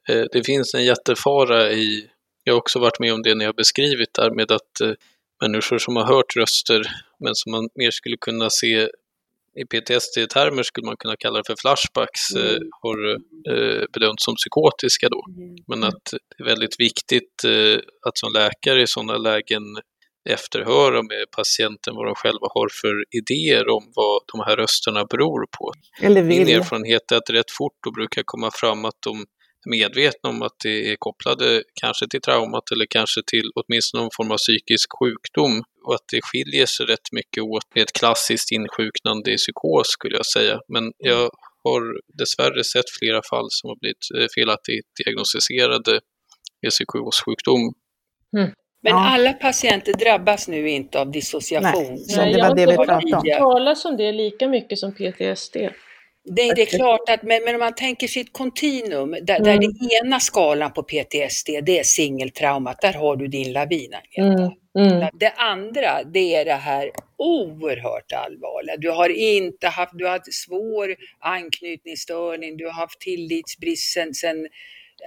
eh, 0.09 0.25
det 0.31 0.43
finns 0.45 0.73
en 0.73 0.85
jättefara 0.85 1.71
i, 1.71 2.09
jag 2.43 2.53
har 2.53 2.57
också 2.59 2.79
varit 2.79 2.99
med 2.99 3.13
om 3.13 3.21
det 3.21 3.35
när 3.35 3.45
jag 3.45 3.55
beskrivit 3.55 4.13
där 4.13 4.31
med 4.31 4.51
att 4.51 4.81
eh, 4.83 4.91
människor 5.41 5.77
som 5.77 5.95
har 5.95 6.03
hört 6.05 6.35
röster 6.35 6.81
men 7.19 7.35
som 7.35 7.51
man 7.51 7.69
mer 7.75 7.91
skulle 7.91 8.17
kunna 8.17 8.49
se 8.49 8.89
i 9.55 9.65
PTSD-termer 9.65 10.63
skulle 10.63 10.85
man 10.85 10.97
kunna 10.97 11.15
kalla 11.15 11.37
det 11.37 11.43
för 11.47 11.55
flashbacks, 11.61 12.31
eh, 12.35 12.55
Mm. 12.55 12.69
har 12.81 13.09
eh, 13.51 13.83
bedömts 13.93 14.23
som 14.25 14.35
psykotiska 14.35 15.09
då. 15.09 15.23
Men 15.67 15.83
att 15.83 16.03
det 16.11 16.43
är 16.43 16.45
väldigt 16.45 16.79
viktigt 16.79 17.43
eh, 17.45 17.79
att 18.07 18.17
som 18.17 18.33
läkare 18.33 18.81
i 18.81 18.87
sådana 18.87 19.17
lägen 19.17 19.63
efterhöra 20.27 21.01
med 21.03 21.25
patienten 21.35 21.95
vad 21.95 22.05
de 22.05 22.15
själva 22.15 22.47
har 22.55 22.69
för 22.81 22.95
idéer 23.19 23.69
om 23.69 23.91
vad 23.95 24.21
de 24.31 24.39
här 24.47 24.57
rösterna 24.57 25.05
beror 25.05 25.45
på. 25.57 25.71
Eller 26.01 26.23
Min 26.23 26.45
vill. 26.45 26.57
erfarenhet 26.57 27.11
är 27.11 27.15
att 27.15 27.29
rätt 27.29 27.51
fort 27.57 27.77
då 27.85 27.91
brukar 27.91 28.23
komma 28.25 28.51
fram 28.53 28.85
att 28.85 29.01
de 29.05 29.25
är 29.65 29.69
medvetna 29.69 30.29
om 30.29 30.41
att 30.41 30.55
det 30.63 30.91
är 30.91 30.95
kopplade 30.99 31.63
kanske 31.81 32.07
till 32.07 32.21
traumat 32.21 32.71
eller 32.71 32.85
kanske 32.89 33.21
till 33.31 33.51
åtminstone 33.55 34.01
någon 34.03 34.15
form 34.17 34.31
av 34.31 34.37
psykisk 34.37 34.89
sjukdom 34.99 35.63
och 35.85 35.95
att 35.95 36.07
det 36.11 36.21
skiljer 36.23 36.65
sig 36.65 36.85
rätt 36.85 37.07
mycket 37.11 37.43
åt 37.43 37.75
med 37.75 37.81
ett 37.83 37.93
klassiskt 37.99 38.51
insjuknande 38.51 39.31
i 39.31 39.37
psykos 39.37 39.87
skulle 39.87 40.15
jag 40.15 40.25
säga. 40.25 40.59
Men 40.73 40.83
jag 40.97 41.29
har 41.63 41.81
dessvärre 42.19 42.63
sett 42.63 42.89
flera 42.99 43.21
fall 43.29 43.47
som 43.49 43.67
har 43.69 43.77
blivit 43.81 44.05
eh, 44.17 44.27
felaktigt 44.35 44.87
diagnostiserade 44.99 45.93
med 46.61 46.71
psykossjukdom. 46.71 47.63
Men 48.87 48.95
Ja. 49.03 49.09
alla 49.13 49.33
patienter 49.33 49.93
drabbas 49.93 50.47
nu 50.47 50.69
inte 50.69 50.99
av 50.99 51.11
dissociation. 51.11 51.83
Nej, 51.89 51.97
som 51.97 52.23
Nej, 52.23 52.33
det 52.33 52.39
jag 52.39 52.47
var 52.49 52.55
det 52.55 52.61
inte 52.61 52.71
vi 52.71 52.77
pratade 52.77 53.15
om. 53.15 53.21
tidigare. 53.21 53.39
talas 53.39 53.85
om 53.85 53.97
det 53.97 54.11
lika 54.11 54.47
mycket 54.47 54.77
som 54.79 54.91
PTSD. 54.91 55.57
Det, 56.29 56.53
det 56.55 56.61
är 56.61 56.65
klart 56.77 57.09
att, 57.09 57.23
men, 57.23 57.43
men 57.43 57.55
om 57.55 57.59
man 57.59 57.75
tänker 57.75 58.07
sig 58.07 58.21
ett 58.21 58.33
kontinuum, 58.33 59.11
där, 59.11 59.39
där 59.39 59.51
Mm. 59.53 59.59
den 59.59 59.73
ena 60.05 60.19
skalan 60.19 60.71
på 60.73 60.83
PTSD, 60.83 61.49
det 61.63 61.79
är 61.79 61.83
singeltraumat, 61.83 62.81
där 62.81 62.93
har 62.93 63.15
du 63.15 63.27
din 63.27 63.53
lavin. 63.53 63.93
Mm. 64.17 64.51
Mm. 64.79 65.09
Det 65.19 65.31
andra, 65.37 66.03
det 66.13 66.35
är 66.35 66.45
det 66.45 66.53
här 66.53 66.91
oerhört 67.17 68.11
allvarliga. 68.11 68.77
Du 68.77 68.89
har 68.91 69.09
inte 69.09 69.67
haft, 69.67 69.91
du 69.95 70.05
har 70.05 70.11
haft 70.11 70.33
svår 70.33 70.95
anknytningsstörning, 71.19 72.57
du 72.57 72.65
har 72.65 72.73
haft 72.73 72.99
tillitsbrist 72.99 73.93
sen, 73.93 74.13
sen 74.13 74.47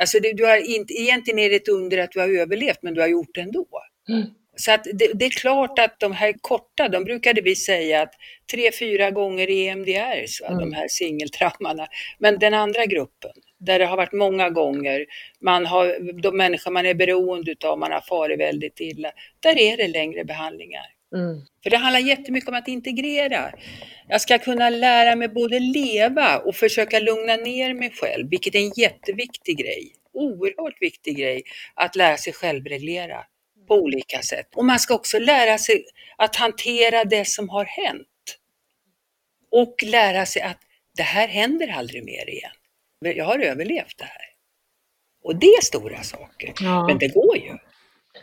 alltså 0.00 0.20
det, 0.20 0.33
du 0.33 0.44
har 0.44 0.57
inte, 0.57 0.94
egentligen 0.94 1.38
är 1.38 1.50
det 1.50 1.57
ett 1.57 1.68
under 1.68 1.98
att 1.98 2.12
du 2.12 2.20
har 2.20 2.29
överlevt, 2.29 2.83
men 2.83 2.94
du 2.94 3.00
har 3.00 3.09
gjort 3.09 3.35
det 3.35 3.40
ändå. 3.40 3.66
Mm. 4.09 4.26
Så 4.57 4.72
att 4.72 4.85
det, 4.85 5.11
det 5.14 5.24
är 5.24 5.31
klart 5.31 5.79
att 5.79 6.00
de 6.00 6.12
här 6.12 6.35
korta, 6.40 6.88
de 6.88 7.05
brukade 7.05 7.40
vi 7.40 7.57
säga 7.57 8.03
att 8.03 8.12
tre, 8.53 8.72
fyra 8.72 9.11
gånger 9.11 9.50
i 9.50 9.66
EMDR, 9.66 10.26
så, 10.26 10.46
Mm. 10.46 10.59
de 10.59 10.72
här 10.72 10.88
singeltraumarna. 10.88 11.87
Men 12.18 12.38
den 12.38 12.55
andra 12.55 12.87
gruppen, 12.87 13.31
där 13.59 13.79
det 13.79 13.85
har 13.85 13.96
varit 13.96 14.12
många 14.12 14.50
gånger, 14.50 15.07
man 15.40 15.66
har, 15.66 16.12
de 16.22 16.37
människor 16.37 16.70
man 16.70 16.87
är 16.87 16.94
beroende 16.94 17.55
av, 17.64 17.79
man 17.79 17.92
har 17.92 18.00
farit 18.00 18.40
väldigt 18.40 18.81
illa, 18.81 19.12
där 19.40 19.59
är 19.59 19.76
det 19.76 19.88
längre 19.88 20.24
behandlingar. 20.24 20.87
Mm. 21.14 21.44
För 21.62 21.70
det 21.70 21.77
handlar 21.77 22.01
jättemycket 22.01 22.49
om 22.49 22.55
att 22.55 22.68
integrera. 22.68 23.53
Jag 24.09 24.20
ska 24.20 24.38
kunna 24.38 24.70
lära 24.70 25.16
mig 25.16 25.29
både 25.29 25.59
leva 25.59 26.38
och 26.38 26.57
försöka 26.57 26.99
lugna 26.99 27.37
ner 27.37 27.75
mig 27.75 27.90
själv, 27.90 28.31
vilket 28.31 28.55
är 28.55 28.59
en 28.59 28.73
jätteviktig 28.77 29.59
grej. 29.59 29.92
Oerhört 30.12 30.83
viktig 30.83 31.16
grej 31.16 31.42
att 31.75 31.96
lära 31.96 32.16
sig 32.16 32.33
självreglera 32.33 33.25
på 33.68 33.75
olika 33.75 34.23
sätt. 34.23 34.49
Och 34.55 34.64
man 34.64 34.79
ska 34.79 34.94
också 34.94 35.18
lära 35.18 35.59
sig 35.59 35.85
att 36.18 36.37
hantera 36.37 37.05
det 37.05 37.29
som 37.29 37.49
har 37.49 37.64
hänt. 37.64 38.07
Och 39.51 39.75
lära 39.83 40.27
sig 40.27 40.42
att 40.42 40.59
det 40.96 41.03
här 41.03 41.29
händer 41.29 41.68
aldrig 41.68 42.05
mer 42.05 42.31
igen. 42.31 42.53
Jag 43.01 43.25
har 43.25 43.38
överlevt 43.38 43.99
det 43.99 44.05
här. 44.05 44.25
Och 45.23 45.37
det 45.37 45.46
är 45.46 45.62
stora 45.62 46.03
saker. 46.03 46.53
Ja. 46.61 46.87
Men 46.87 46.99
det 46.99 47.09
går 47.09 47.37
ju. 47.37 47.57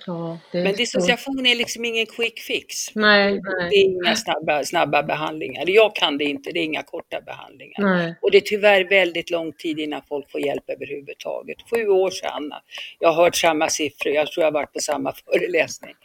Ja, 0.06 0.40
det 0.52 0.64
Men 0.64 0.72
så. 0.72 0.78
dissociation 0.78 1.46
är 1.46 1.56
liksom 1.56 1.86
ingen 1.86 2.06
quick 2.06 2.40
fix. 2.40 2.96
Nej, 2.96 3.34
Det 3.34 3.42
nej, 3.60 3.78
är 3.80 3.84
inga 3.84 4.16
snabba, 4.16 4.64
snabba 4.64 5.04
behandlingar. 5.04 5.64
Jag 5.70 5.96
kan 5.96 6.18
det 6.18 6.24
inte, 6.26 6.52
det 6.52 6.60
är 6.60 6.64
inga 6.64 6.84
korta 6.84 7.22
behandlingar. 7.22 7.82
nej. 7.82 8.16
Och 8.22 8.32
det 8.32 8.38
är 8.38 8.42
tyvärr 8.42 8.84
väldigt 8.90 9.30
lång 9.30 9.54
tid 9.54 9.80
innan 9.80 10.02
folk 10.10 10.32
får 10.32 10.42
hjälp 10.42 10.70
överhuvudtaget. 10.70 11.58
Sju 11.70 11.88
år 11.88 12.10
sedan. 12.12 12.52
Jag 13.00 13.10
har 13.12 13.24
hört 13.24 13.36
samma 13.36 13.70
siffror, 13.70 14.14
jag 14.14 14.32
tror 14.32 14.42
jag 14.44 14.48
har 14.52 14.60
varit 14.60 14.74
på 14.74 14.80
samma 14.80 15.14
föreläsning. 15.26 15.96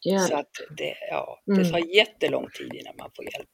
Så 0.00 0.08
Hjälp. 0.10 0.32
att 0.32 0.50
det, 0.76 0.94
ja, 1.10 1.40
det 1.46 1.52
Mm. 1.52 1.72
tar 1.72 1.94
jättelång 1.96 2.48
tid 2.58 2.74
innan 2.74 2.94
man 2.98 3.10
får 3.16 3.24
hjälp. 3.24 3.48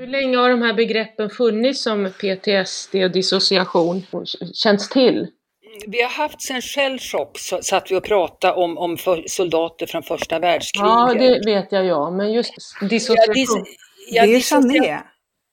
Hur 0.00 0.06
länge 0.06 0.36
har 0.36 0.50
de 0.50 0.62
här 0.62 0.74
begreppen 0.74 1.30
funnits 1.30 1.82
som 1.82 2.12
PTSD 2.20 2.94
och 2.94 3.10
dissociation 3.10 4.06
och 4.10 4.24
känts 4.54 4.88
till? 4.88 5.26
Vi 5.86 6.02
har 6.02 6.08
haft 6.10 6.42
sen 6.42 6.62
Shellshock, 6.62 7.38
så 7.38 7.62
satt 7.62 7.90
vi 7.90 7.96
och 7.96 8.04
pratade 8.04 8.54
om, 8.54 8.78
om 8.78 8.96
för, 8.96 9.24
soldater 9.26 9.86
från 9.86 10.02
första 10.02 10.38
världskriget. 10.38 10.88
Ja, 10.88 11.14
det 11.18 11.42
vet 11.46 11.72
jag 11.72 11.86
ja, 11.86 12.10
men 12.10 12.32
just 12.32 12.52
Ja, 12.80 12.88
dissociation. 12.88 13.34
dis- 13.34 13.64
ja, 14.10 14.26
det 14.26 14.34
är 14.34 14.52
Jané, 14.52 15.02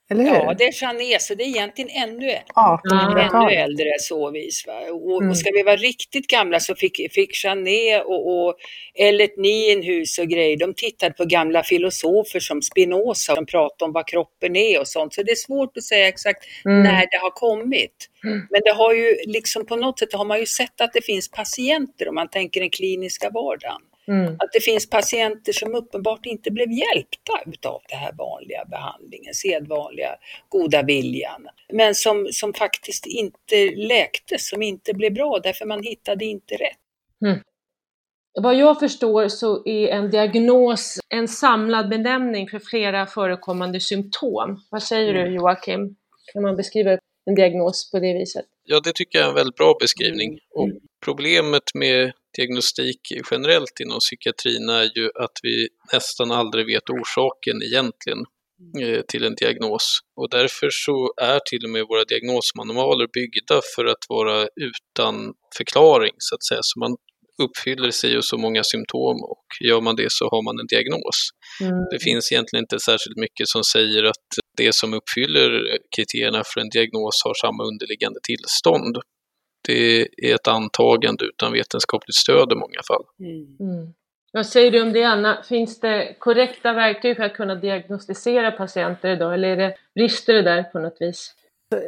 eller 0.10 0.24
hur? 0.24 0.30
Ja, 0.34 0.54
det 0.58 0.64
är 0.64 0.84
Jané, 0.84 1.20
så 1.20 1.36
det 1.36 1.44
är 1.44 1.48
egentligen 1.48 1.90
ännu, 2.10 2.30
ännu 2.30 2.40
1800-talet. 2.56 3.58
äldre 3.58 3.86
så 4.00 4.32
vis. 4.32 4.64
Va? 4.68 4.80
Och, 4.92 5.18
Mm. 5.18 5.30
och 5.30 5.38
ska 5.38 5.52
vi 5.54 5.64
vara 5.64 5.76
riktigt 5.76 6.28
gamla 6.28 6.60
så 6.60 6.76
fick, 6.76 7.14
fick 7.14 7.44
Jané 7.44 8.00
och, 8.02 8.48
och 8.48 8.56
Ellet 8.96 9.38
Nienhus 9.38 10.18
och 10.20 10.28
grejer, 10.28 10.58
de 10.58 10.74
tittade 10.74 11.14
på 11.14 11.26
gamla 11.26 11.64
filosofer 11.64 12.40
som 12.40 12.62
Spinoza, 12.62 13.36
som 13.36 13.46
pratade 13.46 13.86
om 13.86 13.92
vad 13.94 14.08
kroppen 14.08 14.56
är 14.56 14.80
och 14.80 14.88
sånt. 14.88 15.14
Så 15.14 15.24
det 15.24 15.32
är 15.32 15.36
svårt 15.36 15.78
att 15.78 15.84
säga 15.84 16.08
exakt 16.08 16.44
Mm. 16.66 16.84
när 16.84 17.06
det 17.12 17.18
har 17.18 17.32
kommit. 17.32 18.10
Mm. 18.24 18.48
Men 18.50 18.62
det 18.66 18.72
har 18.74 18.94
ju 18.94 19.16
liksom 19.26 19.66
på 19.66 19.76
något 19.76 20.00
sätt 20.00 20.14
har 20.14 20.26
man 20.26 20.40
ju 20.40 20.46
sett 20.46 20.82
att 20.82 20.94
det 20.94 21.02
finns 21.02 21.32
patienter 21.32 22.08
om 22.10 22.16
man 22.16 22.30
tänker 22.30 22.60
den 22.62 22.70
kliniska 22.70 23.30
vardagen. 23.30 23.82
Mm. 24.08 24.34
Att 24.34 24.52
det 24.54 24.64
finns 24.64 24.90
patienter 24.90 25.54
som 25.54 25.76
uppenbart 25.76 26.26
inte 26.26 26.52
blev 26.52 26.72
hjälpta 26.72 27.34
utav 27.46 27.82
den 27.90 28.00
här 28.00 28.14
vanliga 28.14 28.66
behandlingen, 28.66 29.34
sedvanliga 29.34 30.16
goda 30.50 30.84
viljan. 30.84 31.48
Men 31.74 31.96
som, 31.96 32.28
som 32.32 32.54
faktiskt 32.54 33.06
inte 33.06 33.76
läktes, 33.76 34.50
som 34.50 34.62
inte 34.62 34.94
blev 34.94 35.14
bra 35.14 35.40
därför 35.44 35.66
man 35.66 35.84
hittade 35.84 36.26
inte 36.26 36.56
rätt. 36.56 36.78
Vad 38.40 38.56
jag 38.56 38.80
förstår 38.80 39.28
så 39.28 39.68
är 39.68 39.88
en 39.88 40.10
diagnos 40.10 41.00
en 41.10 41.28
samlad 41.28 41.90
benämning 41.90 42.50
för 42.50 42.60
flera 42.60 43.06
förekommande 43.06 43.80
symptom. 43.80 44.62
Vad 44.72 44.84
säger 44.84 45.14
du 45.14 45.36
Joakim? 45.36 45.96
Kan 46.34 46.42
man 46.42 46.56
beskriva 46.56 46.92
en 47.26 47.36
diagnos 47.36 47.92
på 47.92 48.00
det 48.00 48.14
viset? 48.14 48.46
Ja, 48.64 48.80
det 48.84 48.92
tycker 48.96 49.20
jag 49.20 49.26
är 49.26 49.30
en 49.30 49.36
väldigt 49.36 49.56
bra 49.56 49.78
beskrivning. 49.80 50.40
Och 50.54 50.70
problemet 51.06 51.64
med 51.74 52.12
diagnostik 52.38 53.02
generellt 53.32 53.80
inom 53.80 54.00
psykiatrin 54.00 54.70
är 54.70 54.98
ju 54.98 55.06
att 55.24 55.38
vi 55.44 55.68
nästan 55.94 56.32
aldrig 56.32 56.66
vet 56.66 56.90
orsaken 56.90 57.64
egentligen 57.64 58.20
eh, 58.82 59.02
till 59.08 59.24
en 59.24 59.36
diagnos. 59.36 60.00
Och 60.16 60.30
därför 60.30 60.70
så 60.72 61.14
är 61.22 61.40
till 61.50 61.64
och 61.64 61.70
med 61.70 61.86
våra 61.90 62.04
diagnosmanualer 62.04 63.08
byggda 63.14 63.62
för 63.76 63.86
att 63.86 64.04
vara 64.10 64.48
utan 64.56 65.34
förklaring 65.58 66.14
så 66.18 66.36
att 66.36 66.44
säga. 66.44 66.60
Så 66.64 66.80
man 66.80 66.96
uppfyller 67.44 67.92
sig 67.92 68.18
och 68.18 68.26
så 68.26 68.38
många 68.38 68.64
symptom 68.64 69.18
och 69.24 69.46
gör 69.70 69.82
man 69.82 69.96
det 69.96 70.12
så 70.12 70.26
har 70.30 70.42
man 70.44 70.60
en 70.60 70.68
diagnos. 70.68 71.30
Mm. 71.62 71.74
Det 71.92 72.00
finns 72.00 72.32
egentligen 72.32 72.64
inte 72.64 72.80
särskilt 72.80 73.18
mycket 73.18 73.48
som 73.48 73.64
säger 73.64 74.04
att 74.04 74.28
det 74.58 74.76
som 74.76 74.94
uppfyller 74.94 75.50
kriterierna 75.96 76.44
för 76.46 76.62
en 76.62 76.70
diagnos 76.70 77.22
har 77.26 77.34
samma 77.34 77.64
underliggande 77.64 78.20
tillstånd. 78.24 78.98
Det 79.68 80.02
är 80.02 80.36
ett 80.36 80.48
antagande 80.48 81.26
utan 81.26 81.52
vetenskapligt 81.52 82.16
stöd 82.16 82.52
i 82.52 82.56
många 82.56 82.82
fall. 82.88 83.04
Mm. 83.20 83.94
Vad 84.34 84.46
säger 84.46 84.72
du 84.72 84.82
om 84.82 84.94
det 84.94 85.04
Anna? 85.04 85.44
Finns 85.50 85.80
det 85.80 86.16
korrekta 86.20 86.74
verktyg 86.74 87.18
för 87.18 87.24
att 87.24 87.34
kunna 87.34 87.56
diagnostisera 87.56 88.52
patienter 88.52 89.10
idag 89.10 89.34
eller 89.34 89.48
är 89.48 89.58
det, 89.58 89.76
brister 89.96 90.34
det 90.34 90.42
där 90.42 90.64
på 90.64 90.80
något 90.80 90.98
vis? 91.00 91.34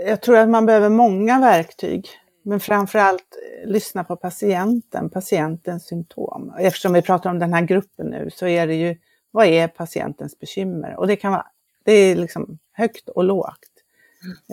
Jag 0.06 0.22
tror 0.22 0.38
att 0.38 0.50
man 0.50 0.66
behöver 0.66 0.90
många 0.90 1.40
verktyg, 1.40 2.08
men 2.44 2.60
framförallt 2.60 3.38
lyssna 3.66 4.04
på 4.04 4.16
patienten, 4.16 5.10
patientens 5.10 5.88
symptom. 5.88 6.54
Eftersom 6.60 6.94
vi 6.94 7.02
pratar 7.02 7.30
om 7.30 7.40
den 7.40 7.54
här 7.54 7.62
gruppen 7.62 8.08
nu 8.08 8.30
så 8.34 8.48
är 8.48 8.68
det 8.68 8.76
ju, 8.76 8.98
vad 9.32 9.46
är 9.46 9.68
patientens 9.68 10.40
bekymmer? 10.40 10.96
Och 11.00 11.08
det 11.08 11.16
kan 11.16 11.32
vara, 11.32 11.48
det 11.86 11.92
är 11.92 12.16
liksom 12.16 12.60
högt 12.74 13.10
och 13.10 13.24
lågt. 13.24 13.69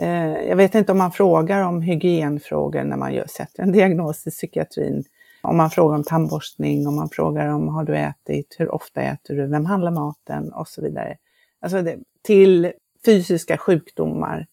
Eh, 0.01 0.47
Jag 0.49 0.55
vet 0.55 0.75
inte 0.75 0.91
om 0.91 0.97
man 0.97 1.11
frågar 1.11 1.63
om 1.63 1.81
hygienfrågor 1.81 2.83
när 2.83 2.97
man 2.97 3.13
gör, 3.13 3.27
sätter 3.27 3.63
en 3.63 3.71
diagnos 3.71 4.27
i 4.27 4.31
psykiatrin. 4.31 5.03
Om 5.41 5.57
man 5.57 5.69
frågar 5.69 5.95
om 5.95 6.03
tandborstning, 6.03 6.87
om 6.87 6.95
man 6.95 7.09
frågar 7.09 7.47
om 7.47 7.67
har 7.67 7.83
du 7.83 7.97
ätit, 7.97 8.55
hur 8.59 8.75
ofta 8.75 9.01
äter 9.01 9.35
du, 9.35 9.47
vem 9.47 9.65
handlar 9.65 9.91
maten 9.91 10.53
och 10.53 10.67
så 10.67 10.81
vidare. 10.81 11.17
Alltså 11.59 11.81
det, 11.81 11.97
till 12.21 12.71
fysiska 13.05 13.57
sjukdomar. 13.57 14.47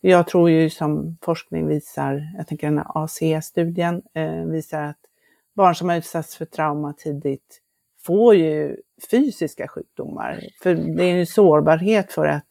Jag 0.00 0.26
tror 0.26 0.50
ju 0.50 0.70
som 0.70 1.18
forskning 1.22 1.66
visar, 1.66 2.34
jag 2.36 2.46
tänker 2.46 2.66
den 2.66 2.78
här 2.78 3.04
AC-studien 3.04 4.02
eh, 4.14 4.44
visar 4.44 4.82
att 4.82 4.98
barn 5.54 5.74
som 5.74 5.88
har 5.88 5.96
utsatts 5.96 6.36
för 6.36 6.44
trauma 6.44 6.92
tidigt 6.92 7.60
får 8.02 8.34
ju 8.34 8.76
fysiska 9.10 9.68
sjukdomar. 9.68 10.40
För 10.62 10.74
det 10.74 11.04
är 11.04 11.16
en 11.16 11.26
sårbarhet 11.26 12.12
för 12.12 12.26
att 12.26 12.48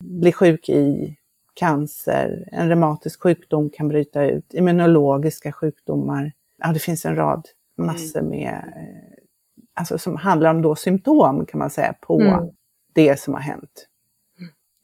bli 0.00 0.32
sjuk 0.32 0.68
i 0.68 1.16
cancer, 1.58 2.48
en 2.52 2.68
reumatisk 2.68 3.22
sjukdom 3.22 3.70
kan 3.70 3.88
bryta 3.88 4.24
ut, 4.24 4.54
immunologiska 4.54 5.52
sjukdomar. 5.52 6.32
Ja, 6.62 6.72
det 6.72 6.78
finns 6.78 7.04
en 7.06 7.16
rad 7.16 7.46
massor 7.76 8.22
med, 8.22 8.54
eh, 8.76 9.24
alltså 9.74 9.98
som 9.98 10.16
handlar 10.16 10.50
om 10.50 10.62
då 10.62 10.74
symptom 10.76 11.46
kan 11.46 11.58
man 11.58 11.70
säga 11.70 11.94
på 12.00 12.20
Mm. 12.20 12.48
det 12.92 13.20
som 13.20 13.34
har 13.34 13.40
hänt 13.40 13.86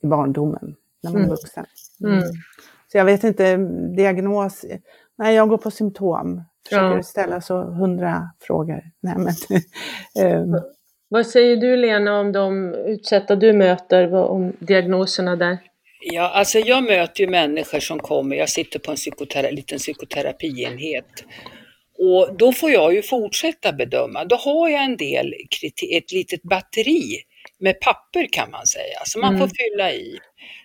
i 0.03 0.07
barndomen 0.07 0.77
när 1.03 1.11
man 1.11 1.21
är 1.21 1.25
Mm. 1.25 1.31
vuxen. 1.31 1.67
Mm. 2.05 2.23
Så 2.93 2.99
jag 2.99 3.05
vet 3.05 3.25
inte, 3.25 3.57
diagnos, 3.97 4.65
nej 5.17 5.35
jag 5.35 5.49
går 5.49 5.59
på 5.59 5.71
symptom. 5.71 6.43
Försöker 6.69 6.97
Ja. 6.97 7.03
ställa 7.03 7.41
så 7.41 7.63
hundra 7.63 8.31
frågor. 8.41 8.83
Nej, 9.01 9.15
men, 9.19 9.35
ehm, 10.27 10.61
Vad 11.09 11.27
säger 11.27 11.57
du 11.57 11.77
Lena 11.77 12.21
om 12.21 12.33
de 12.33 12.75
utsatta 12.75 13.37
du 13.37 13.53
möter, 13.53 14.15
om 14.15 14.53
diagnoserna 14.59 15.37
där? 15.37 15.59
Ja, 16.07 16.29
alltså 16.29 16.59
jag 16.59 16.85
möter 16.85 17.21
ju 17.21 17.31
människor 17.31 17.81
som 17.81 17.99
kommer, 17.99 18.37
jag 18.37 18.49
sitter 18.49 18.79
på 18.79 18.91
en 18.91 18.97
psykotera, 18.97 19.51
liten 19.51 19.79
psykoterapienhet. 19.79 21.25
Och 21.99 22.37
då 22.37 22.53
får 22.53 22.71
jag 22.71 22.95
ju 22.95 23.03
fortsätta 23.03 23.73
bedöma. 23.73 24.25
Då 24.25 24.37
har 24.37 24.69
jag 24.69 24.85
en 24.85 24.97
del, 24.97 25.35
ett 25.93 26.13
litet 26.13 26.43
batteri 26.43 27.17
med 27.59 27.81
papper 27.81 28.29
kan 28.33 28.51
man 28.51 28.67
säga, 28.67 28.99
som 29.05 29.21
man 29.21 29.35
Mm. 29.35 29.49
får 29.49 29.57
fylla 29.57 29.93
i. 29.93 30.19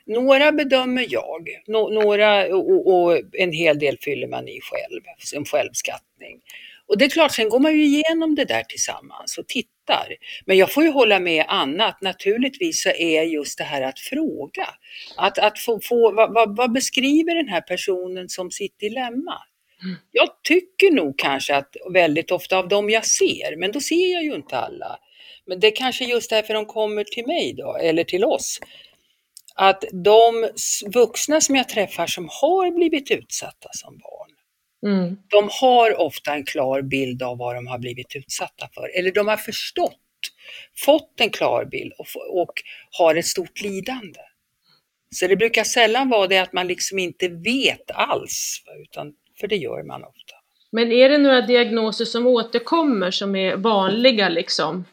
Några 0.06 0.52
bedömer 0.52 1.06
jag, 1.10 1.48
nå- 1.68 1.90
några 1.90 2.56
och, 2.56 2.94
och 2.94 3.22
en 3.34 3.52
hel 3.54 3.80
del 3.80 3.98
fyller 3.98 4.28
man 4.28 4.48
i 4.48 4.60
själv, 4.62 5.02
som 5.18 5.46
självskattning. 5.46 6.40
Och 6.90 6.98
det 6.98 7.06
är 7.06 7.10
klart, 7.10 7.32
sen 7.32 7.50
går 7.50 7.60
man 7.60 7.76
ju 7.78 7.86
igenom 7.86 8.36
det 8.36 8.46
där 8.46 8.64
tillsammans 8.64 9.38
och 9.38 9.48
tittar. 9.48 10.08
Men 10.46 10.58
jag 10.58 10.74
får 10.74 10.84
ju 10.84 10.90
hålla 10.90 11.20
med 11.20 11.46
Anna 11.48 11.86
att 11.86 12.02
naturligtvis 12.02 12.84
så 12.84 12.90
är 12.90 13.24
just 13.24 13.58
det 13.58 13.64
här 13.64 13.82
att 13.82 14.00
fråga. 14.00 14.68
Att, 15.18 15.38
att 15.38 15.60
få, 15.60 15.80
få, 15.84 16.12
vad, 16.12 16.34
vad, 16.34 16.58
vad 16.58 16.72
beskriver 16.72 17.36
den 17.36 17.48
här 17.48 17.62
personen 17.62 18.30
som 18.30 18.52
sitt 18.52 18.80
dilemma? 18.80 19.38
Jag 20.12 20.30
tycker 20.44 20.92
nog 20.92 21.18
kanske 21.18 21.56
att 21.56 21.76
väldigt 21.94 22.32
ofta 22.32 22.58
av 22.58 22.68
dem 22.68 22.90
jag 22.90 23.06
ser, 23.06 23.56
men 23.58 23.72
då 23.72 23.80
ser 23.80 24.14
jag 24.14 24.24
ju 24.24 24.36
inte 24.36 24.58
alla. 24.58 25.00
Men 25.46 25.60
det 25.60 25.68
är 25.68 25.76
kanske 25.76 26.06
just 26.06 26.30
därför 26.30 26.54
de 26.54 26.66
kommer 26.66 27.04
till 27.04 27.28
mig 27.28 27.54
då, 27.58 27.78
eller 27.78 28.04
till 28.04 28.26
oss. 28.26 28.60
Att 29.56 29.84
de 29.92 30.50
vuxna 30.94 31.42
som 31.42 31.56
jag 31.56 31.70
träffar 31.70 32.08
som 32.08 32.30
har 32.42 32.72
blivit 32.72 33.12
utsatta 33.12 33.70
som 33.72 33.98
barn, 33.98 34.19
Mm. 34.86 35.18
de 35.28 35.50
har 35.62 36.00
ofta 36.00 36.34
en 36.34 36.44
klar 36.46 36.82
bild 36.82 37.24
av 37.24 37.38
vad 37.38 37.56
de 37.56 37.68
har 37.68 37.80
blivit 37.80 38.16
utsatta 38.16 38.70
för. 38.74 38.98
Eller 39.00 39.12
de 39.12 39.28
har 39.28 39.38
förstått, 39.38 39.98
fått 40.86 41.14
en 41.22 41.30
klar 41.30 41.66
bild 41.66 41.94
och, 41.98 42.08
och 42.42 42.54
har 42.92 43.16
ett 43.16 43.26
stort 43.26 43.62
lidande. 43.62 44.20
Så 45.16 45.28
det 45.28 45.36
brukar 45.36 45.64
sällan 45.64 46.10
vara 46.10 46.28
det 46.28 46.38
att 46.38 46.54
man 46.54 46.68
liksom 46.68 47.00
inte 47.00 47.28
vet 47.28 47.92
alls, 47.92 48.64
utan, 48.84 49.14
för 49.40 49.48
det 49.48 49.56
gör 49.56 49.84
man 49.84 50.04
ofta. 50.04 50.36
Men 50.72 50.92
är 50.92 51.10
det 51.10 51.18
några 51.18 51.42
diagnoser 51.42 52.06
som 52.06 52.28
återkommer 52.28 53.12
som 53.12 53.36
är 53.36 53.56
vanliga 53.56 54.30
liksom? 54.30 54.86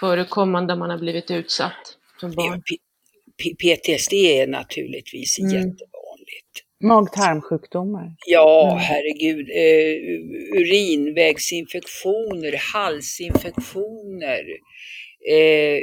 Förekommande 0.00 0.76
man 0.76 0.90
har 0.90 0.98
blivit 0.98 1.30
utsatt 1.30 1.96
som 2.20 2.32
barn? 2.32 2.62
PTSD 3.58 4.12
är 4.12 4.46
naturligtvis 4.46 5.38
Mm. 5.38 5.50
jättevanligt. 5.52 6.63
Mag-tarmsjukdomar. 6.88 8.14
Ja, 8.26 8.66
Mm. 8.70 8.78
herregud. 8.78 9.46
Eh, 9.50 9.96
urinvägsinfektioner, 10.60 12.54
halsinfektioner, 12.74 14.42
eh, 15.30 15.78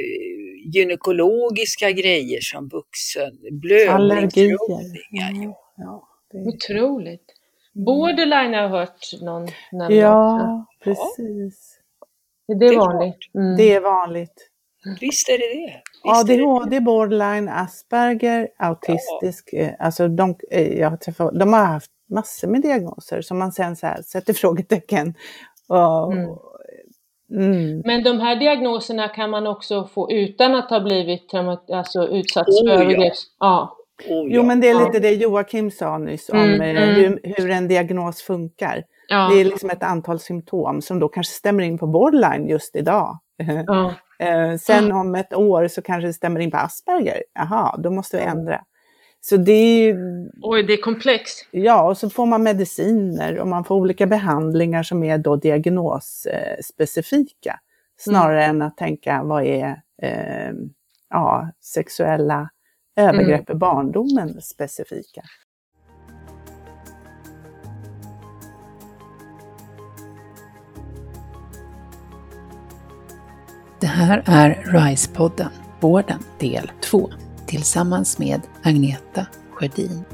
gynekologiska 0.74 1.90
grejer 1.90 2.40
som 2.40 2.68
vuxen, 2.68 3.32
blödningsrubbningar. 3.62 5.30
Mm. 5.30 5.52
Ja, 5.76 6.08
det, 6.32 6.38
Otroligt. 6.38 7.24
Borderline 7.86 8.54
har 8.54 8.62
jag 8.62 8.68
hört 8.68 9.06
någon 9.22 9.46
nämna 9.72 9.86
också. 9.86 9.96
ja 9.96 10.66
precis. 10.84 11.78
Är 12.48 12.54
Det 12.54 12.68
det 12.68 12.74
är 12.74 12.76
vanligt? 12.78 13.16
Mm. 13.34 13.56
Det 13.56 13.72
är 13.72 13.80
vanligt. 13.80 14.48
Visst 15.00 15.28
är 15.28 15.38
det 15.38 15.54
det. 15.60 15.80
Visst 16.04 16.30
är 16.30 16.36
det 16.38 16.42
ADHD, 16.44 16.80
borderline, 16.80 17.48
Asperger, 17.48 18.48
autistisk. 18.58 19.52
eh, 19.52 19.70
Alltså 19.78 20.08
de, 20.08 20.34
eh, 20.50 20.78
jag 20.78 20.90
har 20.90 20.96
träffat, 20.96 21.38
de 21.40 21.52
har 21.52 21.64
haft 21.64 21.90
massor 22.10 22.48
med 22.48 22.62
diagnoser 22.62 23.22
som 23.22 23.38
man 23.38 23.52
sen 23.52 23.76
så 23.76 23.86
här 23.86 24.02
sätter 24.02 24.32
frågetecken. 24.42 25.14
Och, 25.68 26.12
Mm. 26.12 26.28
mm. 27.52 27.82
Men 27.84 28.02
de 28.02 28.20
här 28.20 28.36
diagnoserna 28.36 29.08
kan 29.08 29.30
man 29.30 29.46
också 29.46 29.88
få 29.94 30.12
utan 30.12 30.54
att 30.54 30.70
ha 30.70 30.80
blivit 30.80 31.28
traumat- 31.32 31.70
alltså 31.72 32.08
utsatts 32.08 32.60
Oh, 32.62 32.66
för 32.68 32.74
ja. 32.74 32.82
övergrepp? 32.82 33.12
Ja. 33.38 33.76
Oh, 34.08 34.26
Jo, 34.28 34.28
ja. 34.30 34.42
men 34.42 34.60
det 34.60 34.68
är 34.68 34.80
Ja. 34.80 34.86
lite 34.86 34.98
det 35.00 35.14
Joakim 35.14 35.70
sa 35.70 35.98
nyss 35.98 36.28
om 36.28 36.38
Mm, 36.38 36.60
eh, 36.76 36.82
mm. 36.82 36.94
Hur, 36.94 37.20
hur 37.36 37.50
en 37.50 37.68
diagnos 37.68 38.22
funkar. 38.22 38.84
Ja, 39.08 39.28
Det 39.34 39.40
är 39.40 39.44
liksom 39.44 39.70
ett 39.70 39.82
antal 39.82 40.18
symptom 40.20 40.82
som 40.82 40.98
då 41.00 41.08
kanske 41.08 41.32
stämmer 41.32 41.62
in 41.62 41.78
på 41.78 41.86
borderline 41.86 42.48
just 42.48 42.76
idag. 42.76 43.18
ja. 43.66 43.94
Eh, 44.22 44.56
Sen 44.56 44.92
om 44.92 45.14
ett 45.14 45.34
år 45.34 45.68
så 45.68 45.82
kanske 45.82 46.06
det 46.06 46.12
stämmer 46.12 46.40
in 46.40 46.50
på 46.50 46.56
Asperger. 46.56 47.22
Jaha, 47.34 47.76
då 47.78 47.90
måste 47.90 48.16
vi 48.16 48.22
ändra. 48.22 48.64
Så 49.20 49.36
det 49.36 49.52
är 49.52 49.84
ju, 49.84 49.96
Oj, 50.42 50.62
det 50.62 50.72
är 50.72 50.82
komplext. 50.82 51.48
ja, 51.50 51.82
och 51.88 51.98
så 51.98 52.10
får 52.10 52.26
man 52.26 52.42
mediciner 52.42 53.38
och 53.38 53.48
man 53.48 53.64
får 53.64 53.74
olika 53.74 54.06
behandlingar 54.06 54.82
som 54.82 55.02
är 55.02 55.18
då 55.18 55.36
diagnosspecifika. 55.36 57.60
Snarare 57.98 58.44
än 58.44 58.62
att 58.62 58.76
tänka 58.76 59.22
vad 59.22 59.44
är 59.44 59.82
eh, 60.02 60.52
ja, 61.10 61.50
sexuella 61.60 62.50
övergrepp 62.96 63.50
i 63.50 63.54
barndomen 63.54 64.40
specifika. 64.42 65.22
Det 73.82 73.88
här 73.88 74.22
är 74.26 74.54
RISE-podden, 74.54 75.48
Vården 75.80 76.18
del 76.40 76.70
2, 76.90 77.10
tillsammans 77.46 78.18
med 78.18 78.40
Agneta 78.64 79.26
Sjödin. 79.50 80.04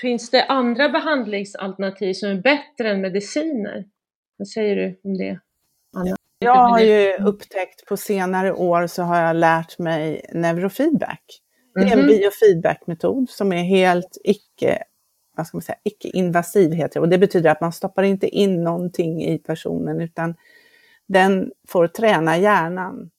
Finns 0.00 0.30
det 0.30 0.44
andra 0.44 0.88
behandlingsalternativ 0.88 2.12
som 2.14 2.28
är 2.28 2.34
bättre 2.34 2.90
än 2.90 3.00
mediciner? 3.00 3.84
Vad 4.36 4.48
säger 4.48 4.76
du 4.76 5.00
om 5.04 5.18
det? 5.18 5.40
Anna? 5.96 6.16
Jag 6.38 6.68
har 6.68 6.80
ju 6.80 7.16
upptäckt 7.16 7.86
på 7.88 7.96
senare 7.96 8.52
år 8.52 8.86
så 8.86 9.02
har 9.02 9.16
jag 9.22 9.36
lärt 9.36 9.78
mig 9.78 10.30
neurofeedback. 10.32 11.24
Det 11.74 11.80
är 11.80 11.92
en 11.92 11.98
Mhm. 11.98 12.06
biofeedbackmetod 12.06 13.30
som 13.30 13.52
är 13.52 13.62
helt 13.62 14.18
icke, 14.24 14.82
vad 15.40 15.46
ska 15.46 15.56
man 15.56 15.62
säga, 15.62 15.78
icke-invasiv 15.84 16.72
heter 16.72 17.00
det. 17.00 17.00
Och 17.00 17.08
det 17.08 17.18
betyder 17.18 17.50
att 17.50 17.60
man 17.60 17.72
stoppar 17.72 18.02
inte 18.02 18.28
in 18.28 18.64
någonting 18.64 19.24
i 19.24 19.38
personen 19.38 20.00
utan 20.00 20.34
den 21.06 21.52
får 21.68 21.86
träna 21.86 22.38
hjärnan. 22.38 23.10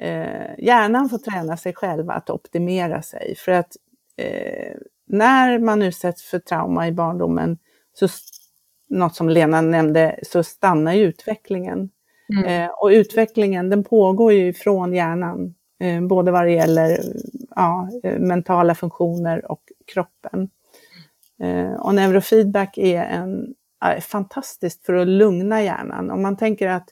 Eh, 0.00 0.58
hjärnan 0.58 1.08
får 1.08 1.18
träna 1.18 1.56
sig 1.56 1.74
själv 1.74 2.10
att 2.10 2.30
optimera 2.30 3.02
sig. 3.02 3.34
För 3.38 3.52
att 3.52 3.76
eh, 4.16 4.76
när 5.06 5.58
man 5.58 5.82
utsätts 5.82 6.22
för 6.22 6.38
trauma 6.38 6.88
i 6.88 6.92
barndomen, 6.92 7.58
så, 7.92 8.08
något 8.88 9.14
som 9.14 9.28
Lena 9.28 9.60
nämnde, 9.60 10.18
så 10.22 10.42
stannar 10.42 10.92
ju 10.92 11.04
utvecklingen. 11.04 11.90
Mm. 12.28 12.44
Eh, 12.44 12.70
och 12.70 12.88
utvecklingen 12.88 13.70
den 13.70 13.84
pågår 13.84 14.32
ju 14.32 14.52
från 14.52 14.94
hjärnan, 14.94 15.54
eh, 15.80 16.00
både 16.00 16.30
vad 16.30 16.44
det 16.44 16.52
gäller 16.52 16.98
ja, 17.56 17.88
eh, 18.02 18.18
mentala 18.18 18.74
funktioner 18.74 19.50
och 19.50 19.62
kroppen. 19.92 20.50
Eh, 21.42 21.72
och 21.72 21.94
neurofeedback 21.94 22.78
är 22.78 23.02
en, 23.02 23.54
är 23.80 24.00
fantastiskt 24.00 24.86
för 24.86 24.94
att 24.94 25.08
lugna 25.08 25.62
hjärnan. 25.62 26.10
Om 26.10 26.22
man 26.22 26.36
tänker 26.36 26.68
att 26.68 26.88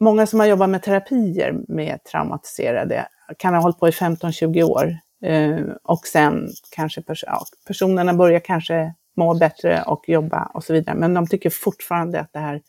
många 0.00 0.26
som 0.26 0.40
har 0.40 0.46
jobbat 0.46 0.70
med 0.70 0.82
terapier 0.82 1.64
med 1.68 2.04
traumatiserade 2.04 3.08
kan 3.38 3.54
ha 3.54 3.60
hållit 3.60 3.78
på 3.78 3.88
i 3.88 3.90
15-20 3.90 4.62
år. 4.62 4.98
Eh, 5.22 5.60
och 5.82 6.06
sen 6.06 6.48
kanske 6.70 7.02
pers 7.02 7.24
ja, 7.26 7.44
personerna 7.66 8.14
börjar 8.14 8.40
kanske 8.40 8.94
må 9.16 9.34
bättre 9.34 9.82
och 9.82 10.08
jobba 10.08 10.50
och 10.54 10.64
så 10.64 10.72
vidare. 10.72 10.96
Men 10.96 11.14
de 11.14 11.26
tycker 11.26 11.50
fortfarande 11.50 12.20
att 12.20 12.32
det 12.32 12.38
här 12.38 12.62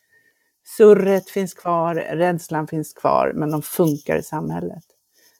surret 0.78 1.30
finns 1.30 1.54
kvar, 1.54 1.96
rädslan 1.96 2.68
finns 2.68 2.94
kvar, 2.94 3.32
men 3.36 3.52
de 3.52 3.62
funkar 3.62 4.16
i 4.16 4.24
samhället. 4.24 4.84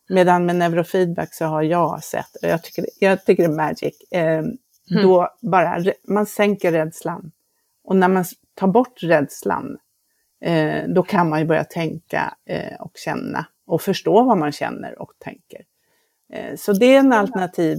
Medan 0.10 0.46
med 0.46 0.56
neurofeedback 0.56 1.34
så 1.34 1.46
har 1.46 1.62
jag 1.62 2.04
sett, 2.04 2.36
och 2.42 2.50
jag 2.50 2.64
tycker, 2.64 2.86
jag 3.00 3.26
tycker 3.26 3.44
det 3.48 3.54
är 3.54 3.56
magic, 3.56 4.12
eh, 4.12 4.44
eh, 4.92 5.02
då 5.02 5.30
bara 5.42 5.84
man 6.08 6.26
sänker 6.26 6.72
rädslan. 6.72 7.32
Och 7.84 7.96
när 7.96 8.08
man 8.08 8.26
tar 8.54 8.68
bort 8.68 9.04
rädslan, 9.04 9.78
eh, 10.42 10.84
då 10.88 11.04
kan 11.04 11.30
man 11.30 11.40
ju 11.40 11.46
börja 11.46 11.64
tänka 11.64 12.36
eh, 12.46 12.82
och 12.82 12.92
känna 12.96 13.46
och 13.66 13.82
förstå 13.82 14.24
vad 14.24 14.38
man 14.38 14.52
känner 14.52 15.02
och 15.02 15.12
tänker. 15.20 15.62
Eh, 16.34 16.56
så 16.56 16.74
det 16.74 16.86
är 16.86 17.00
en 17.00 17.14
alternativ, 17.14 17.78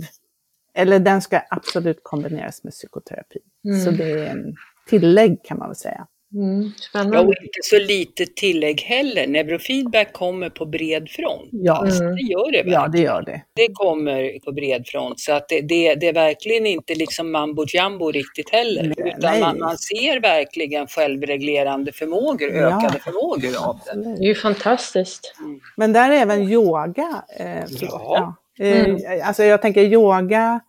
eller 0.75 0.99
den 0.99 1.23
ska 1.23 1.41
absolut 1.51 2.01
kombineras 2.03 2.65
med 2.65 2.73
psykoterapi. 2.73 3.41
Mm. 3.65 3.81
Så 3.81 3.91
det 3.91 4.11
är 4.11 4.31
en 4.31 4.57
tillägg 4.87 5.45
kan 5.45 5.59
man 5.59 5.69
väl 5.69 5.77
säga. 5.77 6.07
Mm, 6.35 6.63
Ja, 6.63 6.71
spännande. 6.91 7.19
och 7.19 7.27
inte 7.43 7.59
så 7.63 7.79
lite 7.79 8.27
tillägg 8.27 8.81
heller. 8.81 9.27
Neurofeedback 9.27 10.13
kommer 10.13 10.51
på 10.51 10.67
bred 10.67 11.09
front. 11.11 11.49
Ja, 11.53 11.87
Mm. 11.87 12.17
Det 12.17 12.23
gör 12.23 12.53
det 12.53 12.59
ja 12.59 12.65
verkligen. 12.65 12.91
det 12.91 12.99
gör 12.99 13.23
det. 13.23 13.43
Det 13.55 13.69
kommer 13.73 14.39
på 14.45 14.53
bred 14.53 14.87
front. 14.87 15.21
Så 15.21 15.33
att 15.33 15.49
det, 15.49 15.61
det, 15.61 15.95
det 15.95 16.09
är 16.09 16.13
verkligen 16.13 16.67
inte 16.67 16.95
liksom 16.95 17.31
mambo 17.33 17.65
jumbo 17.69 18.11
riktigt 18.11 18.51
heller. 18.51 18.83
Nej, 18.83 18.95
utan 19.19 19.31
nej. 19.33 19.41
man, 19.41 19.59
man 19.59 19.79
ser 19.79 20.21
verkligen 20.21 20.87
självreglerande 20.87 21.93
förmågor, 21.93 22.51
Ja. 22.55 22.67
ökade 22.79 22.99
förmågor 23.01 23.69
av 23.69 23.81
det. 23.85 23.91
Absolut. 23.91 24.19
Det 24.19 24.25
är 24.25 24.29
ju 24.29 24.35
fantastiskt. 24.35 25.35
Men 25.77 25.93
där 25.93 26.11
är 26.11 26.15
även 26.17 26.43
yoga. 26.43 27.23
Eh, 27.39 27.47
Ja. 27.81 28.35
Eh, 28.61 28.85
Mm. 28.85 28.97
Alltså 29.25 29.45
jag 29.45 29.63
tänker 29.63 29.81
yoga 29.83 30.61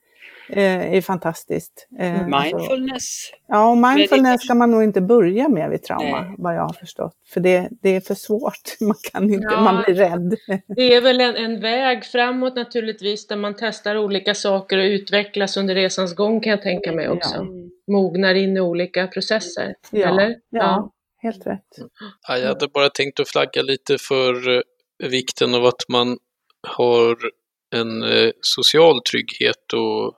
eh, 0.49 0.93
är 0.93 1.01
fantastiskt. 1.01 1.87
Eh, 1.99 2.33
alltså, 2.33 2.57
Mindfulness. 2.57 3.31
ja, 3.47 3.69
och 3.71 3.77
mindfulness 3.77 4.41
ska 4.41 4.55
man 4.55 4.71
nog 4.71 4.83
inte 4.83 5.01
börja 5.01 5.49
med 5.49 5.69
vid 5.69 5.83
trauma, 5.83 6.21
Nej. 6.21 6.35
vad 6.37 6.55
jag 6.55 6.61
har 6.61 6.73
förstått. 6.73 7.13
För 7.33 7.39
det, 7.39 7.69
det 7.81 7.95
är 7.95 8.01
för 8.01 8.15
svårt, 8.15 8.61
man 8.81 8.95
kan 9.11 9.23
inte, 9.33 9.47
Ja. 9.51 9.61
man 9.61 9.83
blir 9.83 9.95
rädd. 9.95 10.35
Det 10.75 10.93
är 10.95 11.01
väl 11.01 11.21
en, 11.21 11.35
en 11.35 11.59
väg 11.61 12.05
framåt 12.05 12.55
naturligtvis 12.55 13.27
där 13.27 13.35
man 13.35 13.55
testar 13.59 13.97
olika 13.97 14.35
saker 14.35 14.77
och 14.77 14.83
utvecklas 14.83 15.57
under 15.57 15.75
resans 15.75 16.15
gång 16.15 16.41
kan 16.41 16.51
jag 16.51 16.61
tänka 16.61 16.91
mig 16.91 17.09
också. 17.09 17.35
Ja. 17.35 17.45
Mognar 17.93 18.35
in 18.35 18.57
i 18.57 18.59
olika 18.59 19.07
processer, 19.07 19.75
Ja, 19.91 20.07
eller? 20.09 20.35
Ja, 20.49 20.91
helt 21.21 21.47
rätt. 21.47 21.67
Ja, 22.27 22.37
jag 22.37 22.47
hade 22.47 22.67
bara 22.67 22.89
tänkt 22.89 23.19
att 23.19 23.29
flagga 23.29 23.61
lite 23.61 23.97
för 23.97 24.57
eh, 24.57 24.61
vikten 25.09 25.55
av 25.55 25.65
att 25.65 25.83
man 25.89 26.17
har 26.67 27.17
en 27.75 28.03
eh, 28.03 28.31
social 28.41 29.01
trygghet 29.11 29.73
och 29.73 30.13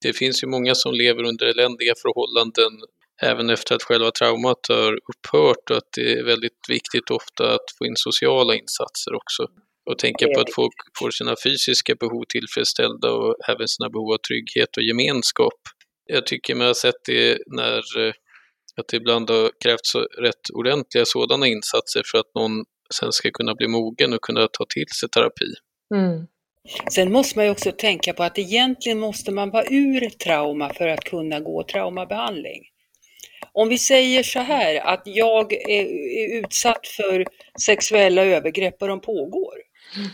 det 0.00 0.12
finns 0.12 0.42
ju 0.42 0.46
många 0.46 0.74
som 0.74 0.92
lever 0.94 1.22
under 1.22 1.46
eländiga 1.46 1.94
förhållanden 2.02 2.72
även 3.22 3.50
efter 3.50 3.74
att 3.74 3.82
själva 3.82 4.10
traumat 4.10 4.66
har 4.68 4.92
upphört 4.92 5.70
och 5.70 5.76
att 5.76 5.88
det 5.96 6.12
är 6.12 6.24
väldigt 6.24 6.60
viktigt 6.68 7.10
ofta 7.10 7.54
att 7.54 7.66
få 7.78 7.86
in 7.86 7.96
sociala 7.96 8.54
insatser 8.54 9.14
också. 9.14 9.46
Och 9.90 9.98
tänka 9.98 10.26
på 10.34 10.40
att 10.40 10.54
folk 10.54 10.74
får 10.98 11.10
sina 11.10 11.34
fysiska 11.44 11.94
behov 11.94 12.24
tillfredsställda 12.28 13.12
och 13.12 13.36
även 13.48 13.68
sina 13.68 13.90
behov 13.90 14.12
av 14.12 14.18
trygghet 14.18 14.76
och 14.76 14.82
gemenskap. 14.82 15.60
Jag 16.06 16.26
tycker 16.26 16.54
man 16.54 16.66
har 16.66 16.74
sett 16.74 17.04
det 17.06 17.38
när 17.46 18.06
eh, 18.06 18.12
att 18.76 18.88
det 18.88 18.96
ibland 18.96 19.30
har 19.30 19.50
krävts 19.64 19.94
rätt 20.18 20.50
ordentliga 20.52 21.04
sådana 21.04 21.46
insatser 21.46 22.02
för 22.10 22.18
att 22.18 22.34
någon 22.34 22.64
sen 22.94 23.12
ska 23.12 23.30
kunna 23.30 23.54
bli 23.54 23.68
mogen 23.68 24.12
och 24.12 24.22
kunna 24.22 24.48
ta 24.52 24.64
till 24.74 24.88
sig 25.00 25.08
terapi. 25.08 25.50
Mm. 25.94 26.26
Sen 26.90 27.12
måste 27.12 27.38
man 27.38 27.44
ju 27.44 27.50
också 27.50 27.72
tänka 27.72 28.12
på 28.12 28.22
att 28.22 28.38
egentligen 28.38 28.98
måste 28.98 29.32
man 29.32 29.50
vara 29.50 29.64
ur 29.70 30.10
trauma 30.10 30.74
för 30.74 30.88
att 30.88 31.04
kunna 31.04 31.40
gå 31.40 31.62
traumabehandling. 31.62 32.62
Om 33.52 33.68
vi 33.68 33.78
säger 33.78 34.22
så 34.22 34.38
här 34.38 34.76
att 34.76 35.02
jag 35.04 35.52
är, 35.52 35.84
är 36.18 36.38
utsatt 36.38 36.86
för 36.86 37.26
sexuella 37.60 38.24
övergrepp 38.24 38.82
och 38.82 38.88
de 38.88 39.00
pågår. 39.00 39.54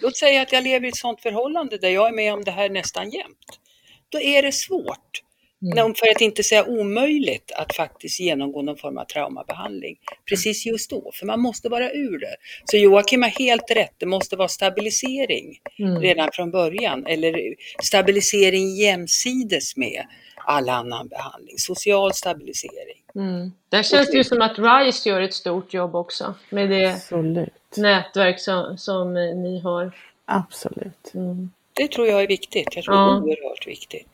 Låt 0.02 0.16
säga 0.16 0.42
att 0.42 0.52
jag 0.52 0.64
lever 0.64 0.86
i 0.86 0.88
ett 0.88 0.96
sådant 0.96 1.22
förhållande 1.22 1.78
där 1.78 1.88
jag 1.88 2.08
är 2.08 2.12
med 2.12 2.34
om 2.34 2.44
det 2.44 2.50
här 2.50 2.68
nästan 2.68 3.10
jämt. 3.10 3.60
Då 4.08 4.20
är 4.20 4.42
det 4.42 4.52
svårt, 4.52 5.22
Mm. 5.62 5.94
för 5.94 6.10
att 6.10 6.20
inte 6.20 6.42
säga 6.42 6.64
omöjligt, 6.64 7.52
att 7.56 7.74
faktiskt 7.76 8.20
genomgå 8.20 8.62
någon 8.62 8.76
form 8.76 8.98
av 8.98 9.04
traumabehandling. 9.04 9.96
Precis 10.28 10.66
just 10.66 10.90
då, 10.90 11.10
för 11.14 11.26
man 11.26 11.40
måste 11.40 11.68
vara 11.68 11.90
ur 11.92 12.18
det. 12.18 12.36
Så 12.64 12.76
Joakim 12.76 13.22
har 13.22 13.28
helt 13.30 13.70
rätt, 13.70 13.92
det 13.98 14.06
måste 14.06 14.36
vara 14.36 14.48
stabilisering 14.48 15.58
Mm. 15.78 16.00
redan 16.02 16.28
från 16.32 16.50
början. 16.50 17.06
Eller 17.06 17.54
stabilisering 17.82 18.74
jämsides 18.76 19.76
med 19.76 20.06
all 20.44 20.68
annan 20.68 21.08
behandling. 21.08 21.58
Social 21.58 22.14
stabilisering. 22.14 23.02
Mm. 23.14 23.52
Där 23.68 23.82
känns 23.82 24.10
det 24.10 24.16
ju 24.16 24.24
som 24.24 24.42
att 24.42 24.58
RISE 24.58 25.08
gör 25.08 25.20
ett 25.20 25.34
stort 25.34 25.74
jobb 25.74 25.94
också 25.94 26.34
med 26.50 26.70
det 26.70 26.92
Absolut. 26.92 27.48
nätverk 27.76 28.40
som, 28.40 28.78
som 28.78 29.14
ni 29.42 29.60
har. 29.60 29.92
Absolut. 30.24 31.14
Mm. 31.14 31.50
Det 31.72 31.90
tror 31.90 32.06
jag 32.06 32.22
är 32.22 32.26
viktigt. 32.26 32.68
Jag 32.76 32.84
tror 32.84 32.96
Ja. 32.96 33.02
det 33.26 33.32
är 33.32 33.44
oerhört 33.44 33.66
viktigt. 33.66 34.08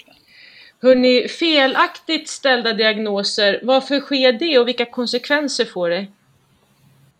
Hörrni, 0.82 1.28
felaktigt 1.28 2.28
ställda 2.28 2.72
diagnoser, 2.72 3.60
varför 3.62 4.00
sker 4.00 4.32
det 4.32 4.58
och 4.58 4.68
vilka 4.68 4.84
konsekvenser 4.84 5.64
får 5.64 5.90
det? 5.90 6.06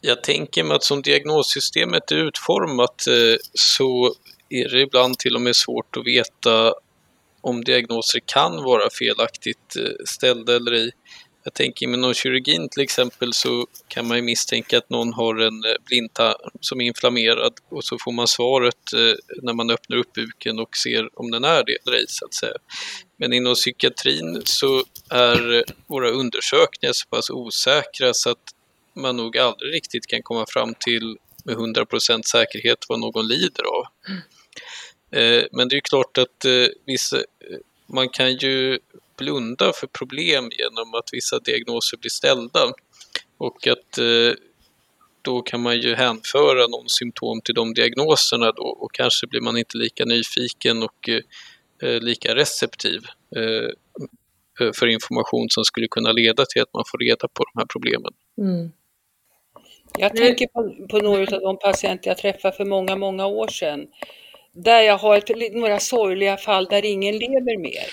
Jag 0.00 0.22
tänker 0.22 0.64
mig 0.64 0.74
att 0.74 0.84
som 0.84 1.02
diagnossystemet 1.02 2.10
är 2.10 2.16
utformat 2.16 3.06
eh, 3.06 3.36
så 3.54 4.14
är 4.48 4.68
det 4.68 4.80
ibland 4.80 5.18
till 5.18 5.34
och 5.34 5.40
med 5.40 5.56
svårt 5.56 5.96
att 5.96 6.06
veta 6.06 6.74
om 7.40 7.64
diagnoser 7.64 8.20
kan 8.26 8.62
vara 8.62 8.90
felaktigt 8.90 9.76
eh, 9.76 10.04
ställda 10.04 10.56
eller 10.56 10.72
ej. 10.72 10.90
Jag 11.44 11.54
tänker 11.54 11.86
inom 11.86 12.14
kirurgin 12.14 12.68
till 12.68 12.82
exempel 12.82 13.32
så 13.32 13.66
kan 13.88 14.08
man 14.08 14.16
ju 14.16 14.22
misstänka 14.22 14.78
att 14.78 14.90
någon 14.90 15.12
har 15.12 15.40
en 15.40 15.64
eh, 15.64 15.74
blindtarm 15.84 16.50
som 16.60 16.80
är 16.80 16.84
inflammerad 16.84 17.52
och 17.68 17.84
så 17.84 17.98
får 17.98 18.12
man 18.12 18.28
svaret 18.28 18.92
eh, 18.92 19.14
när 19.42 19.52
man 19.52 19.70
öppnar 19.70 19.96
upp 19.96 20.12
buken 20.12 20.58
och 20.58 20.76
ser 20.76 21.20
om 21.20 21.30
den 21.30 21.44
är 21.44 21.64
det 21.64 21.76
eller 21.86 21.96
ej 21.96 22.04
så 22.08 22.24
att 22.24 22.34
säga. 22.34 22.56
Men 23.16 23.32
inom 23.32 23.54
psykiatrin 23.54 24.42
så 24.44 24.84
är 25.10 25.64
våra 25.86 26.10
undersökningar 26.10 26.92
så 26.92 27.08
pass 27.08 27.30
osäkra 27.30 28.14
så 28.14 28.30
att 28.30 28.54
man 28.94 29.16
nog 29.16 29.38
aldrig 29.38 29.74
riktigt 29.74 30.06
kan 30.06 30.22
komma 30.22 30.46
fram 30.48 30.74
till 30.80 31.18
med 31.44 31.56
100% 31.56 32.22
säkerhet 32.22 32.78
vad 32.88 33.00
någon 33.00 33.28
lider 33.28 33.64
av. 33.64 33.84
Eh, 35.18 35.44
men 35.52 35.68
det 35.68 35.76
är 35.76 35.80
klart 35.80 36.18
att 36.18 36.44
vissa, 36.86 37.16
man 37.86 38.08
kan 38.08 38.36
ju 38.36 38.78
blunda 39.22 39.72
för 39.72 39.86
problem 39.86 40.50
genom 40.58 40.94
att 40.94 41.08
vissa 41.12 41.38
diagnoser 41.38 41.96
blir 41.96 42.10
ställda. 42.10 42.60
Och 43.38 43.66
att 43.66 43.98
eh, 43.98 44.32
då 45.22 45.42
kan 45.42 45.62
man 45.62 45.80
ju 45.80 45.94
hänföra 45.94 46.66
någon 46.66 46.88
symptom 46.88 47.40
till 47.40 47.54
de 47.54 47.74
diagnoserna 47.74 48.52
då 48.52 48.62
och 48.62 48.92
kanske 48.92 49.26
blir 49.26 49.40
man 49.40 49.56
inte 49.56 49.78
lika 49.78 50.04
nyfiken 50.04 50.82
och 50.82 51.08
eh, 51.82 52.00
lika 52.00 52.34
receptiv 52.34 53.00
eh, 53.36 53.70
för 54.74 54.86
information 54.86 55.46
som 55.50 55.64
skulle 55.64 55.88
kunna 55.88 56.12
leda 56.12 56.44
till 56.44 56.62
att 56.62 56.74
man 56.74 56.84
får 56.90 56.98
reda 56.98 57.28
på 57.28 57.44
de 57.44 57.60
här 57.60 57.66
problemen. 57.66 58.12
Mm. 58.38 58.72
Jag 59.98 60.16
tänker 60.16 60.46
på, 60.46 60.86
på 60.90 60.98
några 60.98 61.36
av 61.36 61.42
de 61.42 61.58
patienter 61.58 62.10
jag 62.10 62.18
träffade 62.18 62.56
för 62.56 62.64
många, 62.64 62.96
många 62.96 63.26
år 63.26 63.48
sedan. 63.48 63.86
Där 64.52 64.80
jag 64.80 64.98
har 64.98 65.16
ett, 65.16 65.54
några 65.54 65.80
sorgliga 65.80 66.36
fall 66.36 66.64
där 66.64 66.84
ingen 66.84 67.18
lever 67.18 67.58
mer. 67.58 67.86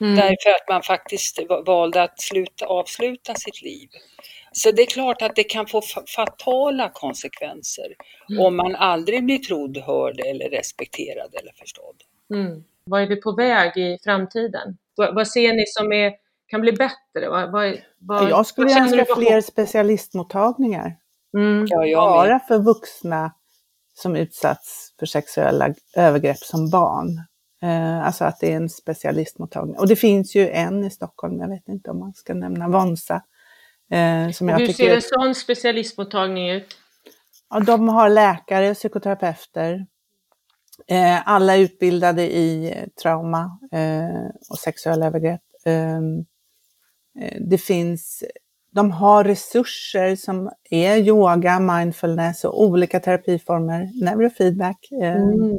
Mm. 0.00 0.16
Därför 0.16 0.50
att 0.50 0.68
man 0.68 0.82
faktiskt 0.82 1.38
valde 1.66 2.02
att 2.02 2.20
sluta, 2.20 2.66
avsluta 2.66 3.34
sitt 3.34 3.62
liv. 3.62 3.88
Så 4.52 4.70
det 4.70 4.82
är 4.82 4.86
klart 4.86 5.22
att 5.22 5.36
det 5.36 5.44
kan 5.44 5.66
få 5.66 5.82
fatala 6.16 6.90
konsekvenser 6.94 7.94
mm. 8.30 8.46
om 8.46 8.56
man 8.56 8.76
aldrig 8.76 9.24
blir 9.24 9.38
trodd, 9.38 9.76
hörd 9.76 10.20
eller 10.20 10.50
respekterad 10.50 11.34
eller 11.34 11.52
förstådd. 11.58 11.96
Mm. 12.34 12.64
Vad 12.84 13.02
är 13.02 13.06
vi 13.06 13.16
på 13.16 13.32
väg 13.32 13.76
i 13.76 13.98
framtiden? 14.04 14.76
Vad, 14.96 15.14
vad 15.14 15.28
ser 15.28 15.52
ni 15.52 15.64
som 15.66 15.92
är, 15.92 16.12
kan 16.46 16.60
bli 16.60 16.72
bättre? 16.72 17.28
Vad, 17.28 17.52
vad, 17.52 17.78
vad 17.98 18.30
jag 18.30 18.46
skulle 18.46 18.80
önska 18.80 19.14
fler 19.14 19.40
specialistmottagningar. 19.40 20.96
Mm. 21.36 21.66
Ja, 21.68 22.06
Bara 22.06 22.40
för 22.40 22.58
vuxna 22.58 23.32
som 23.94 24.16
utsatts 24.16 24.94
för 24.98 25.06
sexuella 25.06 25.74
övergrepp 25.96 26.38
som 26.38 26.70
barn. 26.70 27.08
Eh, 27.64 28.06
alltså 28.06 28.24
att 28.24 28.40
det 28.40 28.52
är 28.52 28.56
en 28.56 28.68
specialistmottagning. 28.68 29.78
Och 29.78 29.88
det 29.88 29.96
finns 29.96 30.34
ju 30.34 30.48
en 30.48 30.84
i 30.84 30.90
Stockholm, 30.90 31.40
jag 31.40 31.48
vet 31.48 31.68
inte 31.68 31.90
om 31.90 31.98
man 31.98 32.14
ska 32.14 32.34
nämna 32.34 32.68
Vonsa. 32.68 33.22
Eh, 33.90 34.30
som 34.30 34.48
jag 34.48 34.58
Hur 34.58 34.66
tycker... 34.66 34.84
ser 34.84 34.94
en 34.94 35.02
sån 35.02 35.34
specialistmottagning 35.34 36.50
ut? 36.50 36.76
Ja, 37.50 37.60
de 37.60 37.88
har 37.88 38.08
läkare, 38.08 38.74
psykoterapeuter. 38.74 39.86
Eh, 40.86 41.28
alla 41.28 41.56
är 41.56 41.58
utbildade 41.58 42.22
i 42.22 42.74
trauma 43.02 43.58
och 44.50 44.58
sexuella 44.58 45.06
övergrepp. 45.06 45.40
Ehm, 45.64 46.24
det 47.40 47.58
finns, 47.58 48.24
de 48.70 48.90
har 48.90 49.24
resurser 49.24 50.16
som 50.16 50.50
är 50.70 50.96
yoga, 50.96 51.60
mindfulness 51.60 52.44
och 52.44 52.62
olika 52.62 53.00
terapiformer, 53.00 53.90
neurofeedback. 54.04 54.88
Mm 54.92 55.58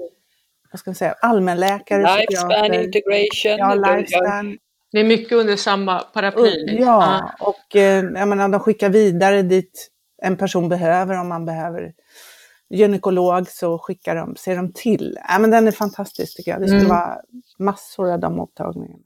vad 0.75 0.79
ska 0.79 0.89
man 0.89 0.95
säga, 0.95 1.15
allmänläkare, 1.21 2.17
Lifespan 2.17 2.73
integration. 2.73 3.57
Ja, 3.57 3.75
lifespan. 3.75 4.57
Det 4.91 4.99
är 4.99 5.03
mycket 5.03 5.31
under 5.31 5.55
samma 5.55 5.99
paraply. 5.99 6.65
Ja, 6.67 6.83
ja. 7.39 7.45
och 7.45 7.75
eh, 7.75 8.03
jag 8.03 8.27
menar, 8.27 8.49
de 8.49 8.59
skickar 8.59 8.89
vidare 8.89 9.41
dit 9.41 9.91
en 10.21 10.37
person 10.37 10.69
behöver, 10.69 11.19
om 11.19 11.27
man 11.27 11.45
behöver 11.45 11.93
gynekolog 12.69 13.47
så 13.47 13.79
skickar 13.79 14.15
de, 14.15 14.35
ser 14.35 14.55
de 14.55 14.73
till. 14.73 15.17
Ja, 15.29 15.39
men 15.39 15.51
den 15.51 15.67
är 15.67 15.71
fantastisk 15.71 16.37
tycker 16.37 16.51
jag. 16.51 16.61
Det 16.61 16.67
skulle 16.67 16.79
mm. 16.79 16.91
vara 16.91 17.17
massor 17.59 18.11
av 18.11 18.19
de 18.19 18.35
mottagningarna. 18.35 19.03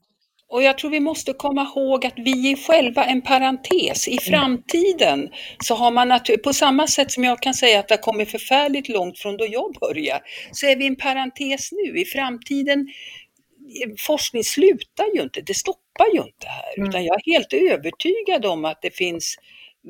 Och 0.49 0.63
jag 0.63 0.77
tror 0.77 0.91
vi 0.91 0.99
måste 0.99 1.33
komma 1.33 1.61
ihåg 1.61 2.05
att 2.05 2.13
vi 2.15 2.51
är 2.51 2.55
själva 2.55 3.05
en 3.05 3.21
parentes. 3.21 4.07
I 4.07 4.11
mm. 4.11 4.21
framtiden 4.23 5.29
så 5.63 5.75
har 5.75 5.91
man 5.91 6.19
på 6.43 6.53
samma 6.53 6.87
sätt 6.87 7.11
som 7.11 7.23
jag 7.23 7.41
kan 7.41 7.53
säga 7.53 7.79
att 7.79 7.87
det 7.87 7.93
har 7.93 8.01
kommit 8.01 8.31
förfärligt 8.31 8.89
långt 8.89 9.19
från 9.19 9.37
då 9.37 9.45
jag 9.49 9.75
började, 9.81 10.23
så 10.51 10.65
är 10.65 10.75
vi 10.75 10.87
en 10.87 10.95
parentes 10.95 11.71
nu. 11.71 11.99
I 11.99 12.05
framtiden, 12.05 12.87
forskning 14.07 14.43
slutar 14.43 15.05
ju 15.15 15.21
inte, 15.21 15.41
det 15.41 15.53
stoppar 15.53 16.07
ju 16.13 16.19
inte 16.19 16.47
här, 16.47 16.77
mm. 16.77 16.89
utan 16.89 17.05
jag 17.05 17.15
är 17.15 17.33
helt 17.33 17.53
övertygad 17.53 18.45
om 18.45 18.65
att 18.65 18.81
det 18.81 18.95
finns 18.95 19.35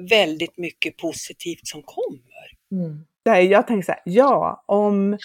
väldigt 0.10 0.58
mycket 0.58 0.98
positivt 0.98 1.68
som 1.68 1.82
kommer. 1.84 2.52
Mm. 2.72 3.06
Jag 3.50 3.68
tänker 3.68 3.86
så 3.86 3.92
här, 3.92 4.02
ja, 4.06 4.64
om, 4.66 5.18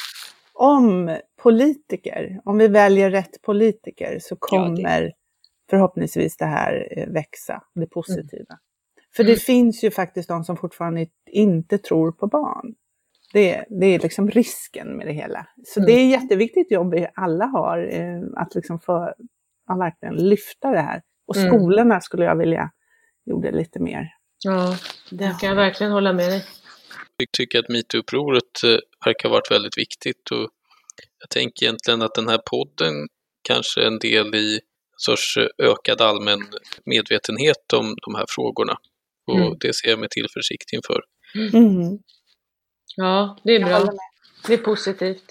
om 0.52 1.16
politiker, 1.42 2.40
om 2.44 2.58
vi 2.58 2.68
väljer 2.68 3.10
rätt 3.10 3.42
politiker 3.42 4.18
så 4.20 4.36
kommer 4.36 5.02
ja, 5.02 5.10
förhoppningsvis 5.70 6.36
det 6.36 6.46
här 6.46 6.88
eh, 6.90 7.08
växa, 7.08 7.62
det 7.74 7.86
positiva. 7.86 8.54
Mm. 8.54 8.58
För 9.16 9.24
det 9.24 9.30
mm. 9.30 9.40
finns 9.40 9.84
ju 9.84 9.90
faktiskt 9.90 10.28
de 10.28 10.44
som 10.44 10.56
fortfarande 10.56 11.06
inte 11.30 11.78
tror 11.78 12.12
på 12.12 12.26
barn. 12.26 12.74
Det, 13.32 13.64
det 13.68 13.86
är 13.86 13.98
liksom 13.98 14.30
risken 14.30 14.96
med 14.96 15.06
det 15.06 15.12
hela. 15.12 15.46
Så 15.64 15.80
mm. 15.80 15.86
det 15.86 15.92
är 15.92 16.04
ett 16.04 16.22
jätteviktigt 16.22 16.70
jobb 16.70 16.94
vi 16.94 17.06
alla 17.14 17.44
har, 17.44 17.78
eh, 17.78 18.22
att 18.36 18.54
liksom 18.54 18.80
få, 18.80 19.14
ja, 19.68 19.76
verkligen 19.76 20.14
lyfta 20.14 20.70
det 20.70 20.80
här. 20.80 21.02
Och 21.26 21.36
mm. 21.36 21.48
skolorna 21.48 22.00
skulle 22.00 22.24
jag 22.24 22.36
vilja 22.36 22.70
gjorde 23.26 23.52
lite 23.52 23.80
mer. 23.80 24.08
Ja, 24.44 24.76
det 25.10 25.36
kan 25.40 25.48
jag 25.48 25.56
verkligen 25.56 25.92
hålla 25.92 26.12
med 26.12 26.30
dig. 26.30 26.44
Jag 27.16 27.28
tycker 27.32 27.58
att 27.58 27.68
metoo-upproret 27.68 28.64
eh, 28.64 28.78
verkar 29.04 29.28
ha 29.28 29.34
varit 29.34 29.50
väldigt 29.50 29.78
viktigt 29.78 30.30
och 30.30 30.50
jag 31.20 31.30
tänker 31.30 31.66
egentligen 31.66 32.02
att 32.02 32.14
den 32.14 32.28
här 32.28 32.40
podden 32.50 33.08
kanske 33.42 33.82
är 33.82 33.86
en 33.86 33.98
del 33.98 34.34
i 34.34 34.60
sorts 34.96 35.36
eh, 35.36 35.46
ökad 35.58 36.00
allmän 36.00 36.40
medvetenhet 36.84 37.72
om 37.72 37.96
de 38.02 38.14
här 38.14 38.26
frågorna. 38.28 38.76
Och 39.26 39.36
mm. 39.36 39.56
det 39.60 39.74
ser 39.74 39.88
jag 39.88 39.98
med 39.98 40.10
tillförsikt 40.10 40.72
inför. 40.72 41.00
Mm. 41.54 41.98
Ja, 42.96 43.38
det 43.44 43.56
är 43.56 43.64
bra. 43.64 43.92
Det 44.46 44.54
är 44.54 44.58
positivt. 44.58 45.24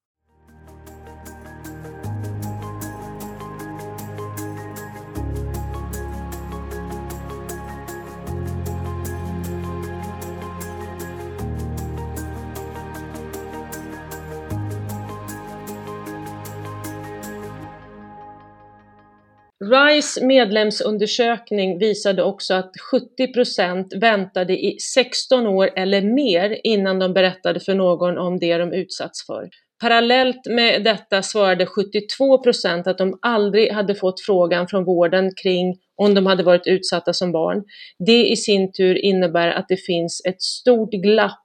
RISE 19.72 20.26
medlemsundersökning 20.26 21.80
visade 21.80 22.24
också 22.24 22.54
att 22.54 22.72
70% 23.20 24.00
väntade 24.00 24.54
i 24.54 24.78
16 24.80 25.48
år 25.48 25.70
eller 25.76 26.02
mer 26.02 26.60
innan 26.64 27.00
de 27.00 27.14
berättade 27.14 27.60
för 27.60 27.76
någon 27.76 28.18
om 28.18 28.40
det 28.40 28.58
de 28.58 28.74
utsatts 28.74 29.26
för. 29.26 29.50
Parallellt 29.82 30.48
med 30.50 30.84
detta 30.84 31.22
svarade 31.22 31.66
72% 31.66 32.90
att 32.90 32.98
de 32.98 33.20
aldrig 33.22 33.72
hade 33.72 33.96
fått 33.96 34.22
frågan 34.22 34.68
från 34.68 34.86
vården 34.86 35.32
kring 35.44 35.76
om 35.96 36.14
de 36.14 36.26
hade 36.26 36.44
varit 36.44 36.68
utsatta 36.68 37.14
som 37.14 37.32
barn. 37.32 37.64
Det 38.06 38.28
i 38.28 38.36
sin 38.36 38.72
tur 38.72 39.06
innebär 39.06 39.48
att 39.48 39.66
det 39.68 39.78
finns 39.78 40.22
ett 40.26 40.42
stort 40.42 40.92
glapp 40.92 41.40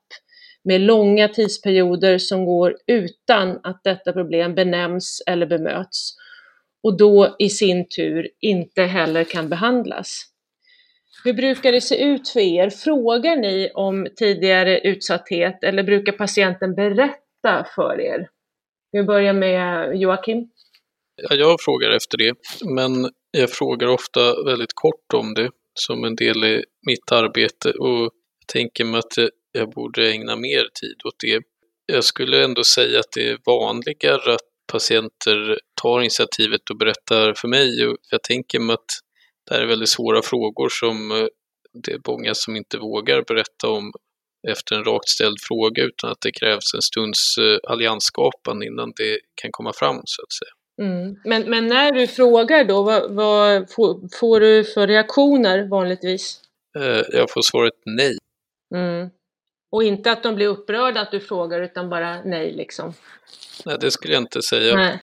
med 0.65 0.81
långa 0.81 1.29
tidsperioder 1.29 2.19
som 2.19 2.45
går 2.45 2.77
utan 2.87 3.61
att 3.63 3.81
detta 3.85 4.13
problem 4.13 4.55
benämns 4.55 5.23
eller 5.27 5.47
bemöts 5.47 6.15
och 6.83 6.97
då 6.97 7.37
i 7.39 7.49
sin 7.49 7.89
tur 7.89 8.29
inte 8.41 8.83
heller 8.83 9.25
kan 9.25 9.49
behandlas. 9.49 10.25
Hur 11.25 11.33
brukar 11.33 11.73
det 11.73 11.81
se 11.81 12.05
ut 12.05 12.29
för 12.29 12.41
er? 12.41 12.71
Frågar 12.71 13.37
ni 13.37 13.71
om 13.75 14.09
tidigare 14.17 14.81
utsatthet 14.81 15.65
eller 15.65 15.83
brukar 15.83 16.13
patienten 16.13 16.75
berätta 16.75 17.67
för 17.75 18.01
er? 18.01 18.29
Vi 18.93 19.03
börjar 19.03 19.33
med 19.33 19.97
Joakim. 20.01 20.51
Ja, 21.23 21.37
jag 21.37 21.61
frågar 21.61 21.91
efter 21.91 22.19
det, 22.19 22.35
men 22.65 23.11
jag 23.31 23.51
frågar 23.51 23.89
ofta 23.89 24.43
väldigt 24.43 24.75
kort 24.75 25.15
om 25.15 25.35
det 25.35 25.51
som 25.75 26.05
en 26.05 26.17
del 26.17 26.45
i 26.45 26.65
mitt 26.87 27.13
arbete 27.13 27.71
och 27.71 28.11
tänker 28.53 28.85
mig 28.85 28.99
att 28.99 29.19
jag 29.53 29.71
borde 29.71 30.11
ägna 30.11 30.37
mer 30.37 30.69
tid 30.81 30.97
åt 31.05 31.21
det. 31.21 31.43
Jag 31.87 32.05
skulle 32.05 32.45
ändå 32.45 32.65
säga 32.65 33.01
att 33.01 33.13
det 33.15 33.29
är 33.29 33.39
vanligare 33.47 34.35
att 34.35 34.41
patienter 34.73 35.59
tar 35.83 36.01
initiativet 36.01 36.71
och 36.71 36.77
berättar 36.77 37.35
för 37.35 37.49
mig. 37.49 37.95
Jag 38.11 38.23
tänker 38.23 38.61
mig 38.61 38.75
att 38.75 38.91
det 39.49 39.55
här 39.55 39.63
är 39.63 39.67
väldigt 39.67 39.89
svåra 39.89 40.23
frågor 40.23 40.69
som 40.69 41.11
eh, 41.11 41.27
det 41.73 41.93
är 41.93 42.01
många 42.09 42.35
som 42.35 42.57
inte 42.57 42.79
vågar 42.79 43.23
berätta 43.23 43.69
om 43.69 43.93
efter 44.49 44.77
en 44.77 44.85
rakt 44.85 45.09
ställd 45.09 45.37
fråga 45.41 45.83
utan 45.83 46.11
att 46.11 46.21
det 46.21 46.33
krävs 46.33 46.75
en 46.75 46.83
stunds 46.83 47.39
eh, 47.39 47.71
alliansskapande 47.73 48.67
innan 48.67 48.93
det 48.97 49.19
kan 49.43 49.51
komma 49.53 49.73
fram 49.73 50.01
så 50.05 50.23
att 50.23 50.33
säga. 50.33 50.53
Mm. 50.89 51.17
Men, 51.25 51.51
men 51.51 51.67
när 51.67 51.93
du 51.93 52.07
frågar 52.07 52.65
då, 52.65 52.83
vad, 52.83 53.15
vad 53.15 53.71
får, 53.71 54.19
får, 54.19 54.41
du 54.41 54.65
för 54.65 54.87
reaktioner 54.87 55.69
vanligtvis? 55.69 56.41
Eh, 56.79 57.03
jag 57.13 57.31
får 57.31 57.43
svaret 57.43 57.75
nej. 57.85 58.17
Mm. 58.75 59.11
Och 59.71 59.83
inte 59.83 60.13
att 60.13 60.23
de 60.23 60.35
blir 60.35 60.47
upprörda 60.47 61.01
att 61.01 61.11
du 61.11 61.21
frågar 61.21 61.61
utan 61.61 61.91
bara 61.91 62.23
nej 62.23 62.53
liksom? 62.53 62.95
Nej, 63.65 63.77
det 63.81 63.91
skulle 63.91 64.15
jag 64.15 64.23
inte 64.23 64.43
säga. 64.43 64.75
Nej. 64.75 65.01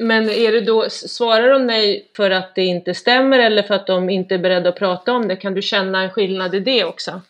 Men 0.00 0.30
är 0.30 0.52
det 0.52 0.60
då, 0.60 0.90
svarar 0.90 1.50
de 1.50 1.66
nej 1.66 2.10
för 2.16 2.30
att 2.30 2.54
det 2.54 2.64
inte 2.64 2.94
stämmer 2.94 3.38
eller 3.38 3.62
för 3.62 3.74
att 3.74 3.86
de 3.86 4.10
inte 4.10 4.34
är 4.34 4.38
beredda 4.38 4.68
att 4.68 4.78
prata 4.78 5.12
om 5.12 5.28
det? 5.28 5.36
Kan 5.36 5.54
du 5.54 5.62
känna 5.62 6.02
en 6.02 6.10
skillnad 6.10 6.54
i 6.54 6.60
det 6.60 6.84
också? 6.84 7.20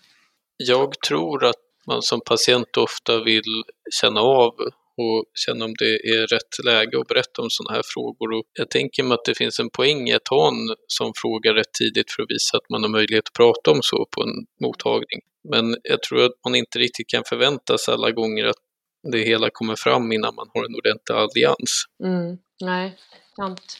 Jag 0.56 1.00
tror 1.08 1.44
att 1.44 1.56
man 1.86 2.02
som 2.02 2.20
patient 2.20 2.76
ofta 2.76 3.24
vill 3.24 3.62
känna 4.00 4.20
av 4.20 4.54
och 4.96 5.24
känna 5.34 5.64
om 5.64 5.74
det 5.78 5.94
är 5.94 6.26
rätt 6.26 6.64
läge 6.64 7.00
att 7.00 7.06
berätta 7.06 7.42
om 7.42 7.50
sådana 7.50 7.76
här 7.76 7.82
frågor. 7.94 8.32
Och 8.32 8.44
jag 8.58 8.70
tänker 8.70 9.02
mig 9.02 9.14
att 9.14 9.24
det 9.24 9.34
finns 9.34 9.60
en 9.60 9.70
poäng 9.70 10.08
i 10.08 10.14
att 10.14 10.28
ha 10.28 10.48
en 10.48 10.76
som 10.86 11.12
frågar 11.16 11.54
rätt 11.54 11.72
tidigt 11.78 12.12
för 12.12 12.22
att 12.22 12.30
visa 12.30 12.56
att 12.56 12.70
man 12.70 12.82
har 12.82 12.90
möjlighet 12.90 13.28
att 13.28 13.36
prata 13.36 13.70
om 13.70 13.80
så 13.82 14.06
på 14.16 14.22
en 14.22 14.34
mottagning. 14.66 15.20
Men 15.52 15.76
jag 15.82 16.02
tror 16.02 16.24
att 16.24 16.36
man 16.44 16.54
inte 16.54 16.78
riktigt 16.78 17.08
kan 17.08 17.22
förvänta 17.28 17.78
sig 17.78 17.94
alla 17.94 18.10
gånger 18.10 18.44
att 18.44 18.62
det 19.02 19.18
hela 19.18 19.50
kommer 19.52 19.76
fram 19.76 20.12
innan 20.12 20.34
man 20.34 20.46
har 20.54 20.64
en 20.64 20.74
ordentlig 20.74 21.14
allians. 21.14 21.84
Mm, 22.04 22.38
nej, 22.60 22.96
sant. 23.36 23.78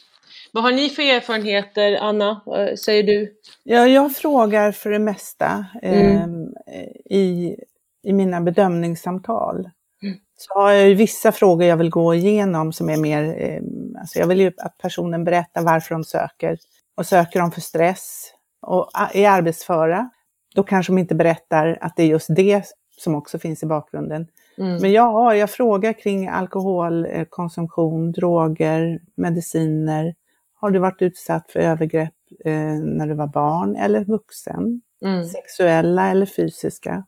Vad 0.53 0.65
har 0.65 0.73
ni 0.73 0.89
för 0.89 1.03
erfarenheter, 1.03 1.99
Anna? 2.01 2.43
Vad 2.47 2.79
säger 2.79 3.03
du? 3.03 3.33
Ja, 3.63 3.87
jag 3.87 4.17
frågar 4.17 4.73
för 4.73 4.91
det 4.91 4.99
mesta 4.99 5.67
mm. 5.83 6.55
eh, 6.67 7.17
i, 7.19 7.57
i 8.03 8.13
mina 8.13 8.41
bedömningssamtal. 8.41 9.71
Mm. 10.03 10.17
Så 10.37 10.55
har 10.55 10.71
jag 10.71 10.89
ju 10.89 10.95
vissa 10.95 11.33
frågor 11.33 11.67
jag 11.67 11.77
vill 11.77 11.91
gå 11.91 12.15
igenom 12.15 12.73
som 12.73 12.91
är 12.91 12.97
mer, 12.97 13.23
eh, 13.39 13.63
alltså 14.01 14.19
jag 14.19 14.27
vill 14.27 14.41
ju 14.41 14.53
att 14.57 14.79
personen 14.79 15.25
berättar 15.25 15.63
varför 15.63 15.95
de 15.95 16.05
söker. 16.05 16.59
Och 16.97 17.07
söker 17.07 17.41
de 17.41 17.53
för 17.53 17.61
stress 17.61 18.33
och 18.63 18.91
är 19.15 19.29
arbetsföra, 19.29 20.11
då 20.55 20.63
kanske 20.63 20.93
de 20.93 20.99
inte 20.99 21.15
berättar 21.15 21.79
att 21.81 21.97
det 21.97 22.03
är 22.03 22.07
just 22.07 22.37
det 22.37 22.65
som 22.99 23.15
också 23.15 23.39
finns 23.39 23.63
i 23.63 23.67
bakgrunden. 23.67 24.27
Mm. 24.59 24.83
Men 24.83 24.93
ja, 24.93 25.37
jag 25.37 25.51
frågar 25.51 25.93
kring 25.93 26.29
alkoholkonsumtion, 26.29 28.13
droger, 28.13 29.01
mediciner. 29.15 30.15
Har 30.55 30.71
du 30.71 30.79
varit 30.79 31.03
utsatt 31.03 31.51
för 31.51 31.61
övergrepp 31.61 32.15
eh, 32.45 32.75
när 32.83 33.07
du 33.07 33.15
var 33.15 33.27
barn 33.27 33.77
eller 33.77 34.05
vuxen? 34.05 34.83
Mm. 35.05 35.25
Sexuella 35.25 36.11
eller 36.11 36.27
fysiska? 36.27 37.05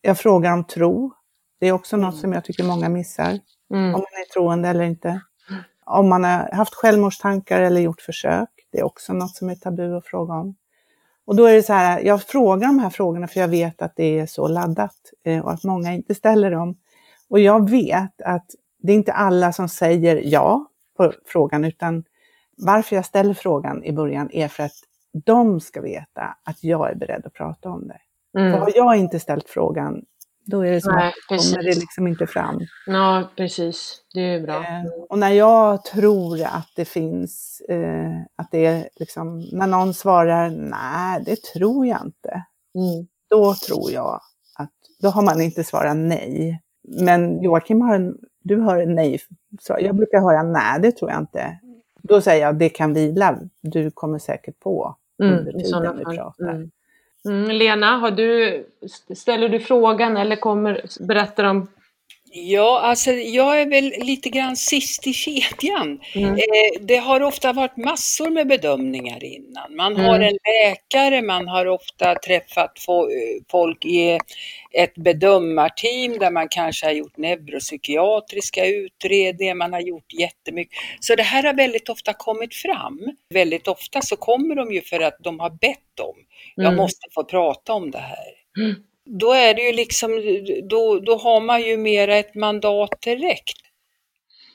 Jag 0.00 0.18
frågar 0.18 0.52
om 0.52 0.64
tro. 0.64 1.12
Det 1.60 1.66
är 1.68 1.72
också 1.72 1.96
något 1.96 2.16
som 2.16 2.32
jag 2.32 2.44
tycker 2.44 2.64
många 2.64 2.88
missar. 2.88 3.38
Mm. 3.70 3.94
Om 3.94 4.00
man 4.00 4.00
är 4.00 4.32
troende 4.32 4.68
eller 4.68 4.84
inte. 4.84 5.20
Om 5.84 6.08
man 6.08 6.24
har 6.24 6.52
haft 6.52 6.74
självmordstankar 6.74 7.60
eller 7.60 7.80
gjort 7.80 8.00
försök. 8.00 8.48
Det 8.72 8.78
är 8.78 8.84
också 8.84 9.12
något 9.12 9.36
som 9.36 9.50
är 9.50 9.54
tabu 9.54 9.96
att 9.96 10.06
fråga 10.06 10.34
om. 10.34 10.56
Och 11.26 11.36
då 11.36 11.44
är 11.44 11.54
det 11.54 11.62
så 11.62 11.72
här, 11.72 12.00
jag 12.00 12.22
frågar 12.22 12.66
de 12.66 12.78
här 12.78 12.90
frågorna 12.90 13.28
för 13.28 13.40
jag 13.40 13.48
vet 13.48 13.82
att 13.82 13.96
det 13.96 14.18
är 14.18 14.26
så 14.26 14.48
laddat 14.48 14.96
eh, 15.24 15.44
och 15.44 15.52
att 15.52 15.64
många 15.64 15.92
inte 15.92 16.14
ställer 16.14 16.50
dem. 16.50 16.76
Och 17.28 17.40
jag 17.40 17.70
vet 17.70 18.22
att 18.24 18.46
det 18.78 18.92
är 18.92 18.96
inte 18.96 19.12
alla 19.12 19.52
som 19.52 19.68
säger 19.68 20.22
ja 20.24 20.66
på 20.96 21.12
frågan, 21.26 21.64
utan 21.64 22.04
varför 22.56 22.96
jag 22.96 23.04
ställer 23.04 23.34
frågan 23.34 23.84
i 23.84 23.92
början 23.92 24.30
är 24.32 24.48
för 24.48 24.62
att 24.62 24.76
de 25.24 25.60
ska 25.60 25.80
veta 25.80 26.36
att 26.44 26.64
jag 26.64 26.90
är 26.90 26.94
beredd 26.94 27.26
att 27.26 27.32
prata 27.32 27.70
om 27.70 27.88
det. 27.88 28.00
Mm. 28.40 28.52
För 28.52 28.60
har 28.60 28.72
jag 28.74 28.96
inte 28.96 29.20
ställt 29.20 29.48
frågan, 29.48 30.04
då 30.46 30.60
är 30.60 30.72
det 30.72 30.80
som 30.80 30.94
Nej, 30.94 31.08
att 31.08 31.38
kommer 31.38 31.62
det 31.62 31.74
liksom 31.74 32.06
inte 32.06 32.26
fram. 32.26 32.60
Ja, 32.86 33.30
precis. 33.36 34.02
Det 34.14 34.20
är 34.20 34.40
bra. 34.40 34.56
Eh, 34.56 34.84
och 35.08 35.18
när 35.18 35.30
jag 35.30 35.84
tror 35.84 36.42
att 36.42 36.68
det 36.76 36.84
finns, 36.84 37.62
eh, 37.68 38.20
att 38.36 38.50
det 38.50 38.66
är 38.66 38.88
liksom, 38.96 39.40
när 39.52 39.66
någon 39.66 39.94
svarar 39.94 40.50
nej, 40.50 41.22
det 41.26 41.42
tror 41.42 41.86
jag 41.86 42.00
inte. 42.04 42.44
Mm. 42.74 43.06
Då 43.30 43.54
tror 43.54 43.90
jag 43.90 44.20
att, 44.58 44.72
då 45.02 45.08
har 45.08 45.22
man 45.22 45.40
inte 45.40 45.64
svarat 45.64 45.96
nej. 45.96 46.60
Men 46.88 47.42
Joakim 47.42 47.80
har 47.80 47.94
en, 47.94 48.16
du 48.42 48.56
har 48.60 48.78
en 48.78 48.94
nej. 48.94 49.20
Så 49.60 49.76
jag 49.80 49.96
brukar 49.96 50.20
höra 50.20 50.42
nej, 50.42 50.80
det 50.80 50.92
tror 50.92 51.10
jag 51.10 51.20
inte. 51.20 51.58
Då 52.02 52.20
säger 52.20 52.46
jag, 52.46 52.58
det 52.58 52.68
kan 52.68 52.94
vila, 52.94 53.38
du 53.60 53.90
kommer 53.90 54.18
säkert 54.18 54.60
på 54.60 54.96
mm, 55.22 55.38
under 55.38 55.52
tiden 55.52 55.98
vi 55.98 56.16
pratar. 56.16 56.50
Mm. 56.50 56.70
Mm, 57.28 57.50
Lena, 57.50 58.10
du, 58.10 58.66
ställer 59.14 59.48
du 59.48 59.60
frågan 59.60 60.16
eller 60.16 60.36
kommer, 60.36 60.84
berättar 61.00 61.44
de 61.44 61.68
Ja, 62.36 62.80
alltså 62.80 63.10
jag 63.10 63.60
är 63.60 63.66
väl 63.66 63.92
lite 63.98 64.28
grann 64.28 64.56
sist 64.56 65.06
i 65.06 65.12
kedjan. 65.12 66.00
Mm. 66.14 66.34
Eh, 66.34 66.80
det 66.80 66.96
har 66.96 67.22
ofta 67.22 67.52
varit 67.52 67.76
massor 67.76 68.30
med 68.30 68.46
bedömningar 68.46 69.24
innan. 69.24 69.76
Man 69.76 69.92
mm. 69.92 70.04
har 70.06 70.20
en 70.20 70.38
läkare, 70.62 71.22
man 71.22 71.48
har 71.48 71.66
ofta 71.66 72.14
träffat 72.14 72.78
folk 73.50 73.84
i 73.84 74.18
ett 74.72 74.94
bedömarteam 74.94 76.18
där 76.18 76.30
man 76.30 76.48
kanske 76.48 76.86
har 76.86 76.92
gjort 76.92 77.16
neuropsykiatriska 77.16 78.66
utredningar, 78.66 79.54
man 79.54 79.72
har 79.72 79.80
gjort 79.80 80.12
jättemycket. 80.12 80.78
Så 81.00 81.14
det 81.14 81.22
här 81.22 81.42
har 81.42 81.54
väldigt 81.54 81.88
ofta 81.88 82.12
kommit 82.12 82.54
fram. 82.54 83.00
Väldigt 83.34 83.68
ofta 83.68 84.02
så 84.02 84.16
kommer 84.16 84.54
de 84.54 84.72
ju 84.72 84.80
för 84.80 85.00
att 85.00 85.16
de 85.20 85.40
har 85.40 85.50
bett 85.50 86.00
om, 86.00 86.16
jag 86.54 86.66
mm. 86.66 86.76
måste 86.76 87.08
få 87.14 87.24
prata 87.24 87.72
om 87.72 87.90
det 87.90 87.98
här. 87.98 88.24
Mm 88.58 88.74
då 89.06 89.32
är 89.32 89.54
det 89.54 89.62
ju 89.62 89.72
liksom, 89.72 90.10
då, 90.68 91.00
då 91.00 91.16
har 91.16 91.40
man 91.40 91.62
ju 91.62 91.76
mera 91.76 92.16
ett 92.16 92.34
mandat 92.34 93.00
direkt. 93.04 93.58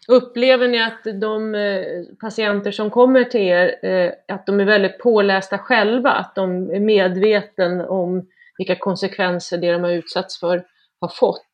Upplever 0.07 0.67
ni 0.67 0.83
att 0.83 1.21
de 1.21 1.55
eh, 1.55 1.83
patienter 2.21 2.71
som 2.71 2.89
kommer 2.89 3.23
till 3.23 3.41
er, 3.41 3.85
eh, 3.85 4.11
att 4.27 4.45
de 4.45 4.59
är 4.59 4.65
väldigt 4.65 4.99
pålästa 4.99 5.57
själva, 5.57 6.11
att 6.11 6.35
de 6.35 6.69
är 6.69 6.79
medvetna 6.79 7.87
om 7.87 8.27
vilka 8.57 8.75
konsekvenser 8.75 9.57
det 9.57 9.71
de 9.71 9.83
har 9.83 9.91
utsatts 9.91 10.39
för 10.39 10.65
har 11.01 11.07
fått? 11.07 11.45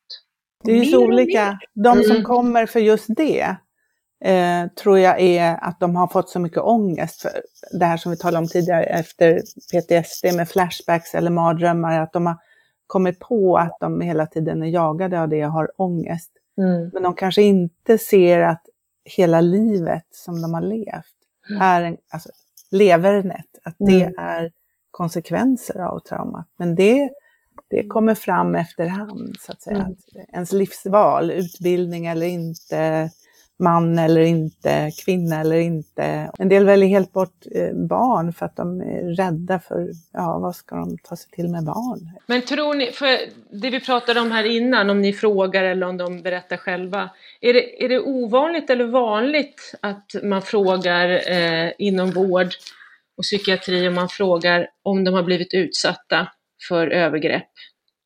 Det 0.64 0.72
är 0.72 0.76
ju 0.76 0.86
så 0.86 1.04
olika. 1.04 1.60
De 1.74 2.04
som 2.04 2.12
mm. 2.12 2.24
kommer 2.24 2.66
för 2.66 2.80
just 2.80 3.06
det 3.08 3.56
eh, 4.26 4.67
tror 4.67 4.99
jag 4.99 5.21
är 5.21 5.57
att 5.61 5.80
de 5.80 5.95
har 5.95 6.07
fått 6.07 6.30
så 6.30 6.39
mycket 6.39 6.63
ångest. 6.63 7.21
För 7.21 7.32
det 7.80 7.86
här 7.86 7.97
som 7.97 8.11
vi 8.11 8.17
talade 8.17 8.38
om 8.38 8.47
tidigare 8.47 8.84
efter 8.84 9.41
PTSD 9.71 10.36
med 10.36 10.49
flashbacks 10.49 11.15
eller 11.15 11.32
mardrömmar, 11.32 11.99
att 11.99 12.13
de 12.13 12.26
har 12.26 12.38
kommer 12.88 13.11
på 13.11 13.57
att 13.57 13.78
de 13.80 14.01
hela 14.01 14.28
tiden 14.28 14.63
är 14.63 14.67
jagade 14.67 15.21
av 15.21 15.30
det 15.30 15.45
och 15.45 15.51
har 15.51 15.71
ångest. 15.82 16.32
Mm. 16.57 16.89
Men 16.93 17.03
de 17.03 17.13
kanske 17.13 17.41
inte 17.41 17.97
ser 17.97 18.39
att 18.39 18.61
hela 19.03 19.41
livet 19.41 20.07
som 20.11 20.41
de 20.41 20.53
har 20.53 20.61
levt 20.61 21.15
mm. 21.49 21.61
är 21.61 21.82
en, 21.82 21.97
alltså, 22.09 22.30
levernet, 22.71 23.45
att 23.63 23.76
det 23.78 24.03
mm. 24.03 24.13
är 24.17 24.51
konsekvenser 24.91 25.80
av 25.80 25.99
traumat. 25.99 26.47
Men 26.57 26.76
det, 26.76 27.09
det 27.69 27.88
kommer 27.88 28.15
fram 28.15 28.55
efterhand, 28.55 29.36
så 29.39 29.51
att 29.51 29.61
säga. 29.61 29.78
Mm. 29.78 29.91
Att 29.91 30.34
ens 30.34 30.51
livsval, 30.51 31.32
utbildning 31.32 32.05
eller 32.05 32.28
inte, 32.28 33.09
man 33.60 33.99
eller 33.99 34.22
inte, 34.22 34.91
kvinna 35.06 35.41
eller 35.41 35.60
inte. 35.60 36.32
En 36.39 36.49
del 36.49 36.66
väljer 36.66 36.89
helt 36.89 37.14
bort 37.14 37.45
eh, 37.56 37.74
barn 37.74 38.34
för 38.34 38.45
att 38.45 38.56
de 38.56 38.82
är 38.82 39.16
rädda 39.16 39.60
för, 39.60 39.89
ja 40.14 40.39
vad 40.39 40.56
ska 40.56 40.76
de 40.76 40.97
ta 40.97 41.16
sig 41.16 41.32
till 41.32 41.49
med 41.49 41.66
barn? 41.66 42.10
Men 42.28 42.41
tror 42.41 42.74
ni, 42.74 42.91
för 42.91 43.18
det 43.62 43.70
vi 43.70 43.80
pratade 43.80 44.20
om 44.20 44.32
här 44.32 44.43
innan, 44.43 44.89
om 44.89 45.01
ni 45.01 45.14
frågar 45.14 45.64
eller 45.64 45.88
om 45.88 45.97
de 45.97 46.22
berättar 46.22 46.58
själva, 46.58 47.10
är 47.41 47.53
det, 47.53 47.86
är 47.86 47.89
det 47.89 47.99
ovanligt 47.99 48.70
eller 48.70 48.86
vanligt 48.86 49.76
att 49.80 50.16
man 50.24 50.41
frågar 50.41 51.32
eh, 51.32 51.72
inom 51.78 52.12
vård 52.12 52.47
och 53.18 53.24
psykiatri 53.24 53.88
om 53.88 53.95
man 53.95 54.10
frågar 54.10 54.68
om 54.84 55.03
de 55.03 55.14
har 55.14 55.24
blivit 55.24 55.53
utsatta 55.53 56.28
för 56.68 56.88
övergrepp? 56.88 57.49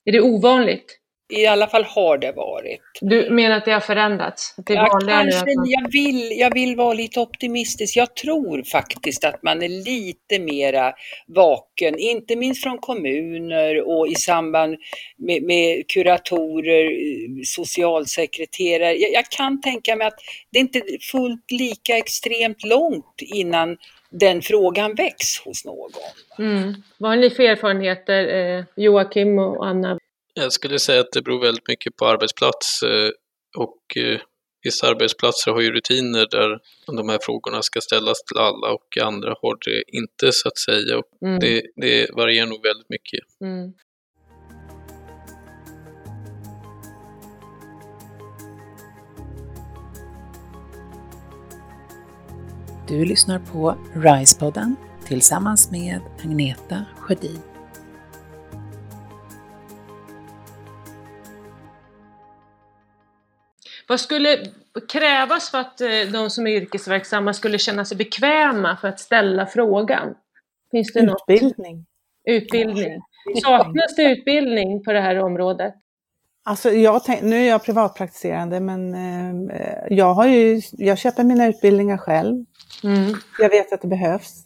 Är 0.06 0.12
det 0.12 0.22
ovanligt? 0.22 0.99
I 1.30 1.46
alla 1.46 1.68
fall 1.68 1.84
har 1.84 2.18
det 2.18 2.32
varit. 2.32 2.82
Du 3.02 3.30
menar 3.30 3.58
att 3.58 3.66
det 3.66 3.72
har 3.72 3.80
förändrats? 3.80 4.56
Det 4.58 4.74
ja, 4.74 5.00
kanske, 5.08 5.46
man... 5.56 5.70
jag, 5.70 5.92
vill, 5.92 6.40
jag 6.40 6.54
vill 6.54 6.76
vara 6.76 6.94
lite 6.94 7.20
optimistisk. 7.20 7.98
Jag 7.98 8.16
tror 8.16 8.64
faktiskt 8.64 9.24
att 9.24 9.44
man 9.44 9.62
är 9.62 9.70
lite 9.70 10.40
mera 10.40 10.94
vaken, 11.28 11.98
inte 11.98 12.36
minst 12.36 12.64
från 12.64 12.78
kommuner 12.78 13.88
och 13.88 14.08
i 14.08 14.16
samband 14.16 14.78
med, 15.18 15.44
med 15.44 15.88
kuratorer, 15.88 16.92
socialsekreterare. 17.46 18.94
Jag, 18.94 19.14
jag, 19.14 19.26
kan 19.26 19.62
tänka 19.62 19.96
mig 19.96 20.08
att 20.08 20.20
det 20.52 20.60
inte 20.60 20.80
är 20.80 21.12
fullt 21.12 21.52
lika 21.52 21.98
extremt 21.98 22.66
långt 22.66 23.16
innan 23.22 23.78
den 24.10 24.42
frågan 24.42 24.96
väcks 24.96 25.40
hos 25.46 25.66
någon. 25.66 25.92
Mm. 26.40 26.74
Vad 26.98 27.12
har 27.12 27.18
ni 27.18 27.30
för 27.30 27.44
erfarenheter, 27.44 28.58
eh, 28.58 28.64
Joakim 28.76 29.40
och 29.40 29.68
Anna? 29.68 30.00
Jag 30.34 30.54
skulle 30.54 30.80
säga 30.80 31.02
att 31.02 31.12
det 31.12 31.22
beror 31.22 31.42
väldigt 31.42 31.68
mycket 31.68 31.96
på 31.96 32.06
arbetsplats 32.08 32.84
eh, 32.84 33.10
och 33.58 33.98
eh, 33.98 34.20
vissa 34.64 34.88
arbetsplatser 34.88 35.52
har 35.52 35.62
ju 35.62 35.72
rutiner 35.72 36.28
där 36.32 36.60
de 36.98 37.10
här 37.10 37.20
frågorna 37.22 37.62
ska 37.62 37.82
ställas 37.82 38.24
till 38.24 38.38
alla 38.38 38.74
och 38.74 38.98
andra 39.02 39.36
har 39.42 39.58
det 39.66 39.84
inte 39.98 40.32
så 40.32 40.48
att 40.48 40.58
säga. 40.58 40.98
Och 40.98 41.28
mm. 41.28 41.40
det, 41.40 41.64
det 41.76 42.10
varierar 42.16 42.48
nog 42.48 42.64
väldigt 42.64 42.90
mycket. 42.90 43.20
Mm. 43.42 43.74
Du 52.88 53.06
lyssnar 53.06 53.40
på 53.40 53.78
RISE-podden 53.94 54.76
tillsammans 55.06 55.72
med 55.72 56.02
Agneta 56.24 56.86
Sjödin. 57.00 57.49
Vad 63.90 64.00
skulle 64.00 64.38
krävas 64.92 65.52
för 65.52 65.58
att 65.58 65.82
eh, 65.82 65.90
de 66.14 66.30
som 66.30 66.48
är 66.48 66.52
yrkesverksamma 66.52 67.34
skulle 67.34 67.58
känna 67.58 67.86
sig 67.86 67.98
bekväma 67.98 68.78
för 68.82 68.88
att 68.88 69.00
ställa 69.00 69.46
frågan? 69.46 70.16
Finns 70.72 70.94
det 70.94 71.04
något? 71.04 71.24
Utbildning. 71.28 71.86
Utbildning. 72.30 73.02
Saknas 73.44 73.96
det 73.96 74.04
utbildning 74.04 74.84
på 74.84 74.94
det 74.94 75.02
här 75.02 75.20
området? 75.20 75.74
Alltså 76.46 76.70
jag 76.70 77.04
tänk, 77.04 77.22
nu 77.22 77.36
är 77.36 77.50
jag 77.50 77.64
privatpraktiserande 77.64 78.60
men 78.60 78.94
eh, 78.94 79.88
jag, 79.90 80.14
har 80.14 80.28
ju, 80.28 80.62
jag 80.72 80.98
köper 80.98 81.24
mina 81.24 81.48
utbildningar 81.48 81.98
själv. 81.98 82.46
Mm. 82.84 83.14
Jag 83.40 83.50
vet 83.50 83.74
att 83.74 83.82
det 83.82 83.88
behövs. 83.88 84.44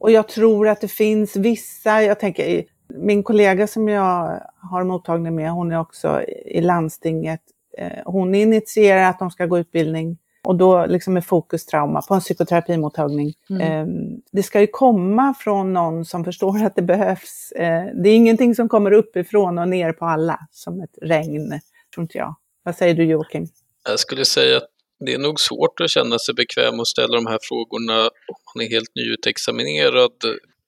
Och 0.00 0.10
jag 0.10 0.28
tror 0.28 0.68
att 0.68 0.80
det 0.80 0.88
finns 0.88 1.36
vissa, 1.36 2.02
jag 2.02 2.20
tänker 2.20 2.64
min 2.88 3.22
kollega 3.22 3.66
som 3.66 3.88
jag 3.88 4.42
har 4.70 4.84
mottagning 4.84 5.34
med, 5.34 5.50
hon 5.50 5.72
är 5.72 5.80
också 5.80 6.22
i 6.46 6.60
landstinget. 6.60 7.40
Eh, 7.78 8.02
hon 8.04 8.34
initierar 8.34 9.10
att 9.10 9.18
de 9.18 9.30
ska 9.30 9.46
gå 9.46 9.58
utbildning 9.58 10.18
och 10.42 10.56
då 10.56 10.86
liksom 10.86 11.14
med 11.14 11.24
fokus 11.24 11.66
trauma 11.66 12.02
på 12.02 12.14
en 12.14 12.20
psykoterapimottagning. 12.20 13.34
Mm. 13.50 13.60
Eh, 13.60 13.86
det 14.32 14.42
ska 14.42 14.60
ju 14.60 14.66
komma 14.66 15.34
från 15.38 15.72
någon 15.72 16.04
som 16.04 16.24
förstår 16.24 16.64
att 16.64 16.76
det 16.76 16.82
behövs. 16.82 17.52
Eh, 17.52 17.84
det 18.02 18.08
är 18.08 18.14
ingenting 18.14 18.54
som 18.54 18.68
kommer 18.68 18.92
uppifrån 18.92 19.58
och 19.58 19.68
ner 19.68 19.92
på 19.92 20.04
alla 20.04 20.38
som 20.50 20.80
ett 20.80 20.98
regn, 21.02 21.60
tror 21.94 22.02
inte 22.02 22.18
jag. 22.18 22.34
Vad 22.62 22.76
säger 22.76 22.94
du 22.94 23.04
Joakim? 23.04 23.48
Jag 23.84 23.98
skulle 23.98 24.24
säga 24.24 24.56
att 24.56 24.68
det 25.06 25.14
är 25.14 25.18
nog 25.18 25.40
svårt 25.40 25.80
att 25.80 25.90
känna 25.90 26.18
sig 26.18 26.34
bekväm 26.34 26.80
och 26.80 26.88
ställa 26.88 27.14
de 27.16 27.26
här 27.26 27.38
frågorna 27.42 28.02
om 28.02 28.40
man 28.54 28.64
är 28.64 28.70
helt 28.70 28.94
nyutexaminerad 28.94 30.12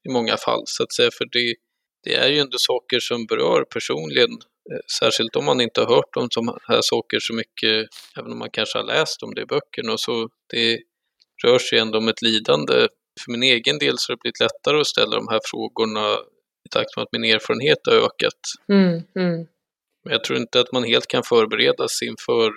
i 0.04 0.08
många 0.08 0.36
fall, 0.36 0.62
så 0.66 0.82
att 0.82 0.92
säga, 0.92 1.10
för 1.18 1.24
det, 1.24 1.54
det 2.04 2.14
är 2.14 2.28
ju 2.28 2.38
ändå 2.38 2.58
saker 2.58 3.00
som 3.00 3.26
berör 3.26 3.64
personligen, 3.64 4.30
särskilt 5.00 5.36
om 5.36 5.44
man 5.44 5.60
inte 5.60 5.80
har 5.80 5.88
hört 5.88 6.16
om 6.16 6.28
sådana 6.30 6.58
här 6.68 6.80
saker 6.82 7.18
så 7.20 7.34
mycket, 7.34 7.88
även 8.18 8.32
om 8.32 8.38
man 8.38 8.50
kanske 8.50 8.78
har 8.78 8.84
läst 8.84 9.22
om 9.22 9.34
det 9.34 9.42
i 9.42 9.46
böckerna, 9.46 9.98
så 9.98 10.28
det 10.52 10.78
rör 11.44 11.58
sig 11.58 11.78
ändå 11.78 11.98
om 11.98 12.08
ett 12.08 12.22
lidande. 12.22 12.88
För 13.24 13.32
min 13.32 13.42
egen 13.42 13.78
del 13.78 13.98
så 13.98 14.12
har 14.12 14.16
det 14.16 14.20
blivit 14.20 14.40
lättare 14.40 14.80
att 14.80 14.86
ställa 14.86 15.16
de 15.16 15.28
här 15.28 15.40
frågorna 15.44 16.14
i 16.66 16.68
takt 16.70 16.96
med 16.96 17.02
att 17.02 17.12
min 17.12 17.24
erfarenhet 17.24 17.78
har 17.86 17.94
ökat. 17.94 18.40
Mm, 18.68 19.02
mm. 19.16 19.46
Men 20.04 20.12
jag 20.12 20.24
tror 20.24 20.38
inte 20.38 20.60
att 20.60 20.72
man 20.72 20.84
helt 20.84 21.06
kan 21.06 21.22
förbereda 21.22 21.88
sig 21.88 22.08
inför 22.08 22.52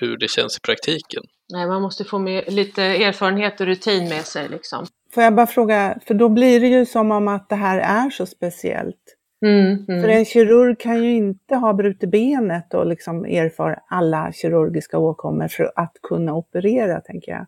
hur 0.00 0.16
det 0.16 0.28
känns 0.28 0.56
i 0.56 0.60
praktiken. 0.60 1.22
Nej, 1.52 1.66
man 1.66 1.82
måste 1.82 2.04
få 2.04 2.18
med 2.18 2.52
lite 2.52 2.82
erfarenhet 2.82 3.60
och 3.60 3.66
rutin 3.66 4.08
med 4.08 4.26
sig 4.26 4.48
liksom. 4.48 4.86
Får 5.14 5.22
jag 5.22 5.34
bara 5.34 5.46
fråga, 5.46 5.98
för 6.06 6.14
då 6.14 6.28
blir 6.28 6.60
det 6.60 6.66
ju 6.66 6.86
som 6.86 7.10
om 7.10 7.28
att 7.28 7.48
det 7.48 7.56
här 7.56 7.78
är 7.78 8.10
så 8.10 8.26
speciellt. 8.26 9.17
Mm, 9.46 9.84
mm. 9.88 10.02
För 10.02 10.08
en 10.08 10.24
kirurg 10.24 10.80
kan 10.80 11.04
ju 11.04 11.14
inte 11.14 11.56
ha 11.56 11.72
brutit 11.72 12.10
benet 12.10 12.74
och 12.74 12.86
liksom 12.86 13.24
erfara 13.24 13.80
alla 13.88 14.32
kirurgiska 14.32 14.98
åkommor 14.98 15.48
för 15.48 15.72
att 15.76 15.96
kunna 16.02 16.34
operera, 16.34 17.00
tänker 17.00 17.32
jag. 17.32 17.46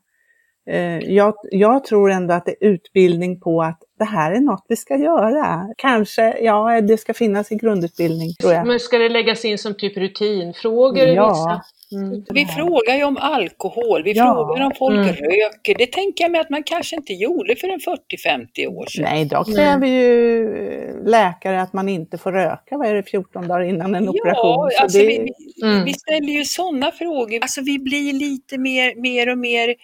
Eh, 0.67 0.99
jag. 0.99 1.35
Jag 1.43 1.85
tror 1.85 2.11
ändå 2.11 2.35
att 2.35 2.47
det 2.47 2.55
är 2.61 2.69
utbildning 2.69 3.41
på 3.41 3.63
att 3.63 3.83
det 4.01 4.07
här 4.07 4.33
är 4.33 4.41
något 4.41 4.65
vi 4.69 4.77
ska 4.77 4.97
göra. 4.97 5.69
Kanske, 5.77 6.39
ja, 6.43 6.81
det 6.81 6.97
ska 6.97 7.15
finnas 7.15 7.53
i 7.53 7.55
grundutbildning, 7.55 8.35
tror 8.41 8.53
jag. 8.53 8.67
Men 8.67 8.81
ska 8.81 8.99
det 8.99 9.09
läggas 9.09 9.45
in 9.45 9.59
som 9.59 9.75
typ 9.75 9.97
rutinfrågor 9.97 11.07
Ja. 11.09 11.29
vissa? 11.31 11.63
Mm. 11.93 12.25
Vi 12.35 12.47
frågar 12.47 12.97
ju 12.97 13.05
om 13.05 13.17
alkohol, 13.17 14.03
vi 14.05 14.13
Ja. 14.13 14.25
frågar 14.35 14.65
om 14.67 14.73
folk 14.79 14.95
Mm. 14.95 15.07
röker. 15.09 15.75
Det 15.79 15.87
tänker 15.93 16.25
jag 16.25 16.31
mig 16.31 16.41
att 16.41 16.51
man 16.51 16.63
kanske 16.63 16.97
inte 16.97 17.13
gjorde 17.13 17.57
för 17.57 17.69
en 17.69 17.81
40-50 17.81 18.67
år 18.67 18.87
sedan. 18.87 19.05
Nej, 19.05 19.23
idag 19.23 19.47
kräver 19.57 19.87
ju 19.87 21.03
läkare 21.05 21.63
att 21.63 21.73
man 21.73 21.89
inte 21.89 22.19
får 22.19 22.33
röka, 22.33 22.77
vad 22.79 22.87
är 22.89 22.95
det, 22.95 23.03
14 23.03 23.49
dagar 23.49 23.61
innan 23.65 23.95
en 23.95 24.09
operation. 24.09 24.35
Ja, 24.35 24.69
Så 24.73 24.83
alltså 24.83 24.99
det- 24.99 25.07
vi, 25.07 25.19
vi, 25.63 25.67
Mm. 25.67 25.85
vi 25.85 25.93
ställer 25.93 26.33
ju 26.33 26.45
sådana 26.45 26.91
frågor. 26.93 27.39
Alltså 27.43 27.61
vi 27.63 27.79
blir 27.79 28.13
lite 28.13 28.59
mer, 28.59 28.95
mer 29.01 29.29
och 29.33 29.39
mer 29.39 29.75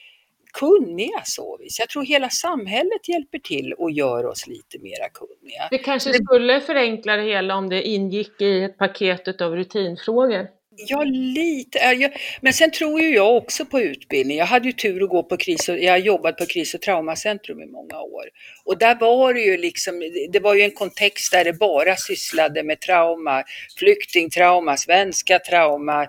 kunniga 0.59 1.21
så 1.25 1.57
vis. 1.61 1.79
Jag 1.79 1.89
tror 1.89 2.05
hela 2.05 2.31
samhället 2.31 3.09
hjälper 3.09 3.39
till 3.39 3.73
och 3.73 3.91
gör 3.91 4.27
oss 4.27 4.47
lite 4.47 4.79
mera 4.79 5.09
kunniga. 5.09 5.69
Det 5.71 5.79
kanske 5.79 6.13
skulle 6.15 6.61
förenkla 6.61 7.17
det 7.17 7.23
hela 7.23 7.55
om 7.57 7.69
det 7.69 7.83
ingick 7.83 8.41
i 8.41 8.63
ett 8.63 8.79
paket 8.79 9.41
av 9.41 9.57
rutinfrågor. 9.57 10.49
Ja, 10.89 11.03
lite. 11.05 11.79
jag- 11.79 12.17
Men 12.41 12.53
sen 12.53 12.71
tror 12.71 13.01
ju 13.01 13.15
jag 13.15 13.37
också 13.37 13.65
på 13.65 13.81
utbildning. 13.81 14.39
Jag 14.39 14.47
hade 14.47 14.67
ju 14.67 14.73
tur 14.73 15.03
att 15.03 15.09
gå 15.11 15.23
på 15.23 15.37
kris 15.37 15.69
och, 15.69 15.79
jag 15.79 15.93
har 15.93 15.99
jobbat 15.99 16.37
på 16.39 16.47
kris 16.47 16.75
och 16.75 16.81
traumacentrum 16.81 17.63
i 17.63 17.67
många 17.67 18.01
år. 18.01 18.25
Och 18.65 18.79
där 18.79 18.95
var 19.01 19.35
det 19.35 19.41
ju 19.41 19.57
liksom, 19.57 20.01
det 20.33 20.41
var 20.41 20.55
ju 20.55 20.63
en 20.63 20.71
kontext 20.71 21.33
där 21.33 21.45
det 21.45 21.53
bara 21.53 21.97
sysslade 21.97 22.63
med 22.63 22.81
trauma, 22.81 23.45
flyktingtrauma, 23.79 24.77
svenska 24.77 25.39
trauma, 25.39 26.07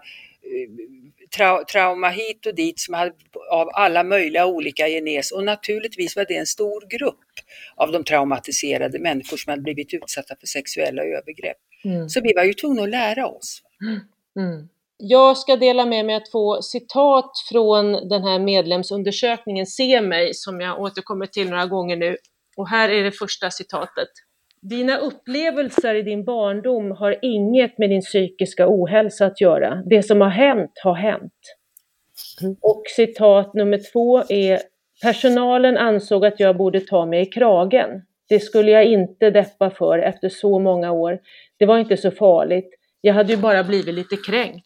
trau, 1.35 1.65
trauma 1.71 2.09
hit 2.09 2.45
och 2.45 2.55
dit 2.55 2.79
som 2.79 2.93
hade 2.93 3.11
av 3.51 3.69
alla 3.73 4.03
möjliga 4.03 4.45
olika 4.45 4.87
genes. 4.87 5.31
Och 5.31 5.43
naturligtvis 5.43 6.15
var 6.15 6.25
det 6.27 6.37
en 6.37 6.45
stor 6.45 6.97
grupp 6.97 7.25
av 7.75 7.91
de 7.91 8.03
traumatiserade 8.03 8.99
människor 8.99 9.37
som 9.37 9.49
hade 9.49 9.61
blivit 9.61 9.93
utsatta 9.93 10.35
för 10.39 10.47
sexuella 10.47 11.01
övergrepp. 11.01 11.57
Mm. 11.85 12.09
Så 12.09 12.21
vi 12.21 12.33
var 12.33 12.43
ju 12.43 12.53
tvungna 12.53 12.83
att 12.83 12.89
lära 12.89 13.27
oss. 13.27 13.61
Mm. 14.39 14.69
Jag 14.97 15.37
ska 15.37 15.55
dela 15.55 15.85
med 15.85 16.05
mig 16.05 16.15
av 16.15 16.21
två 16.31 16.61
citat 16.61 17.31
från 17.51 17.91
den 18.09 18.23
här 18.23 18.39
medlemsundersökningen 18.39 19.65
Se 19.65 20.01
mig, 20.01 20.33
som 20.33 20.61
jag 20.61 20.81
återkommer 20.81 21.25
till 21.25 21.49
några 21.49 21.65
gånger 21.65 21.95
nu. 21.95 22.17
Och 22.57 22.69
här 22.69 22.89
är 22.89 23.03
det 23.03 23.11
första 23.11 23.51
citatet. 23.51 24.09
Dina 24.61 24.97
upplevelser 24.97 25.95
i 25.95 26.01
din 26.01 26.25
barndom 26.25 26.91
har 26.91 27.15
inget 27.21 27.77
med 27.77 27.89
din 27.89 28.01
psykiska 28.01 28.65
ohälsa 28.67 29.25
att 29.25 29.41
göra. 29.41 29.83
Det 29.85 30.03
som 30.03 30.21
har 30.21 30.29
hänt 30.29 30.71
har 30.83 30.95
hänt. 30.95 31.33
Och 32.61 32.83
citat 32.95 33.53
nummer 33.53 33.91
två 33.91 34.23
är 34.29 34.59
Personalen 35.01 35.77
ansåg 35.77 36.25
att 36.25 36.39
jag 36.39 36.57
borde 36.57 36.79
ta 36.79 37.05
mig 37.05 37.21
i 37.21 37.25
kragen. 37.25 37.89
Det 38.29 38.39
skulle 38.39 38.71
jag 38.71 38.85
inte 38.85 39.29
deppa 39.29 39.69
för 39.69 39.99
efter 39.99 40.29
så 40.29 40.59
många 40.59 40.91
år. 40.91 41.19
Det 41.57 41.65
var 41.65 41.77
inte 41.77 41.97
så 41.97 42.11
farligt. 42.11 42.69
Jag 43.01 43.13
hade 43.13 43.33
ju 43.33 43.39
bara 43.39 43.63
blivit 43.63 43.95
lite 43.95 44.15
kränkt. 44.27 44.65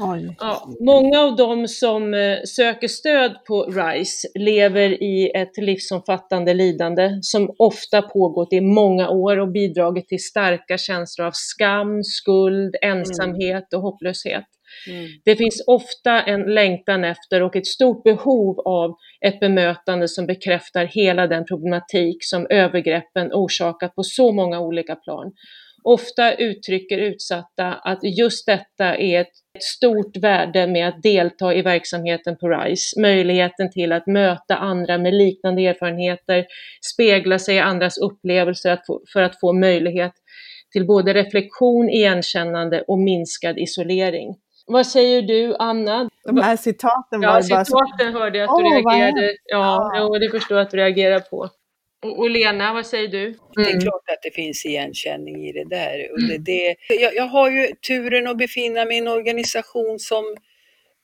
Oj. 0.00 0.36
Ja, 0.38 0.68
många 0.80 1.20
av 1.20 1.36
de 1.36 1.68
som 1.68 2.14
eh, 2.14 2.38
söker 2.44 2.88
stöd 2.88 3.44
på 3.46 3.62
RISE 3.62 4.28
lever 4.34 5.02
i 5.02 5.32
ett 5.34 5.56
livsomfattande 5.56 6.54
lidande 6.54 7.18
som 7.22 7.54
ofta 7.58 8.02
pågått 8.02 8.52
i 8.52 8.60
många 8.60 9.08
år 9.08 9.38
och 9.38 9.52
bidragit 9.52 10.08
till 10.08 10.22
starka 10.22 10.78
känslor 10.78 11.26
av 11.26 11.32
skam, 11.34 12.02
skuld, 12.02 12.76
ensamhet 12.82 13.74
och 13.74 13.82
hopplöshet. 13.82 14.44
Det 15.24 15.36
finns 15.36 15.64
ofta 15.66 16.22
en 16.22 16.54
längtan 16.54 17.04
efter 17.04 17.42
och 17.42 17.56
ett 17.56 17.66
stort 17.66 18.04
behov 18.04 18.60
av 18.60 18.96
ett 19.26 19.40
bemötande 19.40 20.08
som 20.08 20.26
bekräftar 20.26 20.84
hela 20.84 21.26
den 21.26 21.44
problematik 21.44 22.16
som 22.20 22.46
övergreppen 22.50 23.32
orsakat 23.32 23.94
på 23.94 24.02
så 24.02 24.32
många 24.32 24.60
olika 24.60 24.96
plan. 24.96 25.32
Ofta 25.84 26.34
uttrycker 26.34 26.98
utsatta 26.98 27.66
att 27.72 27.98
just 28.18 28.46
detta 28.46 28.96
är 28.96 29.20
ett 29.20 29.32
stort 29.60 30.16
värde 30.16 30.66
med 30.66 30.88
att 30.88 31.02
delta 31.02 31.54
i 31.54 31.62
verksamheten 31.62 32.36
på 32.36 32.48
RISE. 32.48 33.00
Möjligheten 33.00 33.70
till 33.70 33.92
att 33.92 34.06
möta 34.06 34.56
andra 34.56 34.98
med 34.98 35.14
liknande 35.14 35.62
erfarenheter, 35.66 36.44
spegla 36.94 37.38
sig 37.38 37.56
i 37.56 37.60
andras 37.60 37.98
upplevelser 37.98 38.78
för 39.12 39.22
att 39.22 39.40
få 39.40 39.52
möjlighet 39.52 40.12
till 40.72 40.86
både 40.86 41.12
reflektion, 41.14 41.90
igenkännande 41.90 42.84
och 42.88 42.98
minskad 42.98 43.58
isolering. 43.58 44.34
Vad 44.66 44.86
säger 44.86 45.22
du, 45.22 45.56
Anna? 45.58 46.08
De 46.24 46.38
här 46.42 46.56
citaten 46.56 47.20
var 47.20 47.28
Ja, 47.28 47.42
bara 47.50 47.64
citaten 47.64 48.12
hörde 48.12 48.38
jag 48.38 48.50
att 48.50 48.58
du 48.58 48.62
vad 48.62 48.72
reagerade. 48.72 49.26
Ja, 49.44 49.90
Ja. 49.94 49.98
jo, 49.98 50.18
det 50.18 50.30
förstår 50.30 50.56
jag 50.56 50.64
att 50.64 50.70
du 50.70 50.76
reagerar 50.76 51.20
på. 51.20 51.48
Och, 52.02 52.18
och 52.18 52.30
Lena, 52.30 52.72
vad 52.72 52.86
säger 52.86 53.08
du? 53.08 53.38
Det 53.54 53.60
är 53.60 53.70
Mm. 53.70 53.80
klart 53.80 54.10
att 54.12 54.22
det 54.22 54.30
finns 54.34 54.66
igenkänning 54.66 55.48
i 55.48 55.52
det 55.52 55.64
där. 55.64 56.12
Och 56.12 56.22
det, 56.28 56.38
det, 56.38 56.76
jag, 56.88 57.14
jag 57.14 57.24
har 57.26 57.50
ju 57.50 57.66
turen 57.88 58.26
att 58.26 58.38
befinna 58.38 58.84
mig 58.84 58.96
i 58.96 59.00
en 59.00 59.08
organisation 59.08 59.98
som 59.98 60.36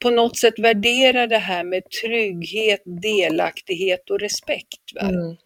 på 0.03 0.11
något 0.11 0.37
sätt 0.37 0.59
värderar 0.59 1.27
det 1.27 1.39
här 1.39 1.65
med 1.65 1.83
trygghet, 1.91 2.83
delaktighet 2.85 4.11
och 4.11 4.21
respekt. 4.21 4.95
Va? 4.95 5.09
Mm. 5.09 5.37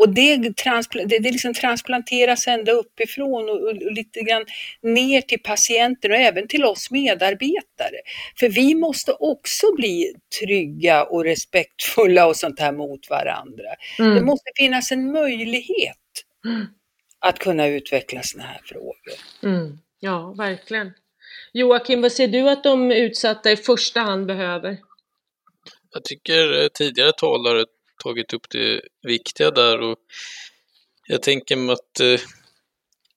Och 0.00 0.08
det, 0.08 0.36
transpl- 0.36 1.06
det, 1.06 1.18
det 1.18 1.30
liksom 1.32 1.54
transplanteras 1.54 2.46
ända 2.46 2.72
uppifrån 2.72 3.48
och, 3.48 3.56
och, 3.56 3.68
och 3.68 3.92
lite 3.92 4.20
grann 4.20 4.44
ner 4.82 5.20
till 5.20 5.42
patienten 5.42 6.10
och 6.10 6.16
även 6.16 6.48
till 6.48 6.64
oss 6.64 6.90
medarbetare. 6.90 7.96
För 8.38 8.48
vi 8.48 8.74
måste 8.74 9.12
också 9.12 9.66
bli 9.74 10.14
trygga 10.40 11.04
och 11.04 11.24
respektfulla 11.24 12.26
och 12.26 12.36
sånt 12.36 12.60
här 12.60 12.72
mot 12.72 13.10
varandra. 13.10 13.68
Det 13.98 14.02
Mm. 14.04 14.24
måste 14.24 14.50
finnas 14.56 14.92
en 14.92 15.12
möjlighet 15.12 15.96
Mm. 16.44 16.66
att 17.18 17.38
kunna 17.38 17.66
utveckla 17.66 18.20
såna 18.22 18.44
här 18.44 18.60
frågor. 18.64 19.14
Mm. 19.42 19.78
Ja, 20.00 20.34
verkligen. 20.38 20.92
Joakim, 21.52 22.02
vad 22.02 22.12
ser 22.12 22.28
du 22.28 22.50
att 22.50 22.64
de 22.64 22.92
utsatta 22.92 23.50
i 23.52 23.56
första 23.56 24.00
hand 24.00 24.26
behöver? 24.26 24.76
jag 25.92 26.04
tycker 26.04 26.68
tidigare 26.68 27.12
talare 27.12 27.64
tagit 28.02 28.32
upp 28.32 28.50
det 28.50 28.80
viktiga 29.02 29.50
där 29.50 29.80
och 29.80 29.96
jag 31.06 31.22
tänker 31.22 31.56
mig 31.56 31.72
att 31.72 32.00
eh, 32.00 32.20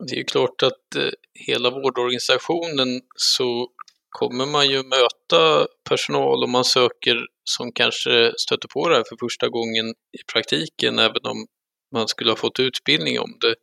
det 0.07 0.13
är 0.13 0.17
ju 0.17 0.23
klart 0.23 0.63
att 0.63 0.95
eh, 0.95 1.11
hela 1.47 1.69
vårdorganisationen 1.69 3.01
så 3.15 3.67
kommer 4.09 4.45
man 4.45 4.69
ju 4.69 4.83
möta 4.83 5.67
personal 5.89 6.43
om 6.43 6.51
man 6.51 6.65
söker 6.65 7.25
som 7.43 7.71
kanske 7.71 8.33
stöter 8.37 8.67
på 8.67 8.89
det 8.89 8.95
här 8.95 9.03
för 9.09 9.17
första 9.19 9.49
gången 9.49 9.89
i 9.89 10.23
praktiken, 10.33 10.99
även 10.99 11.25
om 11.25 11.47
man 11.93 12.07
skulle 12.07 12.31
ha 12.31 12.35
fått 12.35 12.59
utbildning 12.59 13.19
om 13.19 13.37
det. 13.41 13.55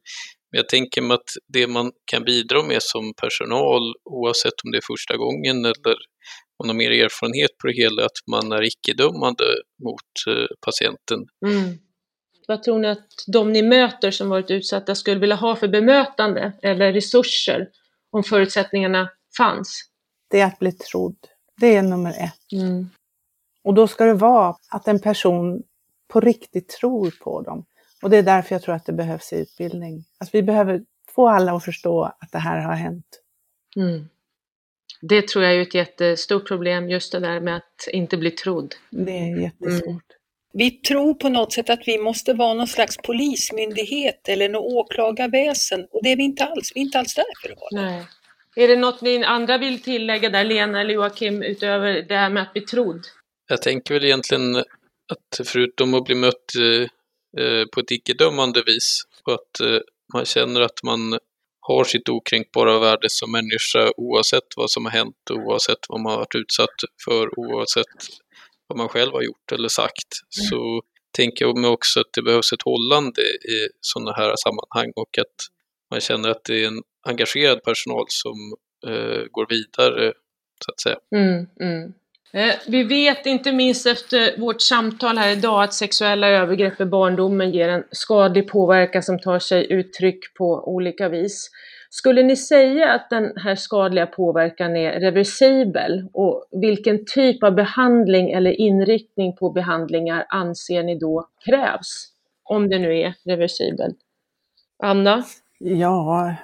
Men 0.50 0.58
jag 0.58 0.68
tänker 0.68 1.02
mig 1.02 1.14
att 1.14 1.30
det 1.52 1.66
man 1.66 1.92
kan 2.04 2.24
bidra 2.24 2.62
med 2.62 2.82
som 2.82 3.14
personal, 3.14 3.94
oavsett 4.04 4.64
om 4.64 4.70
det 4.70 4.78
är 4.78 4.92
första 4.92 5.16
gången 5.16 5.64
eller 5.64 5.96
om 6.60 6.68
de 6.68 6.72
har 6.72 6.78
mer 6.78 7.04
erfarenhet 7.04 7.58
på 7.58 7.66
det 7.66 7.72
hela, 7.72 8.04
att 8.04 8.18
man 8.26 8.52
är 8.52 8.62
icke-dömande 8.62 9.44
mot 9.84 10.10
eh, 10.28 10.46
patienten. 10.66 11.26
Mm. 11.46 11.78
Vad 12.48 12.62
tror 12.62 12.78
ni 12.78 12.88
att 12.88 13.08
de 13.26 13.52
ni 13.52 13.62
möter 13.62 14.10
som 14.10 14.28
varit 14.28 14.50
utsatta 14.50 14.94
skulle 14.94 15.20
vilja 15.20 15.36
ha 15.36 15.56
för 15.56 15.68
bemötande 15.68 16.52
eller 16.62 16.92
resurser 16.92 17.68
om 18.10 18.22
förutsättningarna 18.24 19.10
fanns? 19.36 19.84
Det 20.30 20.40
är 20.40 20.46
att 20.46 20.58
bli 20.58 20.72
trodd. 20.72 21.16
Det 21.60 21.76
är 21.76 21.82
nummer 21.82 22.10
ett. 22.10 22.52
Mm. 22.52 22.90
Och 23.64 23.74
då 23.74 23.88
ska 23.88 24.04
det 24.04 24.14
vara 24.14 24.56
att 24.70 24.88
en 24.88 25.00
person 25.00 25.62
på 26.08 26.20
riktigt 26.20 26.68
tror 26.68 27.10
på 27.24 27.42
dem. 27.42 27.64
Och 28.02 28.10
det 28.10 28.16
är 28.16 28.22
därför 28.22 28.54
jag 28.54 28.62
tror 28.62 28.74
att 28.74 28.86
det 28.86 28.92
behövs 28.92 29.32
utbildning. 29.32 30.04
Alltså 30.18 30.36
vi 30.36 30.42
behöver 30.42 30.82
få 31.14 31.28
alla 31.28 31.52
att 31.52 31.64
förstå 31.64 32.04
att 32.04 32.32
det 32.32 32.38
här 32.38 32.60
har 32.60 32.74
hänt. 32.74 33.20
Mm. 33.76 34.08
Det 35.00 35.28
tror 35.28 35.44
jag 35.44 35.54
är 35.54 35.60
ett 35.60 35.74
jättestort 35.74 36.48
problem, 36.48 36.88
just 36.88 37.12
det 37.12 37.20
där 37.20 37.40
med 37.40 37.56
att 37.56 37.88
inte 37.92 38.16
bli 38.16 38.30
trodd. 38.30 38.74
Det 38.90 39.18
är 39.18 39.40
jättesvårt. 39.42 39.86
Mm. 39.86 40.00
Vi 40.52 40.70
tror 40.70 41.14
på 41.14 41.28
något 41.28 41.52
sätt 41.52 41.70
att 41.70 41.80
vi 41.86 41.98
måste 41.98 42.34
vara 42.34 42.54
någon 42.54 42.66
slags 42.66 42.96
polismyndighet 42.96 44.28
eller 44.28 44.48
något 44.48 44.72
åklagarväsen 44.72 45.86
och 45.90 46.00
det 46.02 46.12
är 46.12 46.16
vi 46.16 46.22
inte 46.22 46.44
alls. 46.44 46.72
Vi 46.74 46.80
är 46.80 46.84
inte 46.84 46.98
alls 46.98 47.14
där 47.14 47.24
för 47.42 47.52
att 47.52 47.58
vara 47.58 47.82
Nej. 47.82 48.06
Är 48.56 48.68
det 48.68 48.76
något 48.76 49.00
ni 49.00 49.24
andra 49.24 49.58
vill 49.58 49.82
tillägga 49.82 50.30
där, 50.30 50.44
Lena 50.44 50.80
eller 50.80 50.94
Joakim, 50.94 51.42
utöver 51.42 52.02
det 52.08 52.16
här 52.16 52.30
med 52.30 52.42
att 52.42 52.52
bli 52.52 52.62
trodd? 52.62 53.06
Jag 53.48 53.62
tänker 53.62 53.94
väl 53.94 54.04
egentligen 54.04 54.56
att 54.56 55.40
förutom 55.44 55.94
att 55.94 56.04
bli 56.04 56.14
mött 56.14 56.54
eh, 57.38 57.64
på 57.72 57.80
ett 57.80 57.90
icke-dömande 57.90 58.62
vis 58.66 59.02
och 59.24 59.34
att 59.34 59.60
eh, 59.60 59.80
man 60.12 60.24
känner 60.24 60.60
att 60.60 60.82
man 60.82 61.18
har 61.76 61.84
sitt 61.84 62.08
okränkbara 62.08 62.78
värde 62.78 63.10
som 63.10 63.32
människa 63.32 63.92
oavsett 63.96 64.48
vad 64.56 64.70
som 64.70 64.84
har 64.84 64.92
hänt, 64.92 65.16
oavsett 65.30 65.78
vad 65.88 66.00
man 66.00 66.12
har 66.12 66.18
varit 66.18 66.34
utsatt 66.34 66.76
för, 67.04 67.38
oavsett 67.38 67.84
vad 68.66 68.78
man 68.78 68.88
själv 68.88 69.12
har 69.12 69.22
gjort 69.22 69.52
eller 69.52 69.68
sagt. 69.68 70.10
Mm. 70.38 70.48
Så 70.48 70.82
tänker 71.16 71.44
jag 71.44 71.58
mig 71.58 71.70
också 71.70 72.00
att 72.00 72.12
det 72.12 72.22
behövs 72.22 72.52
ett 72.52 72.62
hållande 72.62 73.22
i 73.22 73.68
sådana 73.80 74.12
här 74.12 74.34
sammanhang 74.36 74.92
och 74.96 75.18
att 75.18 75.36
man 75.90 76.00
känner 76.00 76.28
att 76.28 76.44
det 76.44 76.62
är 76.62 76.66
en 76.66 76.82
engagerad 77.08 77.62
personal 77.62 78.04
som 78.08 78.36
eh, 78.86 79.22
går 79.30 79.46
vidare, 79.48 80.12
så 80.64 80.70
att 80.72 80.80
säga. 80.80 80.98
Mm, 81.16 81.46
mm. 81.60 81.92
Eh, 82.32 82.54
vi 82.66 82.82
vet 82.82 83.26
inte 83.26 83.52
minst 83.52 83.86
efter 83.86 84.40
vårt 84.40 84.60
samtal 84.60 85.18
här 85.18 85.32
idag 85.32 85.62
att 85.62 85.74
sexuella 85.74 86.28
övergrepp 86.28 86.80
i 86.80 86.84
barndomen 86.84 87.50
ger 87.50 87.68
en 87.68 87.84
skadlig 87.90 88.48
påverkan 88.48 89.02
som 89.02 89.18
tar 89.18 89.38
sig 89.38 89.72
uttryck 89.72 90.34
på 90.34 90.74
olika 90.74 91.08
vis. 91.08 91.50
Skulle 91.90 92.22
ni 92.22 92.36
säga 92.36 92.92
att 92.92 93.10
den 93.10 93.32
här 93.36 93.54
skadliga 93.54 94.06
påverkan 94.06 94.76
är 94.76 95.00
reversibel 95.00 96.08
och 96.12 96.48
vilken 96.50 97.04
typ 97.06 97.42
av 97.42 97.54
behandling 97.54 98.30
eller 98.30 98.60
inriktning 98.60 99.36
på 99.36 99.50
behandlingar 99.50 100.26
anser 100.28 100.82
ni 100.82 100.98
då 100.98 101.28
krävs? 101.44 102.06
Om 102.44 102.68
det 102.68 102.78
nu 102.78 102.98
är 102.98 103.14
reversibel. 103.24 103.94
Anna? 104.82 105.24
Ja, 105.58 106.34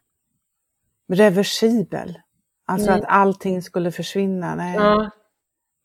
reversibel. 1.12 2.18
Alltså 2.66 2.90
mm. 2.90 3.00
att 3.00 3.08
allting 3.08 3.62
skulle 3.62 3.92
försvinna. 3.92 4.54
Nej. 4.54 4.74
Ja. 4.76 5.10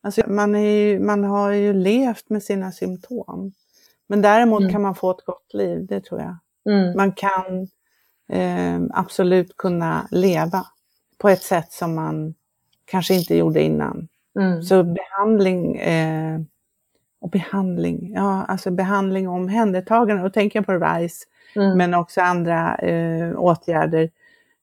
Alltså 0.01 0.21
man, 0.27 0.63
ju, 0.63 0.99
man 0.99 1.23
har 1.23 1.51
ju 1.51 1.73
levt 1.73 2.29
med 2.29 2.43
sina 2.43 2.71
symptom. 2.71 3.53
Men 4.07 4.21
däremot 4.21 4.59
mm. 4.61 4.71
kan 4.71 4.81
man 4.81 4.95
få 4.95 5.11
ett 5.11 5.25
gott 5.25 5.53
liv, 5.53 5.85
det 5.85 6.01
tror 6.01 6.21
jag. 6.21 6.35
Mm. 6.73 6.97
Man 6.97 7.11
kan 7.11 7.67
eh, 8.29 8.81
absolut 8.89 9.57
kunna 9.57 10.07
leva 10.11 10.65
på 11.17 11.29
ett 11.29 11.43
sätt 11.43 11.71
som 11.71 11.95
man 11.95 12.33
kanske 12.85 13.13
inte 13.13 13.35
gjorde 13.35 13.63
innan. 13.63 14.07
Mm. 14.39 14.63
Så 14.63 14.83
behandling 14.83 15.77
eh, 15.77 16.39
och 17.21 17.29
behandling, 17.29 18.13
ja 18.15 18.45
alltså 18.47 18.71
behandling 18.71 19.29
och 19.29 19.35
omhändertagande, 19.35 20.23
då 20.23 20.29
tänker 20.29 20.59
jag 20.59 20.65
på 20.65 20.73
RISE, 20.73 21.25
mm. 21.55 21.77
men 21.77 21.93
också 21.93 22.21
andra 22.21 22.75
eh, 22.75 23.39
åtgärder. 23.39 24.09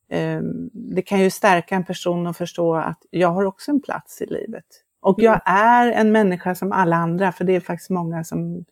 Eh, 0.08 0.40
det 0.72 1.02
kan 1.02 1.20
ju 1.20 1.30
stärka 1.30 1.74
en 1.74 1.84
person 1.84 2.26
att 2.26 2.36
förstå 2.36 2.74
att 2.74 2.98
jag 3.10 3.28
har 3.28 3.44
också 3.44 3.70
en 3.70 3.80
plats 3.80 4.22
i 4.22 4.26
livet. 4.26 4.64
Och 5.00 5.22
jag 5.22 5.40
är 5.44 5.92
en 5.92 6.12
människa 6.12 6.54
som 6.54 6.72
alla 6.72 6.96
andra, 6.96 7.32
för 7.32 7.44
det 7.44 7.56
är 7.56 7.60
faktiskt 7.60 7.90
många 7.90 8.24
som 8.24 8.64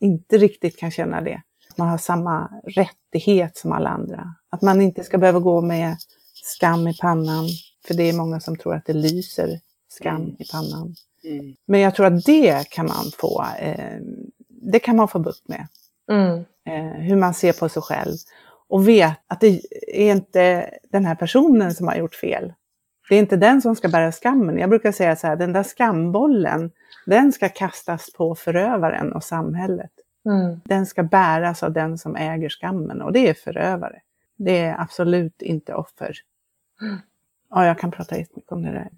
inte 0.00 0.38
riktigt 0.38 0.76
kan 0.76 0.90
känna 0.90 1.20
det. 1.20 1.42
Man 1.76 1.88
har 1.88 1.98
samma 1.98 2.50
rättighet 2.64 3.56
som 3.56 3.72
alla 3.72 3.90
andra. 3.90 4.34
Att 4.50 4.62
man 4.62 4.80
inte 4.80 5.04
ska 5.04 5.18
behöva 5.18 5.38
gå 5.38 5.60
med 5.60 5.96
skam 6.44 6.88
i 6.88 6.96
pannan, 7.00 7.48
för 7.86 7.94
det 7.94 8.02
är 8.02 8.12
många 8.12 8.40
som 8.40 8.56
tror 8.56 8.74
att 8.74 8.86
det 8.86 8.92
lyser 8.92 9.60
skam 9.88 10.36
i 10.38 10.44
pannan. 10.52 10.94
Mm. 11.24 11.54
Men 11.66 11.80
jag 11.80 11.94
tror 11.94 12.06
att 12.06 12.24
det 12.24 12.70
kan 12.70 12.86
man 12.86 13.04
få, 13.18 13.44
eh, 13.58 13.98
det 14.48 14.78
kan 14.78 14.96
man 14.96 15.08
få 15.08 15.18
bukt 15.18 15.48
med. 15.48 15.66
Mm. 16.10 16.44
Eh, 16.66 17.00
hur 17.00 17.16
man 17.16 17.34
ser 17.34 17.52
på 17.52 17.68
sig 17.68 17.82
själv. 17.82 18.16
Och 18.68 18.88
vet 18.88 19.18
att 19.26 19.40
det 19.40 19.60
är 19.92 20.12
inte 20.12 20.70
den 20.90 21.04
här 21.04 21.14
personen 21.14 21.74
som 21.74 21.88
har 21.88 21.94
gjort 21.94 22.14
fel. 22.14 22.52
Det 23.12 23.16
är 23.16 23.20
inte 23.20 23.36
den 23.36 23.62
som 23.62 23.76
ska 23.76 23.88
bära 23.88 24.12
skammen. 24.12 24.58
Jag 24.58 24.70
brukar 24.70 24.92
säga 24.92 25.16
så 25.16 25.26
här, 25.26 25.36
den 25.36 25.52
där 25.52 25.62
skambollen, 25.62 26.70
den 27.06 27.32
ska 27.32 27.48
kastas 27.48 28.12
på 28.12 28.34
förövaren 28.34 29.12
och 29.12 29.24
samhället. 29.24 29.90
Mm. 30.26 30.60
Den 30.64 30.86
ska 30.86 31.02
bäras 31.02 31.62
av 31.62 31.72
den 31.72 31.98
som 31.98 32.16
äger 32.16 32.48
skammen 32.48 33.02
och 33.02 33.12
det 33.12 33.28
är 33.28 33.34
förövare. 33.34 34.00
Det 34.36 34.58
är 34.58 34.80
absolut 34.80 35.42
inte 35.42 35.74
offer. 35.74 36.16
Mm. 36.82 36.98
Ja, 37.50 37.66
jag 37.66 37.78
kan 37.78 37.90
prata 37.90 38.18
jättemycket 38.18 38.52
om 38.52 38.62
det 38.62 38.70
där. 38.70 38.88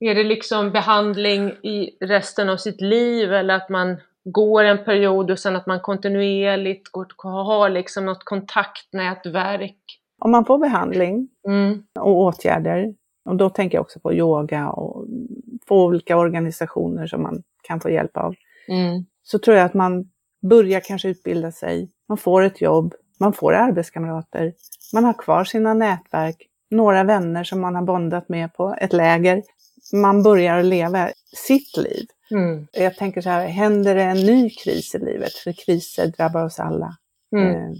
Är 0.00 0.14
det 0.14 0.24
liksom 0.24 0.70
behandling 0.70 1.48
i 1.48 1.90
resten 2.00 2.48
av 2.48 2.56
sitt 2.56 2.80
liv 2.80 3.32
eller 3.32 3.54
att 3.54 3.68
man 3.68 3.96
går 4.24 4.64
en 4.64 4.84
period 4.84 5.30
och 5.30 5.38
sen 5.38 5.56
att 5.56 5.66
man 5.66 5.80
kontinuerligt 5.80 6.92
går, 6.92 7.44
har 7.44 7.68
liksom 7.68 8.06
något 8.06 8.24
kontaktnätverk? 8.24 9.76
Om 10.18 10.30
man 10.30 10.44
får 10.44 10.58
behandling 10.58 11.28
mm. 11.48 11.82
och 12.00 12.18
åtgärder, 12.18 12.94
och 13.24 13.36
då 13.36 13.50
tänker 13.50 13.78
jag 13.78 13.82
också 13.82 14.00
på 14.00 14.14
yoga 14.14 14.68
och 14.70 15.06
få 15.68 15.84
olika 15.84 16.16
organisationer 16.16 17.06
som 17.06 17.22
man 17.22 17.42
kan 17.62 17.80
få 17.80 17.90
hjälp 17.90 18.16
av, 18.16 18.34
mm. 18.68 19.04
så 19.22 19.38
tror 19.38 19.56
jag 19.56 19.66
att 19.66 19.74
man 19.74 20.10
börjar 20.50 20.80
kanske 20.80 21.08
utbilda 21.08 21.52
sig, 21.52 21.90
man 22.08 22.18
får 22.18 22.42
ett 22.42 22.60
jobb, 22.60 22.94
man 23.20 23.32
får 23.32 23.52
arbetskamrater, 23.52 24.52
man 24.94 25.04
har 25.04 25.12
kvar 25.12 25.44
sina 25.44 25.74
nätverk, 25.74 26.36
några 26.70 27.04
vänner 27.04 27.44
som 27.44 27.60
man 27.60 27.74
har 27.74 27.82
bondat 27.82 28.28
med 28.28 28.54
på 28.54 28.76
ett 28.80 28.92
läger 28.92 29.42
man 29.92 30.22
börjar 30.22 30.62
leva 30.62 31.08
sitt 31.36 31.76
liv. 31.76 32.06
Mm. 32.30 32.66
Jag 32.72 32.96
tänker 32.96 33.20
så 33.20 33.30
här, 33.30 33.46
händer 33.46 33.94
det 33.94 34.02
en 34.02 34.26
ny 34.26 34.50
kris 34.50 34.94
i 34.94 34.98
livet, 34.98 35.32
för 35.32 35.52
kriser 35.52 36.06
drabbar 36.06 36.44
oss 36.44 36.60
alla, 36.60 36.96
mm. 37.36 37.54
eh, 37.54 37.70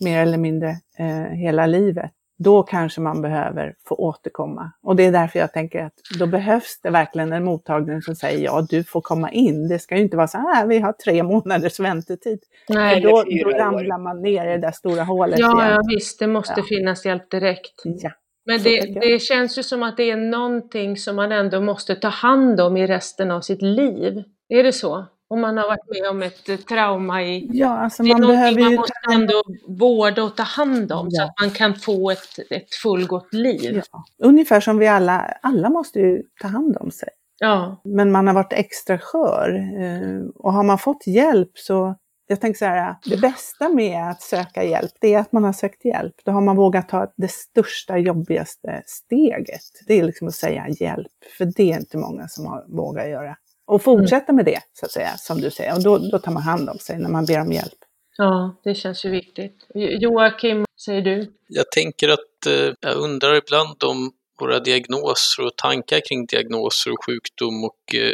mer 0.00 0.22
eller 0.22 0.38
mindre 0.38 0.68
eh, 0.98 1.36
hela 1.36 1.66
livet, 1.66 2.10
då 2.38 2.62
kanske 2.62 3.00
man 3.00 3.22
behöver 3.22 3.74
få 3.88 3.94
återkomma. 3.94 4.72
Och 4.82 4.96
det 4.96 5.02
är 5.02 5.12
därför 5.12 5.38
jag 5.38 5.52
tänker 5.52 5.84
att 5.84 5.92
då 6.18 6.26
behövs 6.26 6.80
det 6.82 6.90
verkligen 6.90 7.32
en 7.32 7.44
mottagning 7.44 8.02
som 8.02 8.16
säger 8.16 8.44
ja, 8.44 8.66
du 8.70 8.84
får 8.84 9.00
komma 9.00 9.30
in. 9.30 9.68
Det 9.68 9.78
ska 9.78 9.96
ju 9.96 10.02
inte 10.02 10.16
vara 10.16 10.28
så 10.28 10.38
här, 10.38 10.66
vi 10.66 10.78
har 10.78 10.92
tre 10.92 11.22
månaders 11.22 11.80
väntetid. 11.80 12.38
Nej, 12.68 13.00
då, 13.00 13.24
då 13.44 13.50
ramlar 13.50 13.98
man 13.98 14.22
ner 14.22 14.46
i 14.46 14.50
det 14.50 14.58
där 14.58 14.72
stora 14.72 15.04
hålet 15.04 15.38
ja, 15.38 15.62
igen. 15.62 15.72
Ja, 15.74 15.82
visst, 15.94 16.18
det 16.18 16.26
måste 16.26 16.54
ja. 16.56 16.64
finnas 16.68 17.06
hjälp 17.06 17.30
direkt. 17.30 17.82
Ja. 17.84 18.10
Men 18.46 18.62
det, 18.62 18.80
det, 19.00 19.22
känns 19.22 19.58
ju 19.58 19.62
som 19.62 19.82
att 19.82 19.96
det 19.96 20.10
är 20.10 20.16
någonting 20.16 20.96
som 20.96 21.16
man 21.16 21.32
ändå 21.32 21.60
måste 21.60 21.94
ta 21.94 22.08
hand 22.08 22.60
om 22.60 22.76
i 22.76 22.86
resten 22.86 23.30
av 23.30 23.40
sitt 23.40 23.62
liv. 23.62 24.22
Är 24.48 24.62
det 24.62 24.72
så? 24.72 25.06
om 25.28 25.40
man 25.40 25.56
har 25.58 25.68
varit 25.68 25.88
med 26.00 26.10
om 26.10 26.22
ett 26.22 26.48
eh, 26.48 26.56
trauma 26.56 27.22
i... 27.22 27.48
Ja, 27.52 27.68
alltså 27.78 28.02
Det 28.02 28.08
är 28.10 28.12
man 28.18 28.20
behöver 28.28 28.60
man 28.60 28.74
måste 28.74 28.92
ändå 29.12 29.42
vårda 29.68 30.22
och 30.22 30.36
ta 30.36 30.42
hand 30.42 30.92
om 30.92 31.10
så 31.10 31.20
Ja. 31.20 31.24
att 31.24 31.40
man 31.40 31.50
kan 31.50 31.74
få 31.74 32.10
ett, 32.10 32.38
ett 32.50 32.74
fullgott 32.82 33.34
liv. 33.34 33.82
Ja. 33.92 34.04
Ungefär 34.18 34.60
som 34.60 34.78
vi 34.78 34.86
alla, 34.88 35.20
alla 35.42 35.68
måste 35.70 35.98
ju 36.00 36.22
ta 36.42 36.48
hand 36.48 36.76
om 36.80 36.90
sig. 36.90 37.08
Ja. 37.38 37.80
Men 37.84 38.12
man 38.12 38.26
har 38.26 38.34
varit 38.34 38.52
extra 38.52 38.98
skör. 38.98 39.54
eh, 39.80 40.26
Och 40.34 40.52
har 40.52 40.62
man 40.62 40.78
fått 40.78 41.06
hjälp 41.06 41.50
så, 41.54 41.94
jag 42.26 42.40
tänker 42.40 42.58
så 42.58 42.64
här, 42.64 42.94
det 43.04 43.16
bästa 43.16 43.68
med 43.68 44.10
att 44.10 44.22
söka 44.22 44.64
hjälp, 44.64 44.92
det 45.00 45.14
är 45.14 45.18
att 45.18 45.32
man 45.32 45.44
har 45.44 45.52
sökt 45.52 45.84
hjälp. 45.84 46.14
Då 46.24 46.32
har 46.32 46.40
man 46.40 46.56
vågat 46.56 46.88
ta 46.88 47.12
det 47.16 47.30
största, 47.30 47.98
jobbigaste 47.98 48.82
steget. 48.86 49.60
Det 49.86 49.98
är 49.98 50.04
liksom 50.04 50.28
att 50.28 50.34
säga 50.34 50.66
hjälp, 50.80 51.12
för 51.38 51.44
det 51.56 51.72
är 51.72 51.78
inte 51.78 51.96
många 51.98 52.28
som 52.28 52.46
har, 52.46 52.64
vågar 52.68 53.06
göra. 53.08 53.36
Och 53.66 53.82
fortsätta 53.82 54.32
med 54.32 54.44
det, 54.44 54.60
så 54.72 54.86
att 54.86 54.92
säga, 54.92 55.10
som 55.16 55.40
du 55.40 55.50
säger. 55.50 55.74
Och 55.76 55.82
då, 55.82 55.98
då 55.98 56.18
tar 56.18 56.32
man 56.32 56.42
hand 56.42 56.68
om 56.70 56.78
sig 56.78 56.98
när 56.98 57.08
man 57.10 57.24
ber 57.26 57.40
om 57.40 57.52
hjälp. 57.52 57.78
ja, 58.16 58.56
det 58.64 58.74
känns 58.74 59.04
ju 59.04 59.10
viktigt. 59.10 59.66
Jo- 59.74 59.88
Joakim, 60.00 60.64
säger 60.84 61.02
du? 61.02 61.32
Jag 61.48 61.70
tänker 61.70 62.08
att 62.08 62.46
eh, 62.46 62.74
jag 62.80 62.96
undrar 62.96 63.34
ibland 63.34 63.84
om 63.84 64.12
våra 64.40 64.60
diagnoser 64.60 65.44
och 65.46 65.56
tankar 65.56 66.00
kring 66.08 66.26
diagnoser 66.26 66.90
och 66.92 67.04
sjukdom 67.06 67.64
och 67.64 67.94
eh, 67.94 68.12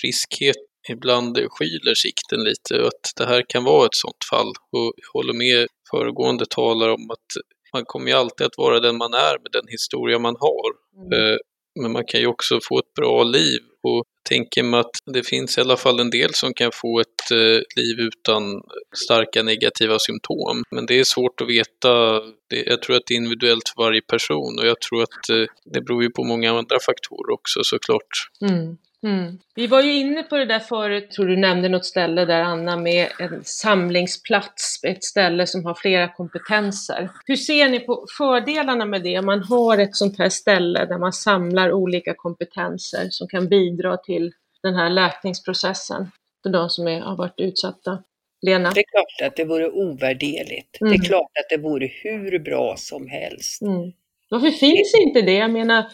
friskhet 0.00 0.56
ibland 0.88 1.38
skyler 1.50 1.94
sikten 1.94 2.44
lite 2.44 2.80
och 2.80 2.86
att 2.86 3.12
det 3.16 3.26
här 3.26 3.44
kan 3.48 3.64
vara 3.64 3.86
ett 3.86 3.94
sådant 3.94 4.24
fall. 4.30 4.48
Och 4.48 4.92
jag 4.96 5.12
håller 5.12 5.32
med 5.32 5.68
föregående 5.90 6.46
talare 6.46 6.92
om 6.92 7.10
att 7.10 7.26
man 7.72 7.84
kommer 7.84 8.06
ju 8.10 8.16
alltid 8.16 8.46
att 8.46 8.58
vara 8.58 8.80
den 8.80 8.96
man 8.96 9.14
är 9.14 9.38
med 9.42 9.52
den 9.52 9.68
historia 9.68 10.18
man 10.18 10.36
har. 10.40 10.70
Eh, 11.16 11.36
Men 11.80 11.92
man 11.92 12.04
kan 12.04 12.20
ju 12.20 12.26
också 12.26 12.58
få 12.62 12.78
ett 12.78 12.94
bra 12.94 13.22
liv 13.24 13.60
och 13.82 14.04
tänker 14.28 14.62
mig 14.62 14.80
att 14.80 14.96
det 15.14 15.22
finns 15.22 15.58
i 15.58 15.60
alla 15.60 15.76
fall 15.76 16.00
en 16.00 16.10
del 16.10 16.34
som 16.34 16.54
kan 16.54 16.70
få 16.74 17.00
ett 17.00 17.30
eh, 17.30 17.62
liv 17.76 18.00
utan 18.00 18.62
starka 19.06 19.42
negativa 19.42 19.98
symptom. 19.98 20.62
Men 20.70 20.86
det 20.86 21.00
är 21.00 21.04
svårt 21.04 21.40
att 21.40 21.48
veta. 21.48 22.20
Jag 22.48 22.82
tror 22.82 22.96
att 22.96 23.02
det 23.06 23.14
är 23.14 23.16
individuellt 23.16 23.68
för 23.68 23.82
varje 23.82 24.02
person 24.02 24.58
och 24.58 24.66
jag 24.66 24.80
tror 24.80 25.02
att 25.02 25.28
eh, 25.30 25.46
det 25.64 25.80
beror 25.80 26.02
ju 26.02 26.10
på 26.10 26.24
många 26.24 26.50
andra 26.50 26.78
faktorer 26.80 27.30
också 27.32 27.60
såklart. 27.62 28.12
Mm. 28.50 28.76
Mm. 29.06 29.38
Vi 29.54 29.66
var 29.66 29.82
ju 29.82 29.92
inne 29.92 30.22
på 30.22 30.36
det 30.36 30.44
där 30.44 30.58
förut, 30.58 31.10
tror 31.10 31.26
du 31.26 31.36
nämnde 31.36 31.68
något 31.68 31.84
ställe 31.84 32.24
där 32.24 32.40
Anna 32.40 32.76
med 32.76 33.08
en 33.18 33.44
samlingsplats, 33.44 34.84
ett 34.84 35.04
ställe 35.04 35.46
som 35.46 35.64
har 35.64 35.74
flera 35.74 36.08
kompetenser. 36.08 37.10
Hur 37.26 37.36
ser 37.36 37.68
ni 37.68 37.80
på 37.80 38.06
fördelarna 38.18 38.84
med 38.84 39.02
det, 39.02 39.18
om 39.18 39.26
man 39.26 39.42
har 39.42 39.78
ett 39.78 39.96
sånt 39.96 40.18
här 40.18 40.28
ställe 40.28 40.84
där 40.84 40.98
man 40.98 41.12
samlar 41.12 41.72
olika 41.72 42.14
kompetenser 42.14 43.06
som 43.10 43.28
kan 43.28 43.48
bidra 43.48 43.96
till 43.96 44.32
den 44.62 44.74
här 44.74 44.90
läkningsprocessen 44.90 46.10
för 46.42 46.50
de 46.50 46.70
som 46.70 46.88
är, 46.88 47.00
har 47.00 47.16
varit 47.16 47.40
utsatta? 47.40 48.02
Lena? 48.42 48.70
Det 48.70 48.80
är 48.80 48.84
klart 48.90 49.28
att 49.30 49.36
det 49.36 49.44
vore 49.44 49.70
ovärderligt. 49.70 50.76
Det 50.80 50.86
Mm. 50.86 51.00
är 51.00 51.04
klart 51.04 51.30
att 51.40 51.48
det 51.50 51.56
vore 51.56 51.86
hur 52.02 52.38
bra 52.38 52.74
som 52.76 53.08
helst. 53.08 53.62
Mm. 53.62 53.92
Varför 54.28 54.50
finns 54.50 54.94
inte 55.06 55.22
det? 55.22 55.34
Jag 55.34 55.50
menar, 55.50 55.84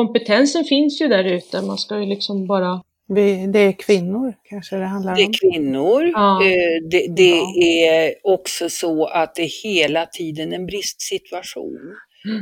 kompetensen 0.00 0.64
finns 0.64 1.00
ju 1.00 1.08
där 1.08 1.24
ute, 1.24 1.62
man 1.62 1.78
ska 1.78 1.98
ju 2.00 2.06
liksom 2.06 2.46
bara... 2.46 2.82
Vi, 3.08 3.46
det 3.46 3.58
är 3.58 3.72
kvinnor 3.72 4.34
kanske 4.48 4.76
det 4.76 4.84
handlar 4.86 5.16
Det 5.16 5.24
om. 5.24 5.30
är 5.30 5.52
kvinnor. 5.52 6.10
Ja. 6.14 6.44
Eh, 6.44 6.82
Det, 6.90 7.06
det 7.16 7.36
Ja. 7.36 7.54
är 7.64 8.14
också 8.22 8.68
så 8.70 9.06
att 9.06 9.34
det 9.34 9.42
är 9.42 9.62
hela 9.64 10.06
tiden 10.06 10.52
en 10.52 10.66
bristsituation. 10.66 11.78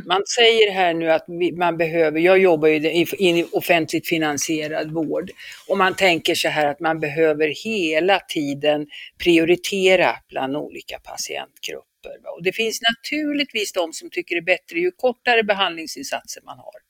Man 0.06 0.22
säger 0.38 0.72
här 0.72 0.94
nu 0.94 1.10
att 1.10 1.24
man 1.58 1.76
behöver, 1.76 2.20
jag 2.20 2.38
jobbar 2.38 2.68
ju 2.68 2.76
i 3.18 3.44
offentligt 3.52 4.08
finansierad 4.08 4.90
vård, 4.92 5.30
och 5.68 5.78
man 5.78 5.94
tänker 5.94 6.34
så 6.34 6.48
här 6.48 6.66
att 6.66 6.80
man 6.80 7.00
behöver 7.00 7.48
hela 7.64 8.18
tiden 8.18 8.86
prioritera 9.18 10.10
bland 10.28 10.56
olika 10.56 10.98
patientgrupper. 10.98 12.16
Och 12.36 12.42
det 12.42 12.52
finns 12.52 12.78
naturligtvis 12.90 13.72
de 13.72 13.92
som 13.92 14.10
tycker 14.10 14.34
det 14.34 14.40
är 14.40 14.56
bättre 14.56 14.78
ju 14.78 14.90
kortare 14.90 15.42
behandlingsinsatser 15.42 16.42
man 16.44 16.58
har. 16.58 16.83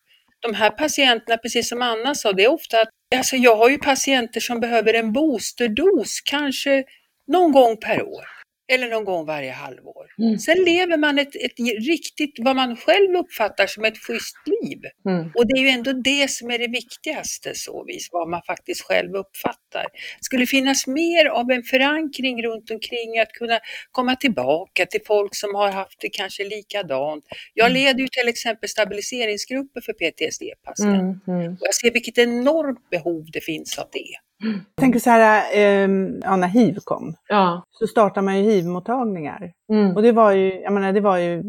De 0.44 0.54
här 0.54 0.70
patienterna, 0.70 1.36
precis 1.36 1.68
som 1.68 1.82
Anna 1.82 2.14
sa, 2.14 2.32
det 2.32 2.44
är 2.44 2.52
ofta 2.52 2.80
att 2.80 2.88
Alltså 3.16 3.36
jag 3.36 3.56
har 3.56 3.70
ju 3.70 3.78
patienter 3.78 4.40
som 4.40 4.60
behöver 4.60 4.94
en 4.94 5.12
boosterdos, 5.12 6.20
kanske 6.24 6.84
någon 7.26 7.52
gång 7.52 7.76
per 7.76 8.02
år. 8.02 8.33
Eller 8.72 8.88
någon 8.90 9.04
gång 9.04 9.26
varje 9.26 9.52
halvår. 9.52 10.06
Mm. 10.18 10.38
Sen 10.38 10.64
lever 10.64 10.96
man 10.96 11.18
ett, 11.18 11.36
ett 11.36 11.58
riktigt, 11.86 12.34
vad 12.38 12.56
man 12.56 12.76
själv 12.76 13.16
uppfattar 13.16 13.66
som 13.66 13.84
ett 13.84 13.98
schysst 13.98 14.36
liv. 14.46 14.78
Mm. 15.08 15.32
Och 15.34 15.46
det 15.46 15.58
är 15.58 15.62
ju 15.62 15.68
ändå 15.68 15.92
det 15.92 16.30
som 16.30 16.50
är 16.50 16.58
det 16.58 16.68
viktigaste, 16.68 17.54
så 17.54 17.84
vis, 17.84 18.08
vad 18.12 18.28
man 18.28 18.42
faktiskt 18.46 18.82
själv 18.82 19.14
uppfattar. 19.14 19.82
Det 19.92 20.24
skulle 20.24 20.46
finnas 20.46 20.86
mer 20.86 21.26
av 21.26 21.50
en 21.50 21.62
förankring 21.62 22.42
runt 22.42 22.70
omkring, 22.70 23.18
att 23.20 23.32
kunna 23.32 23.58
komma 23.90 24.16
tillbaka 24.16 24.86
till 24.86 25.00
folk 25.06 25.34
som 25.34 25.54
har 25.54 25.70
haft 25.70 26.00
det 26.00 26.08
kanske 26.08 26.44
likadant. 26.44 27.24
Jag 27.54 27.70
Mm. 27.70 27.74
leder 27.74 28.00
ju 28.00 28.08
till 28.08 28.28
exempel 28.28 28.68
stabiliseringsgrupper 28.68 29.80
för 29.80 29.92
PTSD-patienter. 29.92 31.00
Mm. 31.28 31.40
Mm. 31.40 31.52
Och 31.52 31.58
jag 31.60 31.74
ser 31.74 31.90
vilket 31.90 32.18
enormt 32.18 32.90
behov 32.90 33.26
det 33.32 33.40
finns 33.40 33.78
av 33.78 33.88
det. 33.92 34.14
Jag 34.44 34.76
tänker 34.76 34.98
så 35.00 35.10
här, 35.10 35.42
eh, 35.54 35.88
ja, 36.22 36.36
när 36.36 36.48
hiv 36.48 36.78
kom 36.84 37.14
Ja. 37.28 37.64
så 37.70 37.86
startade 37.86 38.24
man 38.24 38.38
ju 38.38 38.50
hiv-mottagningar. 38.50 39.52
Mm. 39.72 39.96
Och 39.96 40.02
det 40.02 40.12
var 40.12 40.32
ju, 40.32 40.60
jag 40.60 40.72
menar, 40.72 40.92
det 40.92 41.00
var 41.00 41.18
ju 41.18 41.42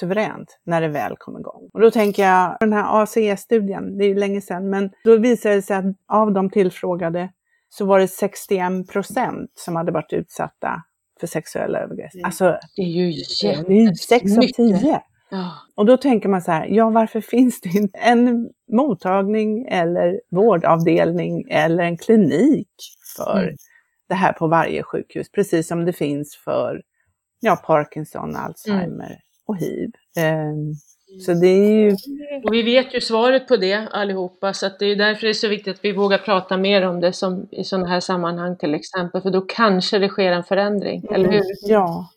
suveränt 0.00 0.58
när 0.64 0.80
det 0.80 0.88
väl 0.88 1.14
kom 1.18 1.38
igång. 1.38 1.70
Och 1.72 1.80
då 1.80 1.90
tänker 1.90 2.26
jag, 2.26 2.56
den 2.60 2.72
här 2.72 3.02
ACE-studien, 3.02 3.98
det 3.98 4.04
är 4.04 4.08
ju 4.08 4.14
länge 4.14 4.40
sedan, 4.40 4.70
men 4.70 4.90
då 5.04 5.16
visade 5.16 5.54
det 5.54 5.62
sig 5.62 5.76
att 5.76 5.84
av 6.08 6.32
de 6.32 6.50
tillfrågade 6.50 7.28
så 7.68 7.84
var 7.84 7.98
det 7.98 8.08
61 8.08 8.88
procent 8.92 9.50
som 9.54 9.76
hade 9.76 9.92
varit 9.92 10.12
utsatta 10.12 10.82
för 11.20 11.26
sexuella 11.26 11.78
övergrepp. 11.78 12.14
Mm. 12.14 12.24
Alltså, 12.24 12.58
Det 12.76 12.82
är 12.82 12.86
ju 12.86 13.12
det 13.42 13.72
är 13.72 13.88
ju 13.88 13.94
6 13.94 14.22
av 14.22 14.28
jättemycket. 14.44 14.56
10. 14.56 15.00
Ja. 15.30 15.50
Och 15.74 15.86
då 15.86 15.96
tänker 15.96 16.28
man 16.28 16.42
så 16.42 16.52
här, 16.52 16.66
ja 16.66 16.90
varför 16.90 17.20
finns 17.20 17.60
det 17.60 17.68
inte 17.68 17.98
en 17.98 18.50
mottagning 18.72 19.66
eller 19.70 20.20
vårdavdelning 20.30 21.46
eller 21.50 21.84
en 21.84 21.98
klinik 21.98 22.68
för 23.16 23.42
Mm. 23.42 23.54
det 24.08 24.14
här 24.14 24.32
på 24.32 24.46
varje 24.46 24.82
sjukhus? 24.82 25.30
Precis 25.32 25.68
som 25.68 25.84
det 25.84 25.92
finns 25.92 26.36
för 26.44 26.82
ja, 27.40 27.56
Parkinson, 27.56 28.36
Alzheimer 28.36 29.18
och 29.46 29.56
hiv. 29.56 29.90
Ehm, 30.18 30.72
så 31.26 31.32
det 31.34 31.46
är 31.46 31.74
ju, 31.84 31.90
Och 32.44 32.54
vi 32.54 32.62
vet 32.62 32.94
ju 32.94 33.00
svaret 33.00 33.48
på 33.48 33.56
det 33.56 33.88
allihopa, 33.90 34.52
så 34.52 34.66
att 34.66 34.78
det 34.78 34.86
är 34.86 34.96
därför 34.96 35.22
det 35.22 35.30
är 35.30 35.34
så 35.34 35.48
viktigt 35.48 35.74
att 35.78 35.84
vi 35.84 35.92
vågar 35.92 36.18
prata 36.18 36.56
mer 36.56 36.82
om 36.82 37.00
det 37.00 37.12
som, 37.12 37.48
i 37.50 37.64
sådana 37.64 37.88
här 37.88 38.00
sammanhang 38.00 38.56
till 38.56 38.74
exempel, 38.74 39.22
för 39.22 39.30
då 39.30 39.40
kanske 39.40 39.98
det 39.98 40.08
sker 40.08 40.32
en 40.32 40.44
förändring, 40.44 41.02
eller 41.14 41.32
hur? 41.32 41.42
ja, 41.62 42.08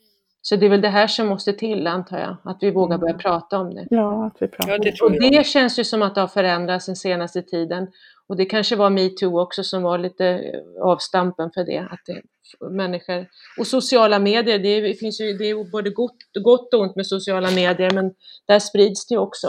Så 0.47 0.55
det 0.55 0.65
är 0.65 0.69
väl 0.69 0.81
det 0.81 0.89
här 0.89 1.07
som 1.07 1.27
måste 1.27 1.53
till, 1.53 1.87
antar 1.87 2.19
jag, 2.19 2.37
att 2.43 2.57
vi 2.61 2.71
vågar 2.71 2.97
börja 2.97 3.13
prata 3.13 3.59
om 3.59 3.75
det. 3.75 3.87
ja, 3.89 4.25
att 4.27 4.41
vi 4.41 4.47
pratar. 4.47 4.71
Ja, 4.71 4.77
det 4.77 4.89
Och 4.89 4.95
tror 4.95 5.13
jag. 5.13 5.31
det 5.31 5.45
känns 5.45 5.79
ju 5.79 5.83
som 5.83 6.01
att 6.01 6.15
det 6.15 6.21
har 6.21 6.27
förändrats 6.27 6.85
den 6.85 6.95
senaste 6.95 7.41
tiden. 7.41 7.87
Och 8.27 8.37
det 8.37 8.45
kanske 8.45 8.75
var 8.75 8.89
metoo 8.89 9.39
också 9.39 9.63
som 9.63 9.83
var 9.83 9.97
lite 9.97 10.25
eh, 10.25 10.83
avstampen 10.83 11.51
för 11.53 11.63
det. 11.63 11.87
Att 11.91 11.99
det 12.05 12.21
människor, 12.69 13.27
och 13.59 13.67
sociala 13.67 14.19
medier, 14.19 14.59
det, 14.59 14.93
finns 14.99 15.21
ju, 15.21 15.33
det 15.33 15.49
är 15.49 15.71
både 15.71 15.89
gott, 15.89 16.17
gott 16.43 16.73
och 16.73 16.79
ont 16.79 16.95
med 16.95 17.07
sociala 17.07 17.51
medier, 17.51 17.91
men 17.91 18.13
där 18.47 18.59
sprids 18.59 19.07
det 19.07 19.17
också 19.17 19.47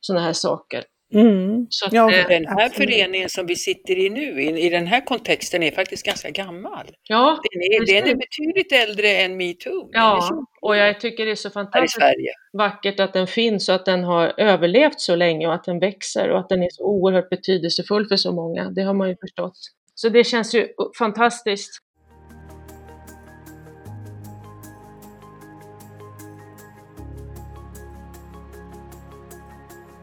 sådana 0.00 0.24
här 0.24 0.32
saker. 0.32 0.84
Mm. 1.14 1.66
Att, 1.86 1.92
Ja, 1.92 2.12
eh, 2.12 2.28
Den 2.28 2.46
här 2.46 2.66
Absolut. 2.66 2.90
föreningen 2.90 3.28
som 3.28 3.46
vi 3.46 3.56
sitter 3.56 3.98
i 3.98 4.10
nu, 4.10 4.42
i, 4.42 4.66
i 4.66 4.68
den 4.68 4.86
här 4.86 5.04
kontexten, 5.04 5.62
är 5.62 5.70
faktiskt 5.70 6.06
ganska 6.06 6.30
gammal. 6.30 6.86
ja, 7.08 7.40
Den 7.52 7.62
är, 7.62 7.86
den 7.86 8.10
är 8.10 8.14
betydligt 8.16 8.72
äldre 8.72 9.08
än 9.16 9.36
metoo. 9.36 9.88
Ja, 9.92 10.30
och 10.60 10.76
jag 10.76 11.00
tycker 11.00 11.24
det 11.26 11.30
är 11.30 11.34
så 11.34 11.50
fantastiskt 11.50 11.98
vackert 12.52 13.00
att 13.00 13.12
den 13.12 13.26
finns 13.26 13.68
och 13.68 13.74
att 13.74 13.84
den 13.84 14.04
har 14.04 14.34
överlevt 14.40 15.00
så 15.00 15.16
länge 15.16 15.46
och 15.46 15.54
att 15.54 15.64
den 15.64 15.78
växer 15.78 16.30
och 16.30 16.38
att 16.38 16.48
den 16.48 16.62
är 16.62 16.68
så 16.70 16.84
oerhört 16.84 17.30
betydelsefull 17.30 18.06
för 18.08 18.16
så 18.16 18.32
många. 18.32 18.70
Det 18.70 18.82
har 18.82 18.94
man 18.94 19.08
ju 19.08 19.16
förstått. 19.20 19.58
Så 19.94 20.08
det 20.08 20.24
känns 20.24 20.54
ju 20.54 20.68
fantastiskt. 20.98 21.82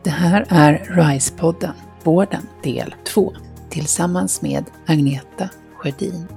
Det 0.03 0.09
här 0.09 0.45
är 0.49 0.73
RISE-podden, 0.73 1.73
Vården 2.03 2.41
del 2.63 2.95
2, 3.03 3.33
tillsammans 3.69 4.41
med 4.41 4.65
Agneta 4.87 5.49
Sjödin. 5.75 6.27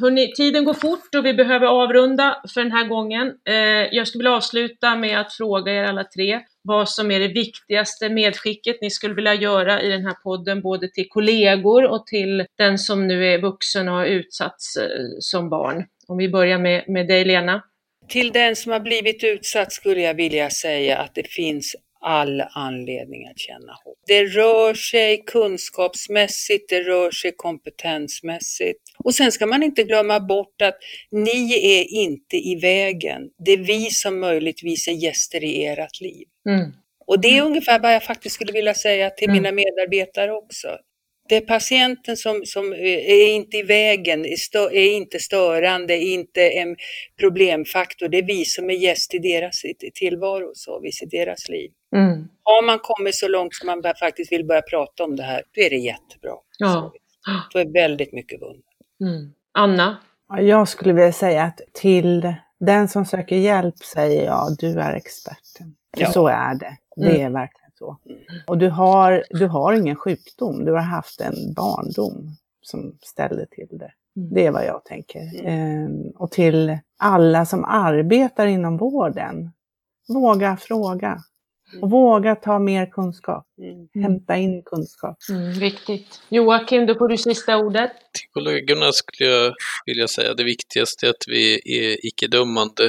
Hörrni, 0.00 0.32
tiden 0.32 0.64
går 0.64 0.74
fort 0.74 1.14
och 1.16 1.26
vi 1.26 1.34
behöver 1.34 1.66
avrunda 1.66 2.42
för 2.54 2.62
den 2.62 2.72
här 2.72 2.88
gången. 2.88 3.26
Eh, 3.48 3.54
jag 3.96 4.08
skulle 4.08 4.20
vilja 4.20 4.36
avsluta 4.36 4.96
med 4.96 5.20
att 5.20 5.32
fråga 5.32 5.72
er 5.72 5.84
alla 5.84 6.04
tre 6.04 6.40
vad 6.62 6.88
som 6.88 7.10
är 7.10 7.20
det 7.20 7.28
viktigaste 7.28 8.08
medskicket 8.08 8.76
ni 8.80 8.90
skulle 8.90 9.14
vilja 9.14 9.34
göra 9.34 9.82
i 9.82 9.88
den 9.88 10.06
här 10.06 10.14
podden, 10.22 10.62
både 10.62 10.88
till 10.88 11.08
kollegor 11.08 11.84
och 11.84 12.06
till 12.06 12.46
den 12.58 12.78
som 12.78 13.06
nu 13.06 13.26
är 13.26 13.42
vuxen 13.42 13.88
och 13.88 13.94
har 13.94 14.06
utsatts 14.06 14.76
eh, 14.76 14.88
som 15.20 15.50
barn. 15.50 15.84
Om 16.08 16.16
vi 16.16 16.28
börjar 16.28 16.58
med, 16.58 16.84
med 16.88 17.08
dig 17.08 17.24
Lena. 17.24 17.62
Till 18.08 18.32
den 18.32 18.56
som 18.56 18.72
har 18.72 18.80
blivit 18.80 19.24
utsatt 19.24 19.72
skulle 19.72 20.00
jag 20.00 20.14
vilja 20.14 20.50
säga 20.50 20.98
att 20.98 21.14
det 21.14 21.28
finns 21.28 21.76
all 22.00 22.40
anledning 22.54 23.26
att 23.28 23.38
känna 23.38 23.72
hopp. 23.84 23.98
Det 24.06 24.24
rör 24.24 24.74
sig 24.74 25.22
kunskapsmässigt, 25.26 26.68
det 26.68 26.80
rör 26.82 27.10
sig 27.10 27.32
kompetensmässigt. 27.36 28.80
Och 28.98 29.14
sen 29.14 29.32
ska 29.32 29.46
man 29.46 29.62
inte 29.62 29.82
glömma 29.82 30.20
bort 30.20 30.62
att 30.62 30.76
ni 31.10 31.52
är 31.78 31.84
inte 32.02 32.36
i 32.36 32.58
vägen. 32.62 33.22
Det 33.44 33.52
är 33.52 33.56
vi 33.56 33.90
som 33.90 34.20
möjligtvis 34.20 34.88
är 34.88 34.92
gäster 34.92 35.44
i 35.44 35.64
ert 35.66 36.00
liv. 36.00 36.26
Mm. 36.48 36.72
Och 37.06 37.20
det 37.20 37.28
är 37.38 37.42
ungefär 37.42 37.78
vad 37.78 37.94
jag 37.94 38.04
faktiskt 38.04 38.34
skulle 38.34 38.52
vilja 38.52 38.74
säga 38.74 39.10
till 39.10 39.30
Mm. 39.30 39.42
mina 39.42 39.52
medarbetare 39.52 40.32
också. 40.32 40.68
Det 41.28 41.36
är 41.36 41.40
patienten 41.40 42.16
som, 42.16 42.42
som 42.44 42.72
är 42.72 43.34
inte 43.34 43.56
i 43.56 43.62
vägen, 43.62 44.24
är, 44.24 44.96
inte 44.96 45.18
störande, 45.18 45.94
är 45.94 46.14
inte 46.14 46.50
en 46.50 46.76
problemfaktor. 47.20 48.08
Det 48.08 48.18
är 48.18 48.22
vi 48.22 48.44
som 48.44 48.70
är 48.70 48.74
gäst 48.74 49.14
i 49.14 49.18
deras 49.18 49.62
tillvaro, 49.94 50.50
så 50.54 50.80
vis 50.80 51.02
i 51.02 51.06
deras 51.06 51.48
liv. 51.48 51.70
Mm. 51.96 52.28
Har 52.42 52.66
man 52.66 52.78
kommit 52.78 53.14
så 53.14 53.28
långt 53.28 53.54
som 53.54 53.66
man 53.66 53.82
faktiskt 54.00 54.32
vill 54.32 54.46
börja 54.46 54.62
prata 54.62 55.04
om 55.04 55.16
det 55.16 55.22
här, 55.22 55.42
då 55.54 55.62
är 55.62 55.70
det 55.70 55.76
jättebra. 55.76 56.34
Ja. 56.58 56.72
Så, 56.72 56.92
då 57.52 57.58
är 57.58 57.72
väldigt 57.72 58.12
mycket 58.12 58.42
vunnet. 58.42 58.64
Mm. 59.00 59.32
Anna? 59.52 59.96
Ja, 60.28 60.40
Jag 60.40 60.68
skulle 60.68 60.92
vilja 60.92 61.12
säga 61.12 61.42
att 61.42 61.60
till 61.72 62.34
den 62.60 62.88
som 62.88 63.04
söker 63.04 63.36
hjälp 63.36 63.78
säger 63.78 64.24
jag, 64.24 64.56
du 64.58 64.80
är 64.80 64.92
experten. 64.92 65.74
Ja. 65.96 66.12
så 66.12 66.28
är 66.28 66.54
det. 66.54 66.76
Det 66.96 67.20
är 67.20 67.30
verkligen 67.30 67.65
så. 67.78 67.98
Och 68.46 68.58
du 68.58 68.68
har, 68.68 69.24
du 69.30 69.46
har 69.46 69.72
ingen 69.72 69.96
sjukdom, 69.96 70.64
du 70.64 70.72
har 70.72 70.80
haft 70.80 71.20
en 71.20 71.54
barndom 71.54 72.36
som 72.62 72.98
ställde 73.02 73.46
till 73.46 73.68
det. 73.78 73.92
Mm. 74.16 74.34
Det 74.34 74.46
är 74.46 74.50
vad 74.50 74.64
jag 74.66 74.84
tänker. 74.84 75.20
Ehm, 75.44 76.10
och 76.16 76.30
till 76.30 76.78
alla 76.98 77.46
som 77.46 77.64
arbetar 77.64 78.46
inom 78.46 78.76
vården, 78.76 79.50
våga 80.08 80.56
fråga. 80.56 81.18
Och 81.82 81.90
våga 81.90 82.34
ta 82.36 82.58
mer 82.58 82.86
kunskap, 82.86 83.46
Mm. 83.58 83.88
hämta 84.04 84.36
in 84.36 84.62
kunskap. 84.62 85.16
Mm, 85.30 85.52
viktigt. 85.52 86.20
Joakim, 86.28 86.86
då 86.86 86.94
får 86.94 87.08
du 87.08 87.16
sista 87.16 87.56
ordet. 87.56 87.90
Till 87.90 88.28
kollegorna 88.32 88.92
skulle 88.92 89.30
jag 89.30 89.54
vilja 89.86 90.08
säga 90.08 90.34
det 90.34 90.44
viktigaste 90.44 91.06
är 91.06 91.10
att 91.10 91.24
vi 91.28 91.54
är 91.54 92.06
icke-dömande 92.06 92.84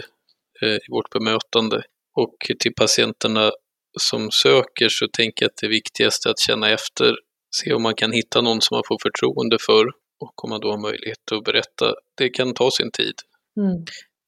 eh, 0.62 0.70
i 0.70 0.80
vårt 0.92 1.10
bemötande. 1.10 1.84
Och 2.16 2.36
till 2.60 2.74
patienterna 2.74 3.52
som 4.00 4.32
söker 4.32 4.90
så 4.90 5.08
tänker 5.08 5.44
jag 5.46 5.50
att 5.50 5.58
det 5.62 5.68
viktigaste 5.68 6.30
är 6.30 6.32
att 6.32 6.40
känna 6.40 6.70
efter, 6.70 7.16
se 7.56 7.74
om 7.74 7.84
man 7.84 7.96
kan 7.96 8.12
hitta 8.12 8.42
någon 8.42 8.62
som 8.62 8.76
man 8.76 8.84
får 8.88 8.98
förtroende 9.02 9.58
för 9.60 9.86
och 10.20 10.44
om 10.44 10.50
man 10.50 10.62
då 10.62 10.72
har 10.72 10.78
möjlighet 10.78 11.32
att 11.32 11.44
berätta. 11.44 11.94
Det 12.18 12.30
kan 12.30 12.54
ta 12.54 12.72
sin 12.72 12.92
tid, 12.92 13.14
Mm. 13.58 13.86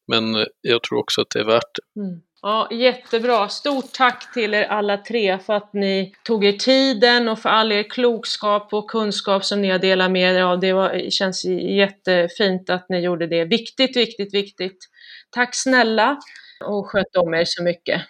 men 0.07 0.35
eh, 0.35 0.45
jag 0.61 0.83
tror 0.83 0.99
också 0.99 1.21
att 1.21 1.29
det 1.29 1.39
är 1.39 1.45
värt 1.45 1.75
det. 1.75 2.01
Mm. 2.01 2.21
Ja, 2.41 2.67
jättebra. 2.71 3.49
Stort 3.49 3.93
tack 3.93 4.33
till 4.33 4.53
er 4.53 4.63
alla 4.63 4.97
tre 4.97 5.39
för 5.39 5.53
att 5.53 5.73
ni 5.73 6.13
tog 6.23 6.45
er 6.45 6.51
tiden 6.51 7.27
och 7.27 7.39
för 7.39 7.49
all 7.49 7.71
er 7.71 7.83
klokskap 7.89 8.73
och 8.73 8.89
kunskap 8.89 9.45
som 9.45 9.61
ni 9.61 9.69
har 9.69 9.79
delat 9.79 10.11
med 10.11 10.35
er 10.35 10.41
av. 10.43 10.59
Det 10.59 10.73
var, 10.73 11.09
känns 11.09 11.45
jättefint 11.79 12.69
att 12.69 12.85
ni 12.89 12.99
gjorde 12.99 13.27
det. 13.27 13.45
Viktigt, 13.45 13.97
viktigt, 13.97 14.33
viktigt. 14.33 14.77
Tack 15.29 15.49
snälla 15.55 16.17
och 16.65 16.87
sköt 16.89 17.15
om 17.17 17.33
er 17.33 17.43
så 17.45 17.63
mycket. 17.63 18.01